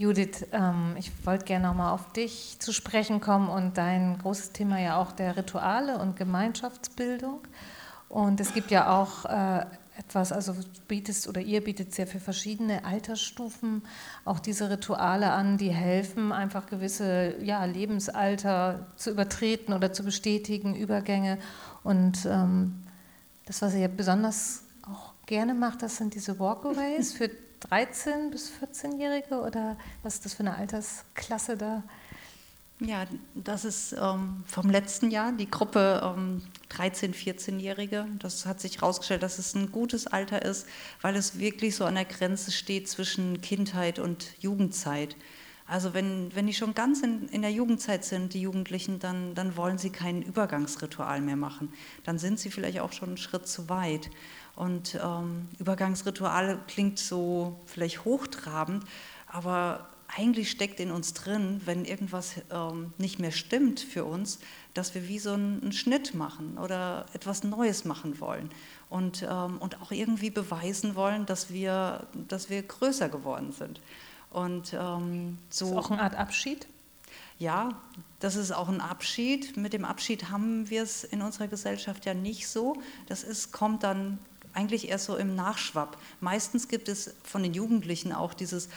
Judith, 0.00 0.46
ähm, 0.52 0.94
ich 0.98 1.12
wollte 1.26 1.44
gerne 1.44 1.66
nochmal 1.66 1.92
auf 1.92 2.10
dich 2.14 2.56
zu 2.58 2.72
sprechen 2.72 3.20
kommen 3.20 3.50
und 3.50 3.76
dein 3.76 4.16
großes 4.16 4.52
Thema 4.52 4.80
ja 4.80 4.96
auch 4.96 5.12
der 5.12 5.36
Rituale 5.36 5.98
und 5.98 6.16
Gemeinschaftsbildung. 6.16 7.40
Und 8.08 8.40
es 8.40 8.54
gibt 8.54 8.70
ja 8.70 8.98
auch 8.98 9.26
äh, 9.26 9.66
etwas, 9.98 10.32
also 10.32 10.54
bietest 10.88 11.28
oder 11.28 11.42
ihr 11.42 11.62
bietet 11.62 11.92
sehr 11.94 12.06
für 12.06 12.18
verschiedene 12.18 12.86
Altersstufen 12.86 13.82
auch 14.24 14.38
diese 14.38 14.70
Rituale 14.70 15.32
an, 15.32 15.58
die 15.58 15.68
helfen, 15.68 16.32
einfach 16.32 16.64
gewisse 16.64 17.34
ja, 17.42 17.62
Lebensalter 17.66 18.86
zu 18.96 19.10
übertreten 19.10 19.74
oder 19.74 19.92
zu 19.92 20.02
bestätigen, 20.02 20.74
Übergänge. 20.74 21.36
Und 21.84 22.24
ähm, 22.24 22.84
das, 23.44 23.60
was 23.60 23.74
ihr 23.74 23.88
besonders 23.88 24.62
auch 24.90 25.12
gerne 25.26 25.52
macht, 25.52 25.82
das 25.82 25.98
sind 25.98 26.14
diese 26.14 26.38
Walkaways 26.38 27.12
für 27.12 27.28
13 27.60 28.30
bis 28.30 28.50
14-Jährige 28.50 29.40
oder 29.40 29.76
was 30.02 30.14
ist 30.14 30.24
das 30.24 30.34
für 30.34 30.40
eine 30.40 30.56
Altersklasse 30.56 31.56
da? 31.56 31.82
Ja, 32.82 33.04
das 33.34 33.66
ist 33.66 33.92
ähm, 33.92 34.42
vom 34.46 34.70
letzten 34.70 35.10
Jahr 35.10 35.32
die 35.32 35.50
Gruppe 35.50 36.00
ähm, 36.02 36.40
13-, 36.70 37.12
14-Jährige. 37.12 38.06
Das 38.18 38.46
hat 38.46 38.58
sich 38.58 38.80
herausgestellt, 38.80 39.22
dass 39.22 39.38
es 39.38 39.54
ein 39.54 39.70
gutes 39.70 40.06
Alter 40.06 40.40
ist, 40.42 40.66
weil 41.02 41.14
es 41.14 41.38
wirklich 41.38 41.76
so 41.76 41.84
an 41.84 41.96
der 41.96 42.06
Grenze 42.06 42.50
steht 42.50 42.88
zwischen 42.88 43.42
Kindheit 43.42 43.98
und 43.98 44.28
Jugendzeit. 44.40 45.14
Also 45.66 45.92
wenn, 45.92 46.34
wenn 46.34 46.46
die 46.46 46.54
schon 46.54 46.74
ganz 46.74 47.02
in, 47.02 47.28
in 47.28 47.42
der 47.42 47.52
Jugendzeit 47.52 48.04
sind, 48.04 48.32
die 48.32 48.40
Jugendlichen, 48.40 48.98
dann, 48.98 49.34
dann 49.34 49.56
wollen 49.56 49.76
sie 49.76 49.90
kein 49.90 50.22
Übergangsritual 50.22 51.20
mehr 51.20 51.36
machen. 51.36 51.72
Dann 52.04 52.18
sind 52.18 52.40
sie 52.40 52.50
vielleicht 52.50 52.80
auch 52.80 52.92
schon 52.92 53.10
einen 53.10 53.16
Schritt 53.18 53.46
zu 53.46 53.68
weit. 53.68 54.10
Und 54.56 54.98
ähm, 55.02 55.48
Übergangsrituale 55.58 56.60
klingt 56.66 56.98
so 56.98 57.58
vielleicht 57.66 58.04
hochtrabend, 58.04 58.84
aber 59.26 59.88
eigentlich 60.08 60.50
steckt 60.50 60.80
in 60.80 60.90
uns 60.90 61.14
drin, 61.14 61.60
wenn 61.64 61.84
irgendwas 61.84 62.34
ähm, 62.50 62.92
nicht 62.98 63.18
mehr 63.18 63.30
stimmt 63.30 63.80
für 63.80 64.04
uns, 64.04 64.40
dass 64.74 64.94
wir 64.94 65.06
wie 65.08 65.18
so 65.18 65.32
einen, 65.32 65.62
einen 65.62 65.72
Schnitt 65.72 66.14
machen 66.14 66.58
oder 66.58 67.06
etwas 67.12 67.44
Neues 67.44 67.84
machen 67.84 68.20
wollen 68.20 68.50
und, 68.88 69.22
ähm, 69.28 69.58
und 69.58 69.80
auch 69.80 69.92
irgendwie 69.92 70.30
beweisen 70.30 70.96
wollen, 70.96 71.26
dass 71.26 71.52
wir, 71.52 72.06
dass 72.28 72.50
wir 72.50 72.62
größer 72.62 73.08
geworden 73.08 73.52
sind. 73.52 73.80
Und, 74.30 74.72
ähm, 74.74 75.38
so, 75.48 75.66
ist 75.66 75.76
auch 75.76 75.90
eine 75.90 76.02
Art 76.02 76.16
Abschied? 76.16 76.66
ja, 77.40 77.70
das 78.20 78.36
ist 78.36 78.52
auch 78.52 78.68
ein 78.68 78.82
Abschied. 78.82 79.56
Mit 79.56 79.72
dem 79.72 79.86
Abschied 79.86 80.30
haben 80.30 80.68
wir 80.68 80.82
es 80.82 81.04
in 81.04 81.22
unserer 81.22 81.48
Gesellschaft 81.48 82.04
ja 82.04 82.12
nicht 82.12 82.46
so. 82.46 82.76
Das 83.06 83.24
ist, 83.24 83.50
kommt 83.50 83.82
dann 83.82 84.18
eigentlich 84.54 84.88
erst 84.88 85.06
so 85.06 85.16
im 85.16 85.34
Nachschwapp. 85.34 85.96
Meistens 86.20 86.68
gibt 86.68 86.88
es 86.88 87.14
von 87.22 87.42
den 87.42 87.54
Jugendlichen 87.54 88.12
auch 88.12 88.34
dieses 88.34 88.68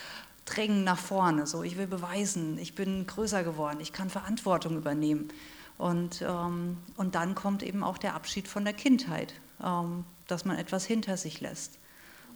Drängen 0.45 0.83
nach 0.83 0.99
vorne, 0.99 1.47
so 1.47 1.63
ich 1.63 1.77
will 1.77 1.87
beweisen, 1.87 2.57
ich 2.57 2.75
bin 2.75 3.07
größer 3.07 3.43
geworden, 3.43 3.79
ich 3.79 3.93
kann 3.93 4.09
Verantwortung 4.09 4.77
übernehmen. 4.77 5.29
Und, 5.77 6.21
ähm, 6.21 6.77
und 6.97 7.15
dann 7.15 7.33
kommt 7.35 7.63
eben 7.63 7.83
auch 7.83 7.97
der 7.97 8.13
Abschied 8.13 8.47
von 8.47 8.63
der 8.63 8.73
Kindheit, 8.73 9.33
ähm, 9.63 10.03
dass 10.27 10.45
man 10.45 10.57
etwas 10.57 10.85
hinter 10.85 11.17
sich 11.17 11.41
lässt. 11.41 11.79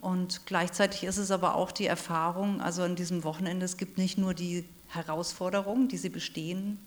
Und 0.02 0.46
gleichzeitig 0.46 1.04
ist 1.04 1.18
es 1.18 1.32
aber 1.32 1.56
auch 1.56 1.72
die 1.72 1.88
Erfahrung, 1.88 2.62
also 2.62 2.84
an 2.84 2.96
diesem 2.96 3.24
Wochenende, 3.24 3.66
es 3.66 3.78
gibt 3.78 3.98
nicht 3.98 4.18
nur 4.18 4.34
die 4.34 4.68
Herausforderungen, 4.88 5.88
die 5.88 5.98
sie 5.98 6.10
bestehen, 6.10 6.80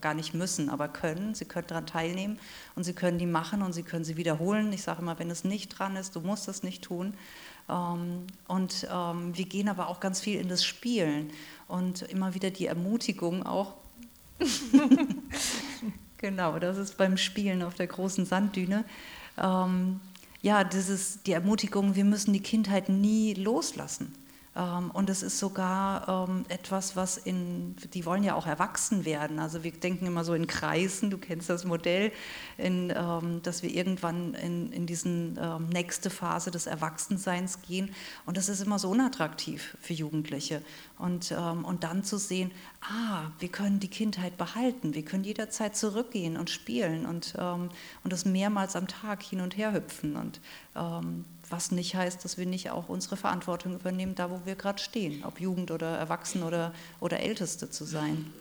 gar 0.00 0.14
nicht 0.14 0.34
müssen, 0.34 0.68
aber 0.68 0.88
können. 0.88 1.34
Sie 1.34 1.44
können 1.44 1.66
daran 1.66 1.86
teilnehmen 1.86 2.38
und 2.74 2.84
sie 2.84 2.92
können 2.92 3.18
die 3.18 3.26
machen 3.26 3.62
und 3.62 3.72
sie 3.72 3.82
können 3.82 4.04
sie 4.04 4.16
wiederholen. 4.16 4.72
Ich 4.72 4.82
sage 4.82 5.02
immer, 5.02 5.18
wenn 5.18 5.30
es 5.30 5.44
nicht 5.44 5.78
dran 5.78 5.96
ist, 5.96 6.16
du 6.16 6.20
musst 6.20 6.48
das 6.48 6.62
nicht 6.62 6.82
tun. 6.82 7.14
Ähm, 7.68 8.26
und 8.48 8.88
ähm, 8.92 9.36
wir 9.36 9.44
gehen 9.44 9.68
aber 9.68 9.88
auch 9.88 10.00
ganz 10.00 10.20
viel 10.20 10.40
in 10.40 10.48
das 10.48 10.64
Spielen 10.64 11.30
und 11.68 12.02
immer 12.02 12.34
wieder 12.34 12.50
die 12.50 12.66
Ermutigung 12.66 13.44
auch. 13.44 13.74
genau, 16.16 16.58
das 16.58 16.78
ist 16.78 16.96
beim 16.96 17.16
Spielen 17.16 17.62
auf 17.62 17.74
der 17.74 17.86
großen 17.86 18.26
Sanddüne. 18.26 18.84
Ähm, 19.38 20.00
ja, 20.42 20.64
das 20.64 20.88
ist 20.88 21.26
die 21.26 21.32
Ermutigung, 21.32 21.94
wir 21.94 22.04
müssen 22.04 22.32
die 22.32 22.40
Kindheit 22.40 22.88
nie 22.88 23.34
loslassen. 23.34 24.14
Ähm, 24.56 24.90
und 24.90 25.08
es 25.08 25.22
ist 25.22 25.38
sogar 25.38 26.28
ähm, 26.28 26.44
etwas, 26.48 26.96
was 26.96 27.16
in, 27.16 27.76
die 27.94 28.04
wollen 28.04 28.24
ja 28.24 28.34
auch 28.34 28.46
erwachsen 28.46 29.04
werden. 29.04 29.38
Also 29.38 29.62
wir 29.62 29.70
denken 29.70 30.06
immer 30.06 30.24
so 30.24 30.34
in 30.34 30.48
Kreisen, 30.48 31.10
du 31.10 31.18
kennst 31.18 31.48
das 31.48 31.64
Modell, 31.64 32.10
in, 32.58 32.92
ähm, 32.94 33.42
dass 33.42 33.62
wir 33.62 33.70
irgendwann 33.70 34.34
in, 34.34 34.72
in 34.72 34.86
diese 34.86 35.08
nächste 35.08 36.10
Phase 36.10 36.50
des 36.50 36.66
Erwachsenseins 36.66 37.62
gehen. 37.62 37.94
Und 38.26 38.36
das 38.36 38.48
ist 38.48 38.60
immer 38.60 38.78
so 38.78 38.90
unattraktiv 38.90 39.76
für 39.80 39.94
Jugendliche. 39.94 40.62
Und, 40.98 41.32
und 41.32 41.82
dann 41.82 42.04
zu 42.04 42.18
sehen, 42.18 42.50
ah, 42.82 43.30
wir 43.38 43.48
können 43.48 43.80
die 43.80 43.88
Kindheit 43.88 44.36
behalten, 44.36 44.94
wir 44.94 45.02
können 45.02 45.24
jederzeit 45.24 45.74
zurückgehen 45.74 46.36
und 46.36 46.50
spielen 46.50 47.06
und, 47.06 47.34
und 47.36 48.12
das 48.12 48.26
mehrmals 48.26 48.76
am 48.76 48.86
Tag 48.86 49.22
hin 49.22 49.40
und 49.40 49.56
her 49.56 49.72
hüpfen. 49.72 50.16
Und 50.16 50.40
was 51.50 51.72
nicht 51.72 51.94
heißt, 51.94 52.24
dass 52.24 52.38
wir 52.38 52.46
nicht 52.46 52.70
auch 52.70 52.88
unsere 52.88 53.16
Verantwortung 53.16 53.74
übernehmen, 53.74 54.14
da 54.14 54.30
wo 54.30 54.40
wir 54.44 54.54
gerade 54.54 54.80
stehen, 54.80 55.24
ob 55.24 55.40
Jugend 55.40 55.70
oder 55.70 55.98
Erwachsen 55.98 56.42
oder, 56.42 56.72
oder 57.00 57.20
Älteste 57.20 57.70
zu 57.70 57.84
sein. 57.84 58.32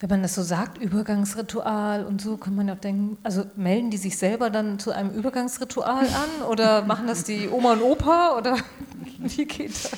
Wenn 0.00 0.10
man 0.10 0.22
das 0.22 0.36
so 0.36 0.44
sagt, 0.44 0.78
Übergangsritual 0.78 2.04
und 2.04 2.20
so, 2.20 2.36
kann 2.36 2.54
man 2.54 2.68
ja 2.68 2.76
denken, 2.76 3.18
also 3.24 3.44
melden 3.56 3.90
die 3.90 3.96
sich 3.96 4.16
selber 4.16 4.48
dann 4.48 4.78
zu 4.78 4.92
einem 4.92 5.10
Übergangsritual 5.10 6.06
an 6.06 6.46
oder 6.48 6.82
machen 6.82 7.08
das 7.08 7.24
die 7.24 7.48
Oma 7.48 7.72
und 7.72 7.82
Opa 7.82 8.36
oder 8.36 8.58
wie 9.18 9.44
geht 9.44 9.70
das? 9.70 9.90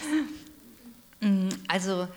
Mm, 1.20 1.48
also 1.68 2.08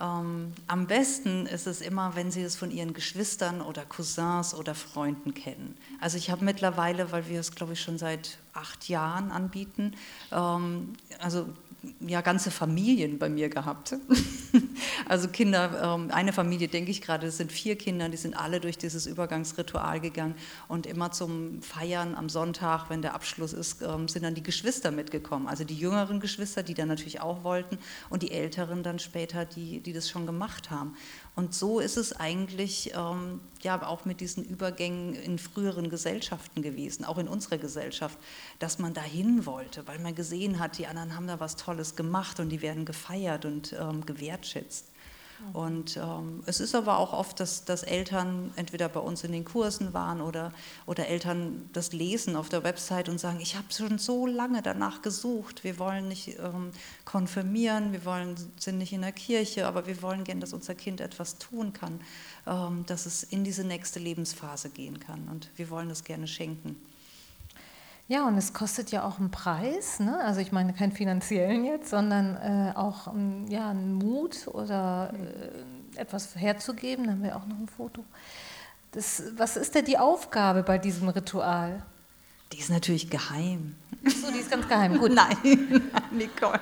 ähm, 0.00 0.52
am 0.68 0.86
besten 0.86 1.46
ist 1.46 1.66
es 1.66 1.80
immer, 1.80 2.16
wenn 2.16 2.30
sie 2.30 2.42
es 2.42 2.56
von 2.56 2.70
ihren 2.70 2.94
Geschwistern 2.94 3.60
oder 3.60 3.84
Cousins 3.84 4.54
oder 4.54 4.74
Freunden 4.74 5.34
kennen. 5.34 5.76
Also 6.00 6.16
ich 6.16 6.30
habe 6.30 6.44
mittlerweile, 6.44 7.12
weil 7.12 7.28
wir 7.28 7.40
es, 7.40 7.54
glaube 7.54 7.74
ich, 7.74 7.82
schon 7.82 7.98
seit 7.98 8.38
acht 8.54 8.88
Jahren 8.88 9.30
anbieten, 9.30 9.94
ähm, 10.30 10.94
also 11.18 11.48
ja 12.00 12.20
ganze 12.20 12.50
Familien 12.50 13.18
bei 13.18 13.28
mir 13.28 13.48
gehabt. 13.48 13.96
also 15.08 15.28
Kinder, 15.28 15.96
ähm, 15.96 16.10
eine 16.10 16.32
Familie 16.32 16.68
denke 16.68 16.90
ich 16.90 17.02
gerade, 17.02 17.26
das 17.26 17.36
sind 17.36 17.50
vier 17.50 17.76
Kinder, 17.76 18.08
die 18.08 18.16
sind 18.16 18.34
alle 18.36 18.60
durch 18.60 18.78
dieses 18.78 19.06
Übergangsritual 19.06 20.00
gegangen 20.00 20.34
und 20.68 20.86
immer 20.86 21.10
zum 21.10 21.60
Feiern 21.62 22.14
am 22.14 22.28
Sonntag, 22.28 22.88
wenn 22.88 23.02
der 23.02 23.14
Abschluss 23.14 23.52
ist, 23.52 23.82
ähm, 23.82 24.08
sind 24.08 24.24
dann 24.24 24.34
die 24.34 24.42
Geschwister 24.42 24.90
mitgekommen. 24.90 25.48
Also 25.48 25.64
die 25.64 25.76
jüngeren 25.76 26.20
Geschwister, 26.20 26.62
die 26.62 26.74
dann 26.74 26.88
natürlich 26.88 27.20
auch 27.20 27.44
wollten 27.44 27.78
und 28.10 28.22
die 28.22 28.30
älteren 28.30 28.82
dann 28.82 28.98
später, 28.98 29.44
die, 29.44 29.80
die 29.80 29.92
das 29.92 30.08
schon 30.08 30.26
gemacht 30.26 30.70
haben. 30.70 30.94
Und 31.34 31.54
so 31.54 31.80
ist 31.80 31.96
es 31.96 32.14
eigentlich 32.14 32.92
ähm, 32.94 33.40
ja 33.64 33.86
auch 33.86 34.04
mit 34.04 34.20
diesen 34.20 34.44
Übergängen 34.44 35.14
in 35.14 35.38
früheren 35.38 35.90
Gesellschaften 35.90 36.62
gewesen, 36.62 37.04
auch 37.04 37.18
in 37.18 37.28
unserer 37.28 37.58
Gesellschaft, 37.58 38.18
dass 38.58 38.78
man 38.78 38.94
dahin 38.94 39.46
wollte, 39.46 39.86
weil 39.86 39.98
man 39.98 40.14
gesehen 40.14 40.58
hat, 40.58 40.78
die 40.78 40.86
anderen 40.86 41.16
haben 41.16 41.26
da 41.26 41.40
was 41.40 41.56
Tolles 41.56 41.96
gemacht 41.96 42.40
und 42.40 42.48
die 42.50 42.62
werden 42.62 42.84
gefeiert 42.84 43.44
und 43.44 43.74
ähm, 43.78 44.04
gewertschätzt. 44.06 44.91
Und 45.52 45.96
ähm, 45.96 46.42
es 46.46 46.60
ist 46.60 46.74
aber 46.74 46.98
auch 46.98 47.12
oft, 47.12 47.38
dass, 47.40 47.64
dass, 47.64 47.82
Eltern 47.82 48.52
entweder 48.56 48.88
bei 48.88 49.00
uns 49.00 49.24
in 49.24 49.32
den 49.32 49.44
Kursen 49.44 49.92
waren 49.92 50.20
oder, 50.20 50.52
oder 50.86 51.08
Eltern 51.08 51.68
das 51.72 51.92
lesen 51.92 52.36
auf 52.36 52.48
der 52.48 52.64
Website 52.64 53.08
und 53.08 53.18
sagen, 53.18 53.38
ich 53.40 53.56
habe 53.56 53.66
schon 53.70 53.98
so 53.98 54.26
lange 54.26 54.62
danach 54.62 55.02
gesucht, 55.02 55.64
wir 55.64 55.78
wollen 55.78 56.08
nicht 56.08 56.38
ähm, 56.38 56.70
konfirmieren, 57.04 57.92
wir 57.92 58.04
wollen, 58.04 58.36
sind 58.58 58.78
nicht 58.78 58.92
in 58.92 59.02
der 59.02 59.12
Kirche, 59.12 59.66
aber 59.66 59.86
wir 59.86 60.00
wollen 60.00 60.24
gern, 60.24 60.40
dass 60.40 60.52
unser 60.52 60.74
Kind 60.74 61.00
etwas 61.00 61.38
tun 61.38 61.72
kann, 61.72 62.00
ähm, 62.46 62.84
dass 62.86 63.06
es 63.06 63.22
in 63.22 63.44
diese 63.44 63.64
nächste 63.64 63.98
Lebensphase 63.98 64.70
gehen 64.70 65.00
kann 65.00 65.28
und 65.28 65.50
wir 65.56 65.70
wollen 65.70 65.88
das 65.88 66.04
gerne 66.04 66.26
schenken. 66.26 66.76
Ja, 68.08 68.26
und 68.26 68.36
es 68.36 68.52
kostet 68.52 68.90
ja 68.90 69.04
auch 69.04 69.18
einen 69.18 69.30
Preis, 69.30 70.00
ne? 70.00 70.18
also 70.18 70.40
ich 70.40 70.52
meine 70.52 70.72
keinen 70.74 70.92
finanziellen 70.92 71.64
jetzt, 71.64 71.88
sondern 71.90 72.36
äh, 72.36 72.76
auch 72.76 73.06
ähm, 73.06 73.46
ja, 73.48 73.70
einen 73.70 73.94
Mut 73.94 74.48
oder 74.48 75.12
äh, 75.14 75.98
etwas 76.00 76.36
herzugeben. 76.36 77.06
Da 77.06 77.12
haben 77.12 77.22
wir 77.22 77.36
auch 77.36 77.46
noch 77.46 77.58
ein 77.58 77.68
Foto. 77.68 78.04
Das, 78.90 79.22
was 79.36 79.56
ist 79.56 79.74
denn 79.74 79.86
die 79.86 79.98
Aufgabe 79.98 80.62
bei 80.62 80.78
diesem 80.78 81.08
Ritual? 81.08 81.82
Die 82.52 82.58
ist 82.58 82.70
natürlich 82.70 83.08
geheim. 83.08 83.76
So, 84.04 84.30
die 84.30 84.40
ist 84.40 84.50
ganz 84.50 84.68
geheim. 84.68 84.98
Gut. 84.98 85.12
Nein, 85.14 85.90
Nicole. 86.10 86.60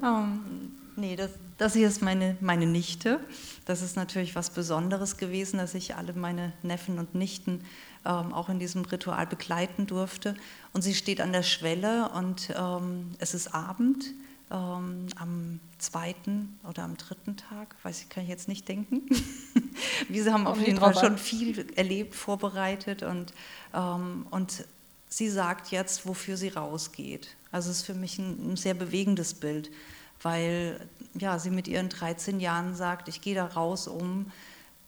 um, 0.00 0.72
nee, 0.96 1.16
das, 1.16 1.30
das 1.58 1.72
hier 1.72 1.88
ist 1.88 2.02
meine, 2.02 2.36
meine 2.40 2.66
Nichte. 2.66 3.18
Das 3.64 3.82
ist 3.82 3.96
natürlich 3.96 4.36
was 4.36 4.50
Besonderes 4.50 5.16
gewesen, 5.16 5.58
dass 5.58 5.74
ich 5.74 5.96
alle 5.96 6.12
meine 6.12 6.52
Neffen 6.62 6.98
und 7.00 7.14
Nichten 7.14 7.64
ähm, 8.04 8.32
auch 8.32 8.48
in 8.48 8.58
diesem 8.58 8.84
Ritual 8.84 9.26
begleiten 9.26 9.86
durfte. 9.86 10.34
Und 10.72 10.82
sie 10.82 10.94
steht 10.94 11.20
an 11.20 11.32
der 11.32 11.42
Schwelle 11.42 12.10
und 12.10 12.50
ähm, 12.56 13.12
es 13.18 13.34
ist 13.34 13.54
Abend 13.54 14.06
ähm, 14.50 15.06
am 15.16 15.60
zweiten 15.78 16.58
oder 16.68 16.84
am 16.84 16.96
dritten 16.96 17.36
Tag, 17.36 17.74
weiß 17.82 18.02
ich, 18.02 18.08
kann 18.08 18.22
ich 18.22 18.28
jetzt 18.28 18.48
nicht 18.48 18.68
denken. 18.68 19.02
Wir 20.08 20.32
haben 20.32 20.46
auf 20.46 20.60
jeden 20.60 20.78
Fall 20.78 20.94
schon 20.94 21.18
viel 21.18 21.66
erlebt, 21.76 22.14
vorbereitet 22.14 23.02
und, 23.02 23.32
ähm, 23.74 24.26
und 24.30 24.64
sie 25.08 25.28
sagt 25.28 25.70
jetzt, 25.70 26.06
wofür 26.06 26.36
sie 26.36 26.48
rausgeht. 26.48 27.36
Also 27.52 27.70
es 27.70 27.78
ist 27.78 27.86
für 27.86 27.94
mich 27.94 28.18
ein, 28.18 28.52
ein 28.52 28.56
sehr 28.56 28.74
bewegendes 28.74 29.34
Bild, 29.34 29.70
weil 30.22 30.80
ja, 31.14 31.38
sie 31.38 31.50
mit 31.50 31.68
ihren 31.68 31.88
13 31.88 32.40
Jahren 32.40 32.74
sagt, 32.74 33.08
ich 33.08 33.20
gehe 33.20 33.34
da 33.34 33.46
raus, 33.46 33.88
um 33.88 34.30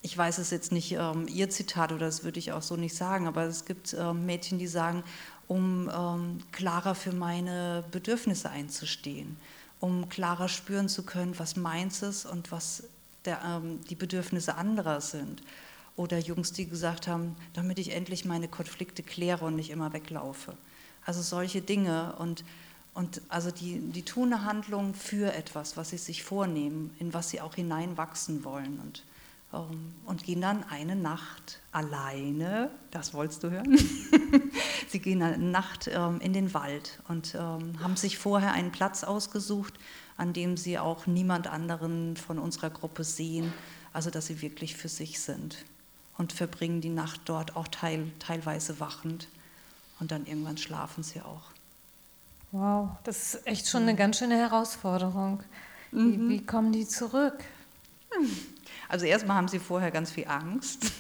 ich 0.07 0.17
weiß 0.17 0.39
es 0.39 0.51
jetzt 0.51 0.71
nicht 0.71 0.93
ähm, 0.93 1.27
Ihr 1.27 1.51
Zitat 1.51 1.91
oder 1.91 2.07
das 2.07 2.23
würde 2.23 2.39
ich 2.39 2.53
auch 2.53 2.63
so 2.63 2.77
nicht 2.77 2.95
sagen, 2.95 3.27
aber 3.27 3.43
es 3.43 3.65
gibt 3.65 3.93
ähm, 3.93 4.25
Mädchen, 4.25 4.57
die 4.57 4.69
sagen, 4.69 5.03
um 5.49 5.91
ähm, 5.93 6.39
klarer 6.53 6.95
für 6.95 7.11
meine 7.11 7.83
Bedürfnisse 7.91 8.49
einzustehen, 8.49 9.37
um 9.81 10.09
klarer 10.09 10.49
spüren 10.49 10.89
zu 10.89 11.03
können, 11.03 11.37
was 11.41 11.57
meins 11.57 12.03
ist 12.03 12.25
und 12.25 12.53
was 12.53 12.85
der, 13.25 13.43
ähm, 13.45 13.81
die 13.91 13.97
Bedürfnisse 13.97 14.55
anderer 14.55 15.01
sind. 15.01 15.43
Oder 15.97 16.19
Jungs, 16.19 16.53
die 16.53 16.69
gesagt 16.69 17.09
haben, 17.09 17.35
damit 17.55 17.81
ich 17.81 17.93
endlich 17.93 18.25
meine 18.25 18.47
Konflikte 18.47 19.03
kläre 19.03 19.45
und 19.47 19.57
nicht 19.57 19.71
immer 19.71 19.93
weglaufe. 19.93 20.57
Also 21.05 21.21
solche 21.21 21.63
Dinge 21.63 22.15
und, 22.21 22.45
und 22.95 23.23
also 23.29 23.51
die, 23.51 23.81
die 23.81 24.05
tun 24.05 24.33
eine 24.33 24.45
Handlung 24.45 24.95
für 24.95 25.35
etwas, 25.35 25.77
was 25.77 25.91
sie 25.91 25.99
sich 25.99 26.23
vornehmen, 26.23 26.95
in 27.01 27.13
was 27.13 27.31
sie 27.31 27.41
auch 27.41 27.57
hineinwachsen 27.57 28.45
wollen. 28.45 28.79
Und 28.79 29.03
und 30.05 30.25
gehen 30.25 30.41
dann 30.41 30.65
eine 30.65 30.97
Nacht 30.97 31.61
alleine, 31.73 32.71
das 32.91 33.15
wolltest 33.15 33.43
du 33.43 33.51
hören, 33.51 33.79
sie 34.89 35.01
gehen 35.01 35.23
eine 35.23 35.39
Nacht 35.39 35.89
ähm, 35.93 36.21
in 36.21 36.33
den 36.33 36.55
Wald 36.55 37.01
und 37.09 37.35
ähm, 37.35 37.81
haben 37.83 37.97
sich 37.97 38.19
vorher 38.19 38.53
einen 38.53 38.73
Platz 38.73 39.05
ausgesucht, 39.05 39.75
an 40.17 40.33
dem 40.33 40.57
sie 40.57 40.79
auch 40.79 41.07
niemand 41.07 41.47
anderen 41.47 42.17
von 42.17 42.39
unserer 42.39 42.71
Gruppe 42.71 43.05
sehen, 43.05 43.53
also 43.93 44.11
dass 44.11 44.27
sie 44.27 44.43
wirklich 44.43 44.77
für 44.77 44.89
sich 44.89 45.21
sind 45.21 45.65
und 46.19 46.33
verbringen 46.33 46.81
die 46.81 46.91
Nacht 46.91 47.23
dort 47.27 47.57
auch 47.57 47.69
teil, 47.69 48.11
teilweise 48.19 48.81
wachend 48.81 49.29
und 50.01 50.11
dann 50.11 50.27
irgendwann 50.27 50.59
schlafen 50.59 51.03
sie 51.03 51.21
auch. 51.21 51.51
Wow, 52.53 52.91
das 53.05 53.35
ist 53.35 53.47
echt 53.47 53.69
schon 53.69 53.83
eine 53.83 53.97
ganz 53.97 54.19
schöne 54.19 54.37
Herausforderung. 54.37 55.43
Wie, 55.93 55.99
mhm. 55.99 56.29
wie 56.31 56.45
kommen 56.45 56.73
die 56.73 56.87
zurück? 56.87 57.45
Hm. 58.11 58.31
Also 58.89 59.07
erstmal 59.07 59.37
haben 59.37 59.49
sie 59.49 59.59
vorher 59.59 59.91
ganz 59.91 60.11
viel 60.11 60.27
Angst. 60.27 60.93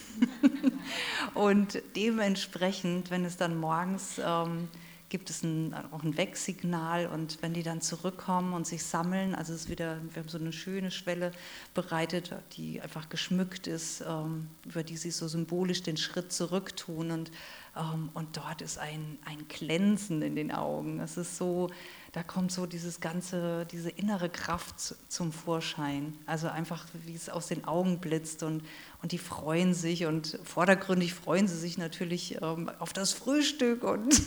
und 1.34 1.82
dementsprechend, 1.94 3.10
wenn 3.10 3.24
es 3.24 3.36
dann 3.36 3.56
morgens 3.58 4.20
ähm, 4.24 4.68
gibt 5.08 5.30
es 5.30 5.42
ein, 5.42 5.72
auch 5.92 6.02
ein 6.02 6.16
Wegsignal 6.16 7.06
und 7.06 7.38
wenn 7.40 7.52
die 7.52 7.62
dann 7.62 7.80
zurückkommen 7.80 8.52
und 8.54 8.66
sich 8.66 8.82
sammeln, 8.82 9.34
also 9.34 9.52
es 9.52 9.68
wieder, 9.68 10.00
wir 10.12 10.22
haben 10.22 10.28
so 10.28 10.38
eine 10.38 10.52
schöne 10.52 10.90
Schwelle 10.90 11.30
bereitet, 11.74 12.34
die 12.56 12.80
einfach 12.80 13.08
geschmückt 13.08 13.66
ist, 13.66 14.02
ähm, 14.06 14.48
über 14.64 14.82
die 14.82 14.96
sie 14.96 15.12
so 15.12 15.28
symbolisch 15.28 15.82
den 15.82 15.96
Schritt 15.96 16.32
zurück 16.32 16.76
tun 16.76 17.12
und, 17.12 17.30
ähm, 17.76 18.10
und 18.14 18.36
dort 18.36 18.62
ist 18.62 18.78
ein, 18.78 19.18
ein 19.24 19.46
Glänzen 19.48 20.22
in 20.22 20.34
den 20.34 20.50
Augen. 20.50 20.98
Es 20.98 21.16
ist 21.16 21.36
so, 21.36 21.70
da 22.16 22.22
kommt 22.22 22.50
so 22.50 22.64
dieses 22.64 23.00
ganze, 23.00 23.66
diese 23.70 23.90
innere 23.90 24.30
Kraft 24.30 24.94
zum 25.06 25.32
Vorschein. 25.32 26.16
Also 26.24 26.48
einfach, 26.48 26.86
wie 27.04 27.14
es 27.14 27.28
aus 27.28 27.46
den 27.46 27.66
Augen 27.66 27.98
blitzt 27.98 28.42
und, 28.42 28.62
und 29.02 29.12
die 29.12 29.18
freuen 29.18 29.74
sich 29.74 30.06
und 30.06 30.38
vordergründig 30.42 31.12
freuen 31.12 31.46
sie 31.46 31.58
sich 31.58 31.76
natürlich 31.76 32.40
ähm, 32.40 32.70
auf 32.78 32.94
das 32.94 33.12
Frühstück 33.12 33.84
und 33.84 34.18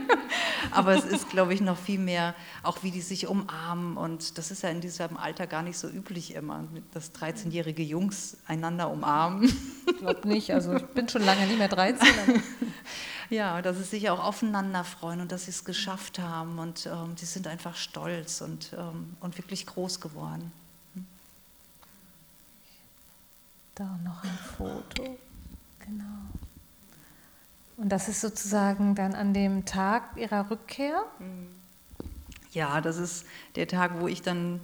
aber 0.70 0.94
es 0.94 1.04
ist, 1.04 1.28
glaube 1.28 1.52
ich, 1.52 1.60
noch 1.60 1.76
viel 1.76 1.98
mehr, 1.98 2.34
auch 2.62 2.82
wie 2.82 2.90
die 2.90 3.02
sich 3.02 3.26
umarmen 3.26 3.98
und 3.98 4.38
das 4.38 4.50
ist 4.50 4.62
ja 4.62 4.70
in 4.70 4.80
diesem 4.80 5.18
Alter 5.18 5.46
gar 5.46 5.62
nicht 5.62 5.76
so 5.76 5.86
üblich 5.86 6.34
immer, 6.34 6.66
dass 6.94 7.14
13-jährige 7.14 7.82
Jungs 7.82 8.38
einander 8.46 8.90
umarmen. 8.90 9.52
Ich 9.86 9.98
glaube 9.98 10.26
nicht, 10.26 10.54
also 10.54 10.76
ich 10.76 10.86
bin 10.86 11.10
schon 11.10 11.26
lange 11.26 11.46
nicht 11.46 11.58
mehr 11.58 11.68
13. 11.68 12.06
Ja, 13.30 13.60
dass 13.60 13.76
sie 13.76 13.84
sich 13.84 14.10
auch 14.10 14.22
aufeinander 14.22 14.84
freuen 14.84 15.20
und 15.20 15.32
dass 15.32 15.44
sie 15.44 15.50
es 15.50 15.64
geschafft 15.64 16.18
haben 16.18 16.58
und 16.58 16.86
ähm, 16.86 17.16
sie 17.16 17.26
sind 17.26 17.46
einfach 17.46 17.76
stolz 17.76 18.40
und, 18.40 18.72
ähm, 18.72 19.16
und 19.20 19.36
wirklich 19.36 19.66
groß 19.66 20.00
geworden. 20.00 20.50
Hm. 20.94 21.06
Da 23.74 23.98
noch 24.02 24.24
ein 24.24 24.38
Foto, 24.56 25.18
genau. 25.80 26.04
Und 27.76 27.90
das 27.90 28.08
ist 28.08 28.22
sozusagen 28.22 28.94
dann 28.94 29.14
an 29.14 29.34
dem 29.34 29.66
Tag 29.66 30.16
ihrer 30.16 30.50
Rückkehr? 30.50 31.04
Hm. 31.18 31.48
Ja, 32.52 32.80
das 32.80 32.96
ist 32.96 33.26
der 33.56 33.68
Tag, 33.68 34.00
wo 34.00 34.08
ich 34.08 34.22
dann 34.22 34.60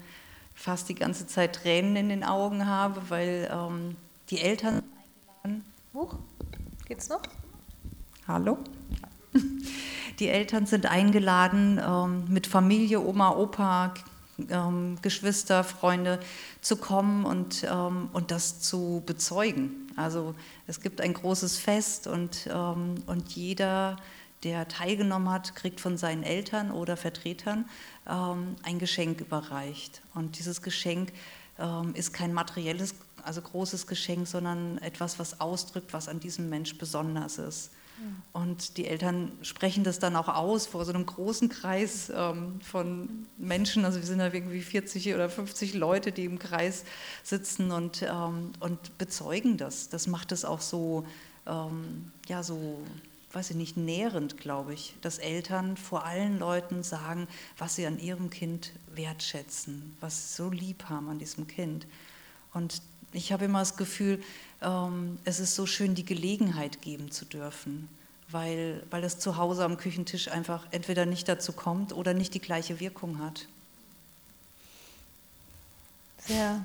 fast 0.55 0.88
die 0.88 0.94
ganze 0.94 1.27
Zeit 1.27 1.57
Tränen 1.57 1.96
in 1.96 2.09
den 2.09 2.24
Augen 2.24 2.66
habe, 2.66 3.11
weil 3.11 3.50
ähm, 3.53 3.96
die 4.31 4.40
Eltern. 4.40 4.83
Huch, 5.92 6.16
geht's 6.87 7.09
noch? 7.11 7.20
Hallo? 8.27 8.57
Die 10.19 10.29
Eltern 10.29 10.65
sind 10.65 10.87
eingeladen, 10.87 11.79
ähm, 11.79 12.25
mit 12.29 12.47
Familie, 12.47 13.03
Oma, 13.03 13.37
Opa, 13.37 13.93
ähm, 14.49 14.97
Geschwister, 15.03 15.63
Freunde 15.63 16.19
zu 16.63 16.77
kommen 16.77 17.27
und, 17.27 17.67
ähm, 17.71 18.09
und 18.15 18.31
das 18.31 18.61
zu 18.61 19.03
bezeugen. 19.05 19.93
Also 19.97 20.35
es 20.67 20.81
gibt 20.81 21.03
ein 21.03 21.13
großes 21.13 21.59
Fest 21.59 22.07
und, 22.07 22.49
und 23.07 23.33
jeder, 23.33 23.97
der 24.43 24.69
teilgenommen 24.69 25.31
hat, 25.31 25.55
kriegt 25.55 25.79
von 25.79 25.99
seinen 25.99 26.23
Eltern 26.23 26.73
oder 26.73 26.97
Vertretern 26.97 27.67
ein 28.05 28.79
Geschenk 28.81 29.21
überreicht. 29.21 30.03
Und 30.15 30.37
dieses 30.39 30.63
Geschenk 30.63 31.13
ist 31.95 32.13
kein 32.13 32.33
materielles, 32.33 32.97
also 33.23 33.41
großes 33.41 33.87
Geschenk, 33.87 34.27
sondern 34.27 34.79
etwas, 34.79 35.21
was 35.21 35.41
ausdrückt, 35.41 35.93
was 35.93 36.09
an 36.09 36.19
diesem 36.19 36.49
Mensch 36.49 36.77
besonders 36.77 37.39
ist. 37.39 37.71
Und 38.33 38.77
die 38.77 38.87
Eltern 38.87 39.33
sprechen 39.43 39.85
das 39.85 39.99
dann 39.99 40.17
auch 40.17 40.29
aus 40.29 40.67
vor 40.67 40.85
so 40.85 40.93
einem 40.93 41.07
großen 41.07 41.49
Kreis 41.49 42.11
ähm, 42.15 42.61
von 42.61 43.27
Menschen. 43.39 43.85
Also 43.85 44.01
wir 44.01 44.07
sind 44.07 44.19
da 44.19 44.33
irgendwie 44.33 44.61
40 44.61 45.15
oder 45.15 45.29
50 45.29 45.75
Leute, 45.75 46.11
die 46.11 46.25
im 46.25 46.39
Kreis 46.39 46.85
sitzen 47.23 47.71
und, 47.71 48.03
ähm, 48.03 48.51
und 48.61 48.99
bezeugen 48.99 49.57
das. 49.57 49.89
Das 49.89 50.07
macht 50.07 50.33
es 50.33 50.45
auch 50.45 50.61
so, 50.61 51.07
ähm, 51.47 52.11
ja, 52.27 52.43
so, 52.43 52.81
weiß 53.33 53.51
ich 53.51 53.57
nicht, 53.57 53.77
nährend, 53.77 54.39
glaube 54.39 54.75
ich, 54.75 54.95
dass 55.01 55.19
Eltern 55.19 55.77
vor 55.77 56.05
allen 56.05 56.39
Leuten 56.39 56.83
sagen, 56.83 57.29
was 57.57 57.77
sie 57.77 57.87
an 57.87 58.01
ihrem 58.01 58.31
Kind 58.31 58.73
wertschätzen, 58.95 59.97
was 60.01 60.31
sie 60.31 60.43
so 60.43 60.51
lieb 60.51 60.85
haben 60.89 61.09
an 61.09 61.19
diesem 61.21 61.47
Kind. 61.47 61.87
Und 62.53 62.83
ich 63.14 63.33
habe 63.33 63.46
immer 63.46 63.61
das 63.61 63.77
Gefühl, 63.77 64.22
ähm, 64.61 65.18
es 65.24 65.40
ist 65.40 65.55
so 65.55 65.66
schön, 65.66 65.94
die 65.94 66.05
Gelegenheit 66.05 66.83
geben 66.83 67.11
zu 67.11 67.24
dürfen, 67.24 67.88
weil, 68.29 68.83
weil 68.90 69.03
das 69.03 69.18
zu 69.18 69.37
Hause 69.37 69.64
am 69.64 69.77
Küchentisch 69.77 70.29
einfach 70.29 70.66
entweder 70.72 71.07
nicht 71.07 71.29
dazu 71.29 71.53
kommt 71.53 71.92
oder 71.92 72.12
nicht 72.12 72.35
die 72.35 72.40
gleiche 72.40 72.81
Wirkung 72.81 73.20
hat. 73.20 73.46
Sehr, 76.18 76.64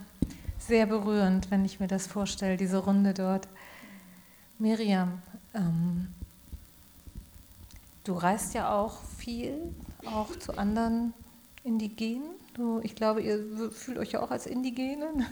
sehr 0.58 0.86
berührend, 0.86 1.52
wenn 1.52 1.66
ich 1.66 1.80
mir 1.80 1.88
das 1.88 2.08
vorstelle, 2.08 2.58
diese 2.58 2.78
Runde 2.78 3.14
dort. 3.14 3.48
Miriam, 4.58 5.22
ähm, 5.54 6.08
du 8.04 8.14
reist 8.14 8.54
ja 8.54 8.74
auch 8.74 9.00
viel, 9.18 9.54
auch 10.06 10.36
zu 10.38 10.58
anderen 10.58 11.14
Indigenen. 11.64 12.39
Ich 12.84 12.96
glaube, 12.96 13.22
ihr 13.22 13.72
fühlt 13.72 13.98
euch 13.98 14.12
ja 14.12 14.22
auch 14.22 14.32
als 14.32 14.46
Indigenen 14.46 15.26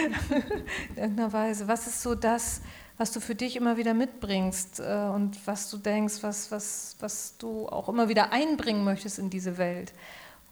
in 0.90 0.96
irgendeiner 0.96 1.32
Weise. 1.32 1.68
Was 1.68 1.86
ist 1.86 2.02
so 2.02 2.14
das, 2.14 2.60
was 2.96 3.12
du 3.12 3.20
für 3.20 3.34
dich 3.34 3.56
immer 3.56 3.76
wieder 3.76 3.94
mitbringst 3.94 4.80
äh, 4.80 5.08
und 5.12 5.46
was 5.46 5.70
du 5.70 5.78
denkst, 5.78 6.22
was, 6.22 6.50
was, 6.50 6.96
was 7.00 7.36
du 7.38 7.68
auch 7.68 7.88
immer 7.88 8.08
wieder 8.08 8.32
einbringen 8.32 8.84
möchtest 8.84 9.18
in 9.18 9.30
diese 9.30 9.58
Welt? 9.58 9.92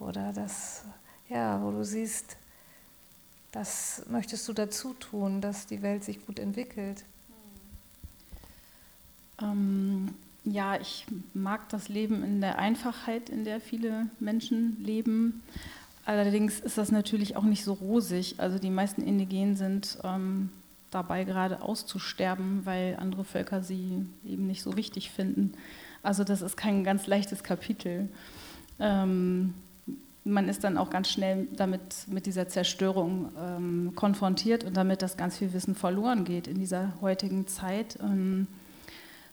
Oder 0.01 0.33
das, 0.33 0.85
ja, 1.29 1.63
wo 1.63 1.71
du 1.71 1.85
siehst, 1.85 2.37
das 3.53 4.03
möchtest 4.09 4.47
du 4.49 4.53
dazu 4.53 4.95
tun, 4.95 5.41
dass 5.41 5.67
die 5.67 5.83
Welt 5.83 6.05
sich 6.05 6.25
gut 6.27 6.39
entwickelt? 6.39 7.05
Ähm, 9.41 10.15
ja, 10.45 10.81
ich 10.81 11.07
mag 11.35 11.69
das 11.69 11.89
Leben 11.89 12.25
in 12.25 12.41
der 12.41 12.59
Einfachheit, 12.59 13.29
in 13.29 13.45
der 13.45 13.61
viele 13.61 14.09
Menschen 14.21 14.83
leben. 14.83 15.43
Allerdings 16.09 16.59
ist 16.61 16.79
das 16.79 16.91
natürlich 16.91 17.37
auch 17.37 17.43
nicht 17.43 17.63
so 17.63 17.75
rosig. 17.75 18.37
Also 18.39 18.59
die 18.59 18.71
meisten 18.71 19.03
Indigenen 19.03 19.57
sind 19.57 19.99
ähm, 20.05 20.49
dabei 20.91 21.25
gerade 21.25 21.61
auszusterben, 21.61 22.65
weil 22.65 22.97
andere 22.99 23.25
Völker 23.25 23.63
sie 23.63 24.07
eben 24.25 24.47
nicht 24.47 24.63
so 24.63 24.75
wichtig 24.75 25.11
finden. 25.11 25.53
Also 26.03 26.25
das 26.25 26.41
ist 26.41 26.57
kein 26.57 26.83
ganz 26.83 27.07
leichtes 27.07 27.43
Kapitel. 27.43 28.09
Ähm, 28.81 29.53
man 30.25 30.49
ist 30.49 30.65
dann 30.65 30.79
auch 30.79 30.89
ganz 30.89 31.11
schnell 31.11 31.47
damit 31.55 32.07
mit 32.07 32.25
dieser 32.25 32.49
Zerstörung 32.49 33.31
ähm, 33.39 33.93
konfrontiert 33.95 34.65
und 34.65 34.79
damit, 34.79 35.03
dass 35.03 35.19
ganz 35.19 35.37
viel 35.37 35.53
Wissen 35.53 35.75
verloren 35.75 36.25
geht 36.25 36.47
in 36.47 36.59
dieser 36.59 36.95
heutigen 37.03 37.47
Zeit. 37.49 37.99
Ähm, 38.01 38.47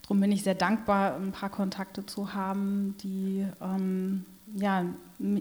darum 0.02 0.20
bin 0.20 0.34
ich 0.34 0.44
sehr 0.44 0.56
dankbar, 0.56 1.16
ein 1.16 1.32
paar 1.32 1.52
Kontakte 1.52 2.06
zu 2.06 2.34
haben, 2.34 2.96
die 3.02 3.48
ähm, 3.62 4.26
ja, 4.54 4.86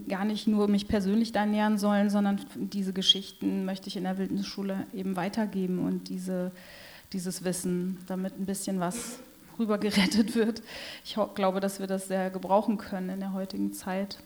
gar 0.07 0.25
nicht 0.25 0.47
nur 0.47 0.67
mich 0.67 0.87
persönlich 0.87 1.31
da 1.31 1.45
nähern 1.45 1.77
sollen, 1.77 2.09
sondern 2.09 2.39
diese 2.55 2.93
Geschichten 2.93 3.65
möchte 3.65 3.87
ich 3.87 3.97
in 3.97 4.03
der 4.03 4.17
Wildnisschule 4.17 4.87
eben 4.93 5.15
weitergeben 5.15 5.79
und 5.79 6.09
diese, 6.09 6.51
dieses 7.13 7.43
Wissen, 7.43 7.97
damit 8.07 8.39
ein 8.39 8.45
bisschen 8.45 8.79
was 8.79 9.19
rübergerettet 9.59 10.35
wird. 10.35 10.61
Ich 11.03 11.17
glaube, 11.35 11.59
dass 11.59 11.79
wir 11.79 11.87
das 11.87 12.07
sehr 12.07 12.29
gebrauchen 12.29 12.77
können 12.77 13.09
in 13.09 13.19
der 13.19 13.33
heutigen 13.33 13.73
Zeit. 13.73 14.19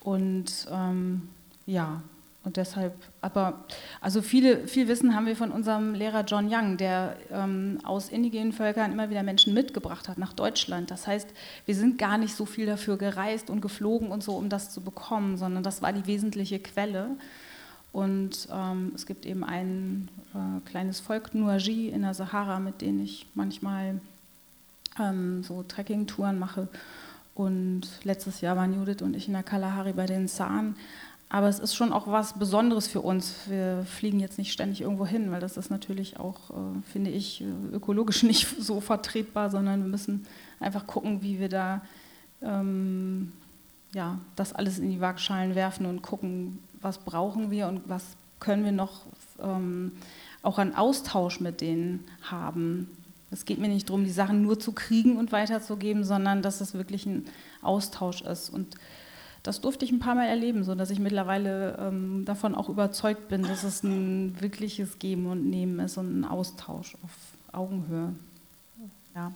Und 0.00 0.66
ähm, 0.70 1.28
ja, 1.66 2.02
und 2.42 2.56
deshalb, 2.56 2.94
aber, 3.20 3.64
also 4.00 4.22
viele, 4.22 4.66
viel 4.66 4.88
Wissen 4.88 5.14
haben 5.14 5.26
wir 5.26 5.36
von 5.36 5.50
unserem 5.52 5.92
Lehrer 5.92 6.24
John 6.24 6.48
Young, 6.50 6.78
der 6.78 7.16
ähm, 7.30 7.78
aus 7.84 8.08
indigenen 8.08 8.52
Völkern 8.52 8.92
immer 8.92 9.10
wieder 9.10 9.22
Menschen 9.22 9.52
mitgebracht 9.52 10.08
hat 10.08 10.16
nach 10.16 10.32
Deutschland. 10.32 10.90
Das 10.90 11.06
heißt, 11.06 11.28
wir 11.66 11.74
sind 11.74 11.98
gar 11.98 12.16
nicht 12.16 12.34
so 12.34 12.46
viel 12.46 12.64
dafür 12.64 12.96
gereist 12.96 13.50
und 13.50 13.60
geflogen 13.60 14.10
und 14.10 14.22
so, 14.22 14.36
um 14.36 14.48
das 14.48 14.70
zu 14.70 14.80
bekommen, 14.80 15.36
sondern 15.36 15.62
das 15.62 15.82
war 15.82 15.92
die 15.92 16.06
wesentliche 16.06 16.58
Quelle. 16.60 17.10
Und 17.92 18.48
ähm, 18.50 18.92
es 18.94 19.04
gibt 19.04 19.26
eben 19.26 19.44
ein 19.44 20.08
äh, 20.32 20.66
kleines 20.66 21.00
Volk, 21.00 21.34
Nuaji 21.34 21.88
in 21.88 22.02
der 22.02 22.14
Sahara, 22.14 22.58
mit 22.58 22.80
denen 22.80 23.00
ich 23.00 23.26
manchmal 23.34 24.00
ähm, 24.98 25.42
so 25.42 25.62
Trekkingtouren 25.62 26.38
mache. 26.38 26.68
Und 27.34 27.82
letztes 28.04 28.40
Jahr 28.40 28.56
waren 28.56 28.74
Judith 28.74 29.02
und 29.02 29.14
ich 29.14 29.26
in 29.26 29.34
der 29.34 29.42
Kalahari 29.42 29.92
bei 29.92 30.06
den 30.06 30.28
Zahn. 30.28 30.76
Aber 31.32 31.48
es 31.48 31.60
ist 31.60 31.76
schon 31.76 31.92
auch 31.92 32.08
was 32.08 32.38
Besonderes 32.38 32.88
für 32.88 33.00
uns. 33.00 33.34
Wir 33.46 33.84
fliegen 33.84 34.18
jetzt 34.18 34.36
nicht 34.36 34.52
ständig 34.52 34.80
irgendwo 34.80 35.06
hin, 35.06 35.30
weil 35.30 35.40
das 35.40 35.56
ist 35.56 35.70
natürlich 35.70 36.18
auch, 36.18 36.50
äh, 36.50 36.82
finde 36.92 37.10
ich, 37.10 37.40
äh, 37.40 37.44
ökologisch 37.72 38.22
nicht 38.24 38.48
so 38.60 38.80
vertretbar, 38.80 39.48
sondern 39.48 39.80
wir 39.82 39.88
müssen 39.88 40.26
einfach 40.58 40.88
gucken, 40.88 41.22
wie 41.22 41.38
wir 41.38 41.48
da 41.48 41.82
ähm, 42.42 43.32
ja, 43.94 44.18
das 44.34 44.52
alles 44.52 44.78
in 44.80 44.90
die 44.90 45.00
Waagschalen 45.00 45.54
werfen 45.54 45.86
und 45.86 46.02
gucken, 46.02 46.58
was 46.80 46.98
brauchen 46.98 47.50
wir 47.50 47.68
und 47.68 47.88
was 47.88 48.04
können 48.40 48.64
wir 48.64 48.72
noch 48.72 49.02
ähm, 49.40 49.92
auch 50.42 50.58
an 50.58 50.74
Austausch 50.74 51.38
mit 51.38 51.60
denen 51.60 52.04
haben. 52.22 52.88
Es 53.30 53.44
geht 53.44 53.58
mir 53.58 53.68
nicht 53.68 53.88
darum, 53.88 54.04
die 54.04 54.10
Sachen 54.10 54.42
nur 54.42 54.58
zu 54.58 54.72
kriegen 54.72 55.16
und 55.16 55.30
weiterzugeben, 55.30 56.02
sondern 56.02 56.42
dass 56.42 56.60
es 56.60 56.74
wirklich 56.74 57.06
ein 57.06 57.26
Austausch 57.62 58.22
ist. 58.22 58.50
Und 58.50 58.74
das 59.42 59.60
durfte 59.60 59.84
ich 59.84 59.92
ein 59.92 60.00
paar 60.00 60.14
Mal 60.14 60.26
erleben, 60.26 60.64
sodass 60.64 60.90
ich 60.90 60.98
mittlerweile 60.98 61.76
ähm, 61.78 62.24
davon 62.24 62.54
auch 62.54 62.68
überzeugt 62.68 63.28
bin, 63.28 63.42
dass 63.42 63.64
es 63.64 63.82
ein 63.82 64.40
wirkliches 64.40 64.98
Geben 64.98 65.26
und 65.26 65.48
Nehmen 65.48 65.78
ist 65.80 65.96
und 65.96 66.20
ein 66.20 66.24
Austausch 66.24 66.96
auf 67.02 67.10
Augenhöhe. 67.52 68.14
Ja, 69.14 69.32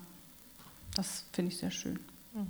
das 0.95 1.25
finde 1.33 1.53
ich 1.53 1.59
sehr 1.59 1.71
schön. 1.71 1.99
Mhm. 2.35 2.47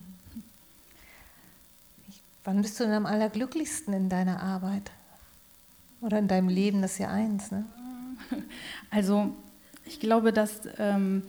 Wann 2.44 2.60
bist 2.60 2.78
du 2.78 2.84
denn 2.84 2.92
am 2.92 3.06
allerglücklichsten 3.06 3.94
in 3.94 4.08
deiner 4.08 4.42
Arbeit? 4.42 4.90
Oder 6.02 6.18
in 6.18 6.28
deinem 6.28 6.48
Leben, 6.48 6.82
das 6.82 6.92
ist 6.92 6.98
ja 6.98 7.08
eins, 7.08 7.50
ne? 7.50 7.64
Also 8.90 9.34
ich 9.86 10.00
glaube, 10.00 10.32
dass 10.32 10.60
ähm, 10.78 11.22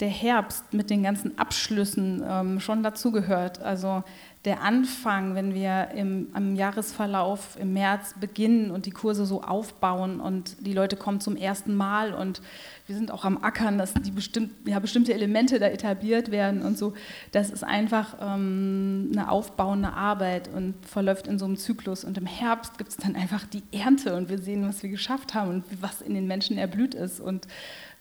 der 0.00 0.08
Herbst 0.08 0.72
mit 0.72 0.90
den 0.90 1.02
ganzen 1.02 1.38
Abschlüssen 1.38 2.22
ähm, 2.26 2.60
schon 2.60 2.82
dazugehört. 2.82 3.60
Also 3.60 4.02
der 4.46 4.62
Anfang, 4.62 5.34
wenn 5.34 5.52
wir 5.52 5.88
im, 5.94 6.28
am 6.32 6.56
Jahresverlauf 6.56 7.58
im 7.60 7.74
März 7.74 8.14
beginnen 8.18 8.70
und 8.70 8.86
die 8.86 8.90
Kurse 8.90 9.26
so 9.26 9.42
aufbauen 9.42 10.18
und 10.18 10.56
die 10.66 10.72
Leute 10.72 10.96
kommen 10.96 11.20
zum 11.20 11.36
ersten 11.36 11.74
Mal 11.74 12.14
und 12.14 12.40
wir 12.86 12.96
sind 12.96 13.10
auch 13.10 13.26
am 13.26 13.44
Ackern, 13.44 13.76
dass 13.76 13.92
die 13.92 14.10
bestimmt, 14.10 14.50
ja, 14.66 14.78
bestimmte 14.78 15.12
Elemente 15.12 15.58
da 15.58 15.66
etabliert 15.66 16.30
werden 16.30 16.62
und 16.62 16.78
so. 16.78 16.94
Das 17.32 17.50
ist 17.50 17.62
einfach 17.62 18.16
ähm, 18.18 19.10
eine 19.12 19.30
aufbauende 19.30 19.92
Arbeit 19.92 20.48
und 20.48 20.74
verläuft 20.86 21.26
in 21.26 21.38
so 21.38 21.44
einem 21.44 21.58
Zyklus. 21.58 22.02
Und 22.02 22.16
im 22.16 22.26
Herbst 22.26 22.78
gibt 22.78 22.90
es 22.90 22.96
dann 22.96 23.16
einfach 23.16 23.44
die 23.44 23.62
Ernte 23.72 24.16
und 24.16 24.30
wir 24.30 24.38
sehen, 24.38 24.66
was 24.66 24.82
wir 24.82 24.88
geschafft 24.88 25.34
haben 25.34 25.50
und 25.50 25.64
was 25.82 26.00
in 26.00 26.14
den 26.14 26.26
Menschen 26.26 26.56
erblüht 26.56 26.94
ist. 26.94 27.20
Und 27.20 27.46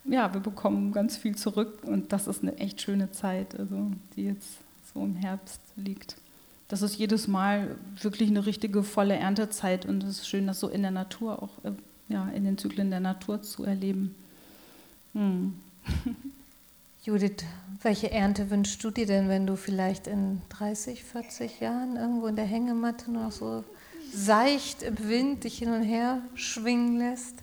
ja, 0.05 0.33
wir 0.33 0.39
bekommen 0.39 0.93
ganz 0.93 1.17
viel 1.17 1.35
zurück 1.35 1.83
und 1.83 2.13
das 2.13 2.27
ist 2.27 2.43
eine 2.43 2.57
echt 2.57 2.81
schöne 2.81 3.11
Zeit, 3.11 3.59
also 3.59 3.91
die 4.15 4.23
jetzt 4.23 4.59
so 4.93 5.01
im 5.01 5.15
Herbst 5.15 5.61
liegt. 5.75 6.15
Das 6.69 6.83
ist 6.83 6.97
jedes 6.97 7.27
Mal 7.27 7.75
wirklich 7.99 8.29
eine 8.29 8.45
richtige 8.45 8.83
volle 8.83 9.15
Erntezeit 9.15 9.85
und 9.85 10.03
es 10.03 10.19
ist 10.19 10.29
schön, 10.29 10.45
das 10.47 10.59
so 10.59 10.69
in 10.69 10.83
der 10.83 10.91
Natur 10.91 11.41
auch, 11.41 11.65
äh, 11.65 11.71
ja, 12.09 12.29
in 12.29 12.45
den 12.45 12.59
Zyklen 12.59 12.91
der 12.91 12.99
Natur 12.99 13.41
zu 13.41 13.65
erleben. 13.65 14.15
Hm. 15.13 15.59
Judith, 17.03 17.43
welche 17.81 18.11
Ernte 18.11 18.51
wünschst 18.51 18.83
du 18.83 18.91
dir 18.91 19.07
denn, 19.07 19.29
wenn 19.29 19.47
du 19.47 19.55
vielleicht 19.55 20.05
in 20.05 20.43
30, 20.49 21.03
40 21.03 21.59
Jahren 21.59 21.95
irgendwo 21.95 22.27
in 22.27 22.35
der 22.35 22.45
Hängematte 22.45 23.11
noch 23.11 23.31
so 23.31 23.63
seicht 24.13 24.83
im 24.83 24.99
Wind 25.09 25.45
dich 25.45 25.57
hin 25.57 25.71
und 25.71 25.81
her 25.81 26.21
schwingen 26.35 26.99
lässt? 26.99 27.35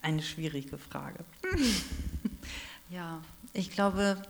Eine 0.00 0.22
schwierige 0.22 0.78
Frage. 0.78 1.18
ja, 2.90 3.20
ich 3.52 3.70
glaube, 3.70 4.20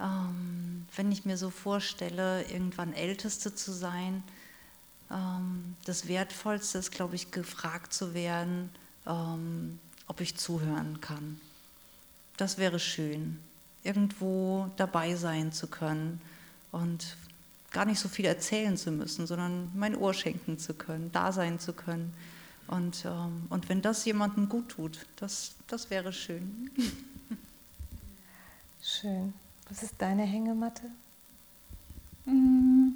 ähm, 0.00 0.86
wenn 0.94 1.10
ich 1.10 1.24
mir 1.24 1.36
so 1.36 1.50
vorstelle, 1.50 2.44
irgendwann 2.44 2.92
Älteste 2.92 3.54
zu 3.54 3.72
sein, 3.72 4.22
ähm, 5.10 5.76
das 5.84 6.08
Wertvollste 6.08 6.78
ist, 6.78 6.92
glaube 6.92 7.14
ich, 7.14 7.30
gefragt 7.30 7.92
zu 7.92 8.14
werden, 8.14 8.70
ähm, 9.06 9.78
ob 10.06 10.20
ich 10.20 10.36
zuhören 10.36 11.00
kann. 11.00 11.40
Das 12.36 12.58
wäre 12.58 12.78
schön, 12.78 13.38
irgendwo 13.82 14.70
dabei 14.76 15.14
sein 15.16 15.52
zu 15.52 15.66
können 15.66 16.20
und 16.72 17.16
gar 17.70 17.84
nicht 17.84 17.98
so 17.98 18.08
viel 18.08 18.26
erzählen 18.26 18.76
zu 18.76 18.90
müssen, 18.90 19.26
sondern 19.26 19.70
mein 19.74 19.96
Ohr 19.96 20.14
schenken 20.14 20.58
zu 20.58 20.74
können, 20.74 21.10
da 21.12 21.32
sein 21.32 21.58
zu 21.58 21.72
können 21.72 22.12
und, 22.68 23.04
ähm, 23.04 23.46
und 23.48 23.68
wenn 23.68 23.80
das 23.82 24.04
jemandem 24.04 24.48
gut 24.48 24.70
tut, 24.70 25.06
das, 25.16 25.52
das 25.66 25.90
wäre 25.90 26.12
schön. 26.12 26.70
Schön. 28.86 29.32
Was 29.68 29.82
ist 29.82 29.94
deine 29.98 30.22
Hängematte? 30.22 30.82
Mm, 32.24 32.90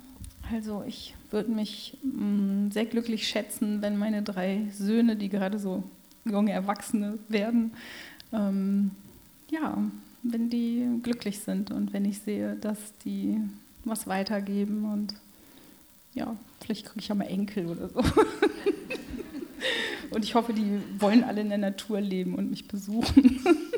also 0.49 0.85
ich 0.87 1.17
würde 1.33 1.51
mich 1.51 1.99
mm, 2.05 2.71
sehr 2.71 2.87
glücklich 2.87 3.27
schätzen, 3.27 3.83
wenn 3.83 3.97
meine 3.97 4.23
drei 4.23 4.69
Söhne, 4.73 5.17
die 5.17 5.29
gerade 5.29 5.59
so 5.59 5.83
junge 6.25 6.53
Erwachsene 6.53 7.19
werden, 7.29 7.73
ähm, 8.33 8.93
ja, 9.51 9.79
wenn 10.23 10.49
die 10.49 10.87
glücklich 11.03 11.41
sind 11.41 11.73
und 11.73 11.93
wenn 11.93 12.05
ich 12.05 12.21
sehe, 12.21 12.55
dass 12.55 12.79
die 13.05 13.41
was 13.85 14.07
weitergeben 14.07 14.85
und 14.93 15.15
ja, 16.15 16.37
vielleicht 16.61 16.87
kriege 16.87 17.01
ich 17.01 17.09
ja 17.09 17.17
mal 17.17 17.25
Enkel 17.25 17.67
oder 17.67 17.89
so. 17.89 18.01
Und 20.11 20.25
ich 20.25 20.35
hoffe, 20.35 20.53
die 20.53 20.81
wollen 20.99 21.23
alle 21.23 21.41
in 21.41 21.51
der 21.51 21.59
Natur 21.59 22.01
leben 22.01 22.35
und 22.35 22.51
mich 22.51 22.67
besuchen. 22.67 23.41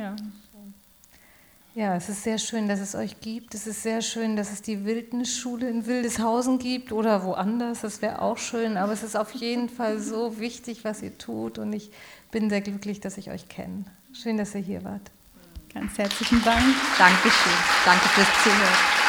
ja. 0.00 0.16
Ja, 1.74 1.94
es 1.94 2.08
ist 2.08 2.24
sehr 2.24 2.38
schön, 2.38 2.68
dass 2.68 2.80
es 2.80 2.96
euch 2.96 3.20
gibt. 3.20 3.54
Es 3.54 3.68
ist 3.68 3.84
sehr 3.84 4.02
schön, 4.02 4.34
dass 4.34 4.52
es 4.52 4.60
die 4.60 4.84
Wildnisschule 4.84 5.70
in 5.70 5.86
Wildeshausen 5.86 6.58
gibt 6.58 6.90
oder 6.90 7.24
woanders. 7.24 7.82
Das 7.82 8.02
wäre 8.02 8.22
auch 8.22 8.38
schön. 8.38 8.76
Aber 8.76 8.92
es 8.92 9.04
ist 9.04 9.16
auf 9.16 9.32
jeden 9.32 9.68
Fall 9.68 10.00
so 10.00 10.40
wichtig, 10.40 10.82
was 10.82 11.00
ihr 11.00 11.16
tut. 11.16 11.58
Und 11.58 11.72
ich 11.72 11.92
bin 12.32 12.50
sehr 12.50 12.60
glücklich, 12.60 12.98
dass 12.98 13.18
ich 13.18 13.30
euch 13.30 13.48
kenne. 13.48 13.84
Schön, 14.12 14.36
dass 14.36 14.54
ihr 14.56 14.62
hier 14.62 14.82
wart. 14.82 15.12
Ganz 15.72 15.96
herzlichen 15.96 16.42
Dank. 16.42 16.64
Dankeschön. 16.98 17.52
Danke 17.84 18.08
fürs 18.08 18.42
Zuhören. 18.42 18.99